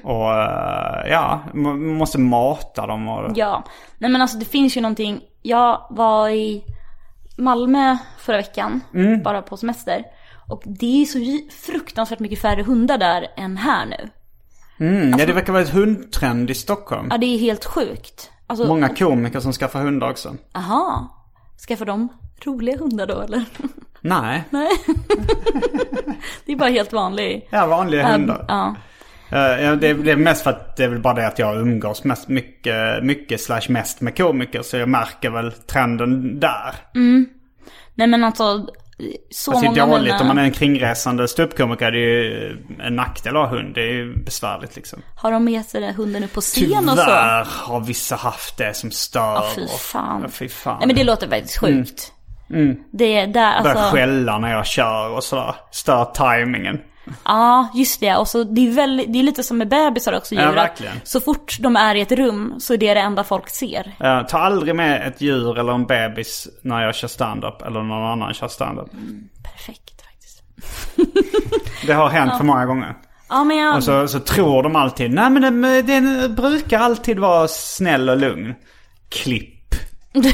Och 0.05 0.33
eh, 0.33 1.11
ja, 1.11 1.41
man 1.55 1.95
måste 1.95 2.19
mata 2.19 2.87
dem 2.87 3.09
och... 3.09 3.33
Ja, 3.35 3.65
nej 3.99 4.11
men 4.11 4.23
alltså 4.23 4.39
det 4.39 4.45
finns 4.45 4.77
ju 4.77 4.81
någonting. 4.81 5.21
Jag 5.43 5.87
var 5.91 6.29
i 6.29 6.65
Malmö 7.37 7.97
förra 8.19 8.37
veckan, 8.37 8.81
bara 9.25 9.43
på 9.43 9.57
semester. 9.57 10.05
Och 10.49 10.63
det 10.65 11.03
är 11.03 11.05
så 11.07 11.19
fruktansvärt 11.67 12.19
mycket 12.21 12.41
färre 12.41 12.63
hundar 12.63 12.99
där 12.99 13.27
än 13.37 13.57
här 13.57 13.87
nu. 13.87 14.11
Mm, 14.87 15.19
ja, 15.19 15.27
det 15.27 15.33
verkar 15.33 15.53
vara 15.53 15.63
ett 15.63 15.71
hundtrend 15.71 16.51
i 16.51 16.55
Stockholm. 16.55 17.09
Ja, 17.11 17.19
det 17.19 17.27
är 17.27 17.39
helt 17.39 17.65
sjukt. 17.65 18.31
Alltså, 18.47 18.67
Många 18.67 18.89
komiker 18.89 19.41
som 19.41 19.53
skaffar 19.53 19.83
hundar 19.83 20.11
också. 20.11 20.35
aha. 20.53 21.09
Skaffar 21.69 21.87
de 21.87 22.09
roliga 22.45 22.79
hundar 22.79 23.07
då 23.07 23.21
eller? 23.21 23.45
Nej, 24.01 24.45
Nej. 24.51 24.69
det 26.47 26.53
är 26.53 26.57
bara 26.57 26.71
helt 26.71 26.93
vanlig. 26.93 27.49
ja 27.51 27.67
vanliga 27.67 28.13
hundar. 28.13 28.45
Ja. 28.49 28.75
Ja, 29.31 29.77
det, 29.77 29.89
är- 29.89 29.95
det 30.05 30.11
är 30.11 30.17
mest 30.17 30.43
för 30.43 30.51
att 30.51 30.77
det 30.77 30.85
är 30.85 30.89
väl 30.89 31.01
bara 31.01 31.15
det 31.15 31.27
att 31.27 31.39
jag 31.39 31.57
umgås 31.61 32.05
mest, 32.05 32.29
mycket, 32.29 33.03
mycket 33.05 33.41
slash 33.41 33.61
mest 33.69 34.01
med 34.01 34.17
komiker. 34.17 34.63
Så 34.63 34.77
jag 34.77 34.89
märker 34.89 35.31
väl 35.31 35.53
trenden 35.53 36.41
där. 36.41 36.75
Nej 37.95 38.07
men 38.07 38.25
alltså, 38.25 38.67
så 39.31 39.51
Alltså 39.51 39.63
det 39.73 39.81
många 39.81 39.83
är 39.83 39.87
dåligt 39.99 40.05
mina... 40.13 40.21
om 40.21 40.27
man 40.27 40.39
är 40.39 40.43
en 40.45 40.53
kringresande 40.53 41.29
ståuppkomiker. 41.29 41.91
Det 41.93 41.99
är 41.99 42.23
ju 42.23 42.57
en 42.81 42.97
nackdel 42.97 43.37
att 43.37 43.49
ha 43.51 43.57
hund. 43.57 43.75
Det 43.75 43.81
är 43.83 43.93
ju 43.93 44.17
besvärligt 44.25 44.77
liksom. 44.77 45.03
Har 45.17 45.33
de 45.33 45.45
med 45.45 45.65
sig 45.65 45.81
den 45.81 45.95
hunden 45.95 46.25
upp 46.25 46.33
på 46.33 46.41
scen 46.41 46.89
och 46.89 46.97
så? 46.99 47.05
Tyvärr 47.05 47.47
har 47.51 47.81
vissa 47.81 48.17
haft 48.17 48.59
det 48.59 48.75
som 48.77 48.91
stör. 48.91 49.21
Ja, 49.35 49.51
fy 49.57 49.65
och- 49.65 49.71
fan. 49.71 50.21
Ja, 50.23 50.29
fy 50.29 50.49
fan. 50.49 50.77
Nej 50.79 50.87
men 50.87 50.97
det 50.97 51.05
låter 51.05 51.29
väldigt 51.29 51.57
sjukt. 51.59 52.13
Det 52.93 53.05
är 53.19 53.27
där, 53.27 53.63
Börjar 53.63 53.77
alltså. 53.77 53.97
skälla 53.97 54.39
när 54.39 54.53
jag 54.53 54.67
kör 54.67 55.09
och 55.11 55.25
sådär. 55.25 55.55
Stör 55.71 56.05
tajmingen. 56.05 56.81
Ja, 57.25 57.69
just 57.75 58.01
det. 58.01 58.17
Och 58.17 58.29
så 58.29 58.45
det 58.45 58.69
är, 58.69 58.71
väldigt, 58.73 59.13
det 59.13 59.19
är 59.19 59.23
lite 59.23 59.43
som 59.43 59.59
med 59.59 59.69
bebisar 59.69 60.13
också. 60.13 60.35
Ja, 60.35 60.47
Djur, 60.47 60.55
verkligen. 60.55 61.01
så 61.05 61.21
fort 61.21 61.57
de 61.61 61.77
är 61.77 61.95
i 61.95 62.01
ett 62.01 62.13
rum 62.13 62.55
så 62.59 62.75
är 62.75 62.79
det 62.79 62.95
det 62.95 63.01
enda 63.01 63.25
folk 63.25 63.49
ser. 63.49 63.97
Uh, 64.05 64.27
ta 64.27 64.39
aldrig 64.39 64.75
med 64.75 65.09
ett 65.09 65.21
djur 65.21 65.59
eller 65.59 65.73
en 65.73 65.87
bebis 65.87 66.49
när 66.63 66.83
jag 66.83 66.95
kör 66.95 67.09
stand-up. 67.09 67.63
Eller 67.63 67.83
någon 67.83 68.11
annan 68.13 68.35
kör 68.35 68.49
stand-up. 68.49 68.89
Perfekt 69.43 70.03
faktiskt. 70.03 70.43
Det 71.87 71.93
har 71.93 72.09
hänt 72.09 72.33
för 72.39 72.45
många 72.45 72.67
gånger. 72.67 72.95
Ja 73.29 73.45
men 73.45 73.57
jag... 73.57 73.77
Och 73.77 73.85
så, 73.85 74.09
så 74.09 74.21
tror 74.21 74.63
de 74.63 74.77
alltid, 74.77 75.11
nej 75.11 75.31
men 75.31 75.43
den, 75.43 75.87
den 75.87 76.35
brukar 76.35 76.79
alltid 76.79 77.19
vara 77.19 77.49
snäll 77.49 78.09
och 78.09 78.17
lugn. 78.17 78.55
Klipp. 79.09 79.75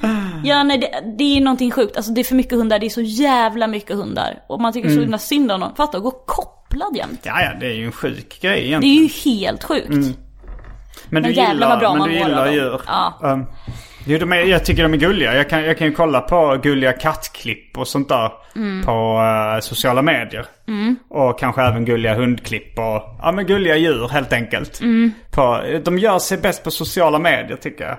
Ja 0.44 0.62
nej 0.62 0.78
det, 0.78 1.14
det 1.18 1.36
är 1.36 1.40
någonting 1.40 1.70
sjukt. 1.70 1.96
Alltså 1.96 2.12
det 2.12 2.20
är 2.20 2.24
för 2.24 2.34
mycket 2.34 2.52
hundar. 2.58 2.78
Det 2.78 2.86
är 2.86 2.90
så 2.90 3.02
jävla 3.02 3.66
mycket 3.66 3.96
hundar. 3.96 4.34
Och 4.48 4.60
man 4.60 4.72
tycker 4.72 4.88
så 4.88 5.00
himla 5.00 5.18
synd 5.18 5.52
om 5.52 5.60
dem. 5.60 5.74
Fatta 5.76 5.96
att 5.96 6.02
gå 6.02 6.10
kopplad 6.10 6.96
jämt. 6.96 7.20
Ja, 7.22 7.42
ja, 7.42 7.50
det 7.60 7.66
är 7.66 7.74
ju 7.74 7.86
en 7.86 7.92
sjuk 7.92 8.38
grej 8.40 8.50
Det 8.60 8.62
är 8.62 8.66
egentligen. 8.66 8.96
ju 8.96 9.08
helt 9.40 9.64
sjukt. 9.64 9.88
Men 11.08 11.22
du 11.22 11.28
men 11.28 11.48
gillar, 11.48 11.76
bra 11.76 11.90
men 11.90 11.98
man 11.98 12.08
du 12.08 12.14
gillar 12.14 12.52
djur. 12.52 12.80
Ja. 12.86 13.18
Um, 13.22 13.46
jo, 14.06 14.18
de 14.18 14.32
är, 14.32 14.36
jag 14.36 14.64
tycker 14.64 14.82
de 14.82 14.92
är 14.94 14.98
gulliga. 14.98 15.34
Jag 15.36 15.50
kan, 15.50 15.64
jag 15.64 15.78
kan 15.78 15.86
ju 15.86 15.92
kolla 15.92 16.20
på 16.20 16.58
gulliga 16.62 16.92
kattklipp 16.92 17.78
och 17.78 17.88
sånt 17.88 18.08
där. 18.08 18.32
Mm. 18.56 18.84
På 18.84 19.20
eh, 19.54 19.60
sociala 19.60 20.02
medier. 20.02 20.46
Och 21.08 21.38
kanske 21.38 21.62
även 21.62 21.84
gulliga 21.84 22.14
hundklipp 22.14 22.78
och 22.78 23.02
ja, 23.22 23.32
men 23.34 23.46
gulliga 23.46 23.76
djur 23.76 24.08
helt 24.08 24.32
enkelt. 24.32 24.80
Mm. 24.80 25.12
På, 25.30 25.62
de 25.84 25.98
gör 25.98 26.18
sig 26.18 26.38
bäst 26.38 26.64
på 26.64 26.70
sociala 26.70 27.18
medier 27.18 27.56
tycker 27.56 27.84
jag. 27.84 27.96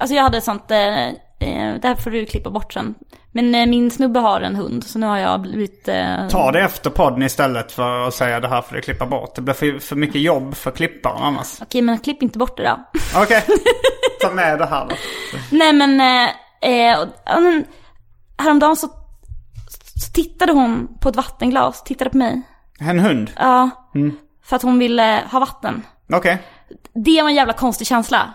Alltså 0.00 0.14
jag 0.16 0.22
hade 0.22 0.38
ett 0.38 0.44
sånt, 0.44 0.70
eh, 0.70 1.08
eh, 1.08 1.74
det 1.82 1.88
här 1.88 1.94
får 1.94 2.10
du 2.10 2.26
klippa 2.26 2.50
bort 2.50 2.72
sen. 2.72 2.94
Men 3.32 3.54
eh, 3.54 3.66
min 3.66 3.90
snubbe 3.90 4.20
har 4.20 4.40
en 4.40 4.56
hund, 4.56 4.84
så 4.84 4.98
nu 4.98 5.06
har 5.06 5.18
jag 5.18 5.40
blivit... 5.40 5.88
Eh, 5.88 6.28
Ta 6.28 6.52
det 6.52 6.60
efter 6.60 6.90
podden 6.90 7.22
istället 7.22 7.72
för 7.72 8.08
att 8.08 8.14
säga 8.14 8.40
det 8.40 8.48
här 8.48 8.62
får 8.62 8.76
du 8.76 8.82
klippa 8.82 9.06
bort. 9.06 9.34
Det 9.34 9.42
blir 9.42 9.54
för, 9.54 9.78
för 9.78 9.96
mycket 9.96 10.20
jobb 10.20 10.54
för 10.54 10.70
klipparen 10.70 11.22
annars. 11.22 11.62
Okej 11.62 11.82
men 11.82 11.98
klipp 11.98 12.22
inte 12.22 12.38
bort 12.38 12.56
det 12.56 12.62
då. 12.62 13.00
Okej, 13.22 13.42
ta 14.22 14.30
med 14.30 14.58
det 14.58 14.66
här 14.66 14.86
då. 14.88 14.94
Nej 15.50 15.72
men, 15.72 16.00
eh, 16.00 16.30
eh, 16.70 17.00
och- 17.00 17.42
men 17.42 17.64
häromdagen 18.38 18.76
så, 18.76 18.86
så 19.96 20.12
tittade 20.14 20.52
hon 20.52 20.88
på 21.00 21.08
ett 21.08 21.16
vattenglas, 21.16 21.82
tittade 21.84 22.10
på 22.10 22.16
mig. 22.16 22.42
En 22.80 22.98
hund? 22.98 23.30
Ja, 23.36 23.70
för 24.44 24.56
att 24.56 24.62
hon 24.62 24.78
ville 24.78 25.22
ha 25.32 25.40
vatten. 25.40 25.82
Okej. 26.12 26.38
Det 26.94 27.22
var 27.22 27.28
en 27.28 27.34
jävla 27.34 27.52
konstig 27.52 27.86
känsla. 27.86 28.34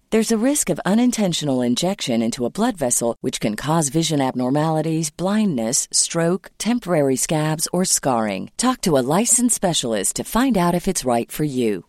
There's 0.11 0.33
a 0.33 0.37
risk 0.45 0.69
of 0.69 0.77
unintentional 0.85 1.61
injection 1.61 2.21
into 2.21 2.43
a 2.45 2.49
blood 2.49 2.75
vessel, 2.75 3.15
which 3.21 3.39
can 3.39 3.55
cause 3.55 3.87
vision 3.87 4.19
abnormalities, 4.19 5.09
blindness, 5.09 5.87
stroke, 5.93 6.51
temporary 6.57 7.15
scabs, 7.15 7.65
or 7.71 7.85
scarring. 7.85 8.51
Talk 8.57 8.81
to 8.81 8.97
a 8.97 9.05
licensed 9.19 9.55
specialist 9.55 10.17
to 10.17 10.25
find 10.25 10.57
out 10.57 10.75
if 10.75 10.89
it's 10.89 11.05
right 11.05 11.31
for 11.31 11.45
you. 11.45 11.85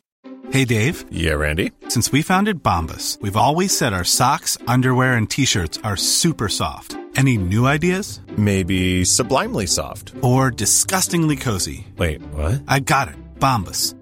Hey 0.53 0.65
Dave, 0.65 1.05
Yeah, 1.11 1.33
Randy. 1.33 1.73
since 1.89 2.13
we 2.13 2.23
founded 2.23 2.63
Bombus, 2.63 3.19
we've 3.21 3.37
always 3.37 3.77
said 3.77 3.93
our 3.93 4.05
socks, 4.05 4.57
underwear, 4.69 5.15
and 5.15 5.29
t 5.29 5.45
shirts 5.45 5.81
are 5.83 5.97
super 5.97 6.49
soft. 6.49 6.97
Any 7.17 7.37
new 7.37 7.67
ideas? 7.67 8.21
Maybe 8.37 9.05
sublimely 9.05 9.67
soft. 9.67 10.13
Or 10.23 10.53
disgustingly 10.53 11.35
cozy? 11.37 11.89
Wait, 11.99 12.23
what? 12.35 12.63
I 12.69 12.79
got 12.79 13.09
it. 13.09 13.17
Bombus. 13.41 13.97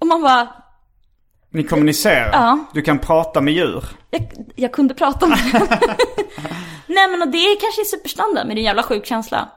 Och 0.00 0.06
man 0.06 0.22
bara, 0.22 0.48
Ni 1.52 1.62
kommunicerar? 1.62 2.30
Ja. 2.32 2.58
Du 2.74 2.82
kan 2.82 2.98
prata 2.98 3.40
med 3.40 3.54
djur? 3.54 3.84
jag, 4.10 4.30
jag 4.56 4.72
kunde 4.72 4.94
prata 4.94 5.26
med 5.26 5.38
Nej 6.86 7.08
men 7.10 7.22
och 7.22 7.28
det 7.28 7.38
är 7.38 7.60
kanske 7.60 7.84
superstandard 7.84 8.46
men 8.46 8.54
det 8.56 8.58
är 8.60 8.62
en 8.62 8.66
jävla 8.66 8.82
sjuk 8.82 9.06
känsla. 9.06 9.48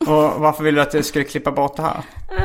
Och 0.00 0.40
varför 0.40 0.64
vill 0.64 0.74
du 0.74 0.80
att 0.80 0.94
jag 0.94 1.04
skulle 1.04 1.24
klippa 1.24 1.52
bort 1.52 1.76
det 1.76 1.82
här? 1.82 1.96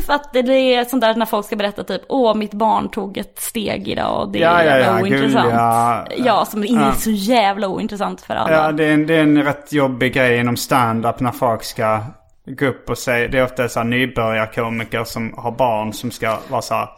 För 0.06 0.14
att 0.14 0.34
det 0.34 0.40
är 0.40 0.86
sånt 0.86 1.02
där 1.02 1.16
när 1.16 1.26
folk 1.26 1.46
ska 1.46 1.56
berätta 1.56 1.84
typ, 1.84 2.02
åh 2.10 2.36
mitt 2.36 2.54
barn 2.54 2.90
tog 2.90 3.18
ett 3.18 3.40
steg 3.40 3.88
idag 3.88 4.22
och 4.22 4.32
det 4.32 4.40
Ja, 4.40 4.50
är 4.62 4.80
ja, 4.80 4.86
ja, 4.86 5.02
ointressant. 5.02 5.46
gulliga- 5.46 6.08
Ja, 6.26 6.46
som 6.46 6.64
är 6.64 6.68
Ja. 6.68 6.94
så 6.94 7.10
jävla 7.12 7.68
ointressant 7.68 8.22
för 8.22 8.36
alla. 8.36 8.52
Ja, 8.66 8.72
det 8.72 8.86
är, 8.86 8.94
en, 8.94 9.08
det 9.08 9.16
är 9.16 9.24
en 9.24 9.44
rätt 9.44 9.74
jobbig 9.74 10.14
grej 10.14 10.40
inom 10.40 10.58
stand-up 10.58 11.20
när 11.20 11.32
folk 11.32 11.64
ska 11.64 12.00
gå 12.46 12.66
upp 12.66 12.90
och 12.90 12.98
säga. 12.98 13.28
Det 13.28 13.40
är 13.40 13.44
ofta 13.44 13.70
så 13.70 13.80
här 13.80 13.86
nybörjarkomiker 13.86 15.04
som 15.04 15.34
har 15.38 15.52
barn 15.52 15.94
som 15.94 16.12
ska 16.12 16.40
vara 16.50 16.62
så 16.62 16.74
här. 16.74 16.90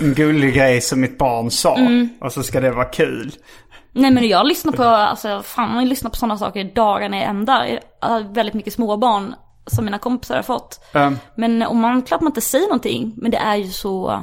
En 0.00 0.14
gullig 0.14 0.54
grej 0.54 0.80
som 0.80 1.00
mitt 1.00 1.18
barn 1.18 1.50
sa. 1.50 1.76
Mm. 1.76 2.08
Och 2.20 2.32
så 2.32 2.42
ska 2.42 2.60
det 2.60 2.70
vara 2.70 2.84
kul. 2.84 3.32
Nej 3.92 4.10
men 4.10 4.28
jag 4.28 4.46
lyssnar 4.46 4.72
på, 4.72 4.84
alltså 4.84 5.42
fan 5.42 5.74
man 5.74 5.88
lyssnar 5.88 6.10
på 6.10 6.16
sådana 6.16 6.38
saker 6.38 6.64
dagarna 6.74 7.18
i 7.18 7.22
ända. 7.22 7.68
Jag 7.68 7.80
har 8.08 8.20
väldigt 8.20 8.54
mycket 8.54 8.72
småbarn 8.72 9.34
som 9.66 9.84
mina 9.84 9.98
kompisar 9.98 10.36
har 10.36 10.42
fått. 10.42 10.84
Um, 10.94 11.18
Men 11.34 11.62
om 11.62 11.80
man, 11.80 12.02
klart 12.02 12.20
man 12.20 12.30
inte 12.30 12.40
säger 12.40 12.66
någonting, 12.66 13.14
men 13.16 13.30
det 13.30 13.36
är 13.36 13.56
ju 13.56 13.70
så 13.70 14.22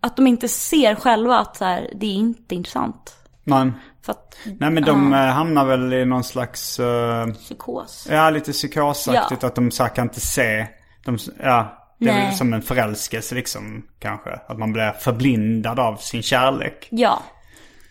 att 0.00 0.16
de 0.16 0.26
inte 0.26 0.48
ser 0.48 0.94
själva 0.94 1.38
att 1.38 1.56
så 1.56 1.64
här, 1.64 1.90
det 1.94 2.06
är 2.06 2.14
inte 2.14 2.54
intressant. 2.54 3.14
men, 3.44 3.72
För 4.02 4.12
att, 4.12 4.36
nej 4.58 4.70
men 4.70 4.82
de 4.82 5.12
eh, 5.12 5.18
hamnar 5.18 5.64
väl 5.64 5.92
i 5.92 6.04
någon 6.04 6.24
slags, 6.24 6.80
eh, 6.80 7.26
psykos. 7.26 8.06
ja 8.10 8.30
lite 8.30 8.52
psykosaktigt 8.52 9.42
Ja. 9.42 9.48
att 9.48 9.54
de 9.54 9.70
så 9.70 9.84
kan 9.84 10.06
inte 10.06 10.20
se. 10.20 10.66
De, 11.04 11.18
ja, 11.42 11.76
det 11.98 12.08
är 12.08 12.14
Nej. 12.14 12.24
väl 12.26 12.34
som 12.34 12.52
en 12.52 12.62
förälskelse 12.62 13.34
liksom 13.34 13.86
kanske. 13.98 14.30
Att 14.48 14.58
man 14.58 14.72
blir 14.72 14.92
förblindad 14.92 15.78
av 15.80 15.96
sin 15.96 16.22
kärlek. 16.22 16.88
Ja. 16.90 17.22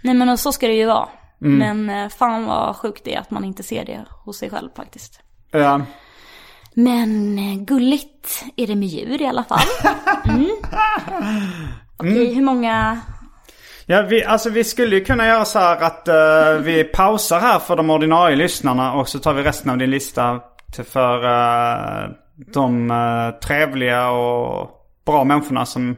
Nej 0.03 0.14
men 0.14 0.38
så 0.38 0.51
ska 0.51 0.68
det 0.68 0.74
ju 0.74 0.86
vara. 0.86 1.07
Mm. 1.41 1.57
Men 1.86 2.03
eh, 2.03 2.10
fan 2.10 2.45
vad 2.45 2.76
sjukt 2.76 3.03
det 3.05 3.16
är 3.16 3.20
att 3.20 3.32
man 3.32 3.43
inte 3.43 3.64
ser 3.64 3.86
det 3.86 4.05
hos 4.26 4.38
sig 4.38 4.49
själv 4.49 4.70
faktiskt. 4.76 5.20
Ja. 5.51 5.82
Men 6.74 7.66
gulligt 7.66 8.45
är 8.55 8.68
det 8.68 8.76
med 8.76 8.88
djur 8.88 9.22
i 9.22 9.26
alla 9.28 9.43
fall. 9.43 9.60
Mm. 10.26 10.47
Okej, 11.97 12.34
hur 12.34 12.41
många... 12.41 13.01
Ja, 13.92 14.02
vi, 14.02 14.24
alltså 14.24 14.50
vi 14.50 14.64
skulle 14.64 14.96
ju 14.96 15.04
kunna 15.04 15.28
göra 15.28 15.46
så 15.46 15.60
här 15.60 15.82
att 15.82 16.08
eh, 16.08 16.64
vi 16.64 16.84
pausar 16.84 17.40
här 17.40 17.60
för 17.60 17.76
de 17.76 17.90
ordinarie 17.90 18.36
lyssnarna 18.36 18.94
och 18.94 19.08
så 19.08 19.20
tar 19.20 19.34
vi 19.34 19.44
resten 19.44 19.72
av 19.72 19.78
din 19.78 19.90
lista 19.90 20.40
till 20.76 20.84
för 20.84 21.24
eh, 21.24 22.10
de 22.54 22.92
eh, 22.92 23.40
trevliga 23.40 24.10
och 24.10 24.70
bra 25.06 25.24
människorna 25.24 25.66
som 25.66 25.96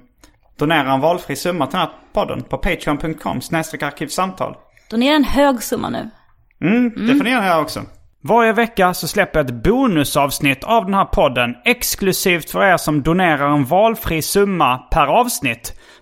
donerar 0.58 0.94
en 0.94 1.00
valfri 1.00 1.36
summa 1.36 1.68
till 1.68 1.72
den 1.72 1.88
här 1.88 1.96
podden 2.14 2.44
på 2.44 2.58
patreon.com 2.58 3.42
snedstreck 3.42 3.84
arkivsamtal. 3.84 4.56
Donera 4.90 5.16
en 5.16 5.24
hög 5.24 5.64
summa 5.64 5.90
nu. 5.90 6.10
Mm, 6.62 7.08
det 7.08 7.16
får 7.16 7.24
ni 7.24 7.30
göra 7.30 7.42
här 7.42 7.62
också. 7.62 7.82
Varje 8.24 8.54
vecka 8.54 8.94
så 8.94 9.08
släpper 9.08 9.40
jag 9.40 9.50
ett 9.50 9.64
bonusavsnitt 9.64 10.64
av 10.64 10.86
den 10.86 10.94
här 10.94 11.06
podden 11.06 11.56
exklusivt 11.66 12.50
för 12.50 12.64
er 12.64 12.78
som 12.78 13.02
donerar 13.02 13.50
en 13.54 13.66
valfri 13.66 14.22
summa 14.22 14.78
per 14.78 15.08
avsnitt 15.08 15.74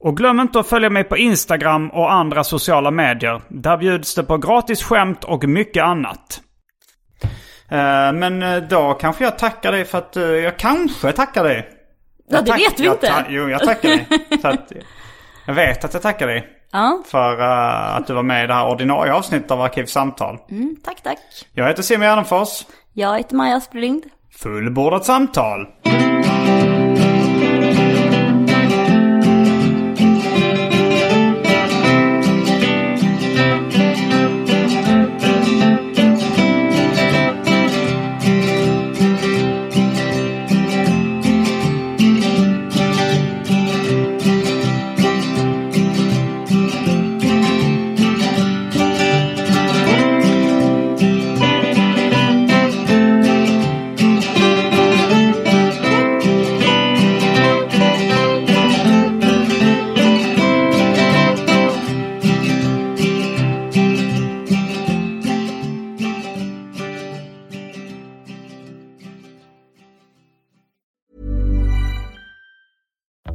Och 0.00 0.16
glöm 0.16 0.40
inte 0.40 0.60
att 0.60 0.66
följa 0.66 0.90
mig 0.90 1.04
på 1.04 1.16
Instagram 1.16 1.90
och 1.90 2.12
andra 2.12 2.44
sociala 2.44 2.90
medier. 2.90 3.42
Där 3.48 3.76
bjuds 3.76 4.14
det 4.14 4.22
på 4.24 4.36
gratis 4.38 4.82
skämt 4.82 5.24
och 5.24 5.44
mycket 5.44 5.84
annat. 5.84 6.40
Eh, 7.70 8.12
Men 8.12 8.42
eh, 8.42 8.56
då 8.56 8.94
kanske 8.94 9.24
jag 9.24 9.38
tackar 9.38 9.72
dig 9.72 9.84
för 9.84 9.98
att 9.98 10.16
eh, 10.16 10.22
jag 10.22 10.56
kanske 10.58 11.12
tackar 11.12 11.44
dig. 11.44 11.68
Ja, 12.30 12.40
det 12.42 12.52
vet 12.52 12.80
vi 12.80 12.84
jag 12.84 12.94
inte. 12.94 13.24
jo, 13.28 13.48
jag 13.48 13.60
tackar 13.64 13.88
dig. 13.88 14.06
Jag 15.46 15.54
vet 15.54 15.84
att 15.84 15.92
jag 15.94 16.02
tackar 16.02 16.26
dig. 16.26 16.46
Ja, 16.72 17.02
För 17.06 17.40
eh, 17.40 17.96
att 17.96 18.06
du 18.06 18.12
var 18.14 18.22
med 18.22 18.44
i 18.44 18.46
det 18.46 18.54
här 18.54 18.68
ordinarie 18.68 19.12
avsnittet 19.12 19.50
av 19.50 19.60
Arkivsamtal. 19.62 20.38
mm, 20.50 20.76
tack 20.84 21.02
tack. 21.02 21.18
Jag 21.52 21.66
heter 21.68 21.82
Simon 21.82 22.06
Gärdenfors. 22.06 22.66
Jag 22.92 23.16
heter 23.16 23.36
Maja 23.36 23.56
Asplind. 23.56 24.02
Fullbordat 24.42 25.04
samtal. 25.04 25.66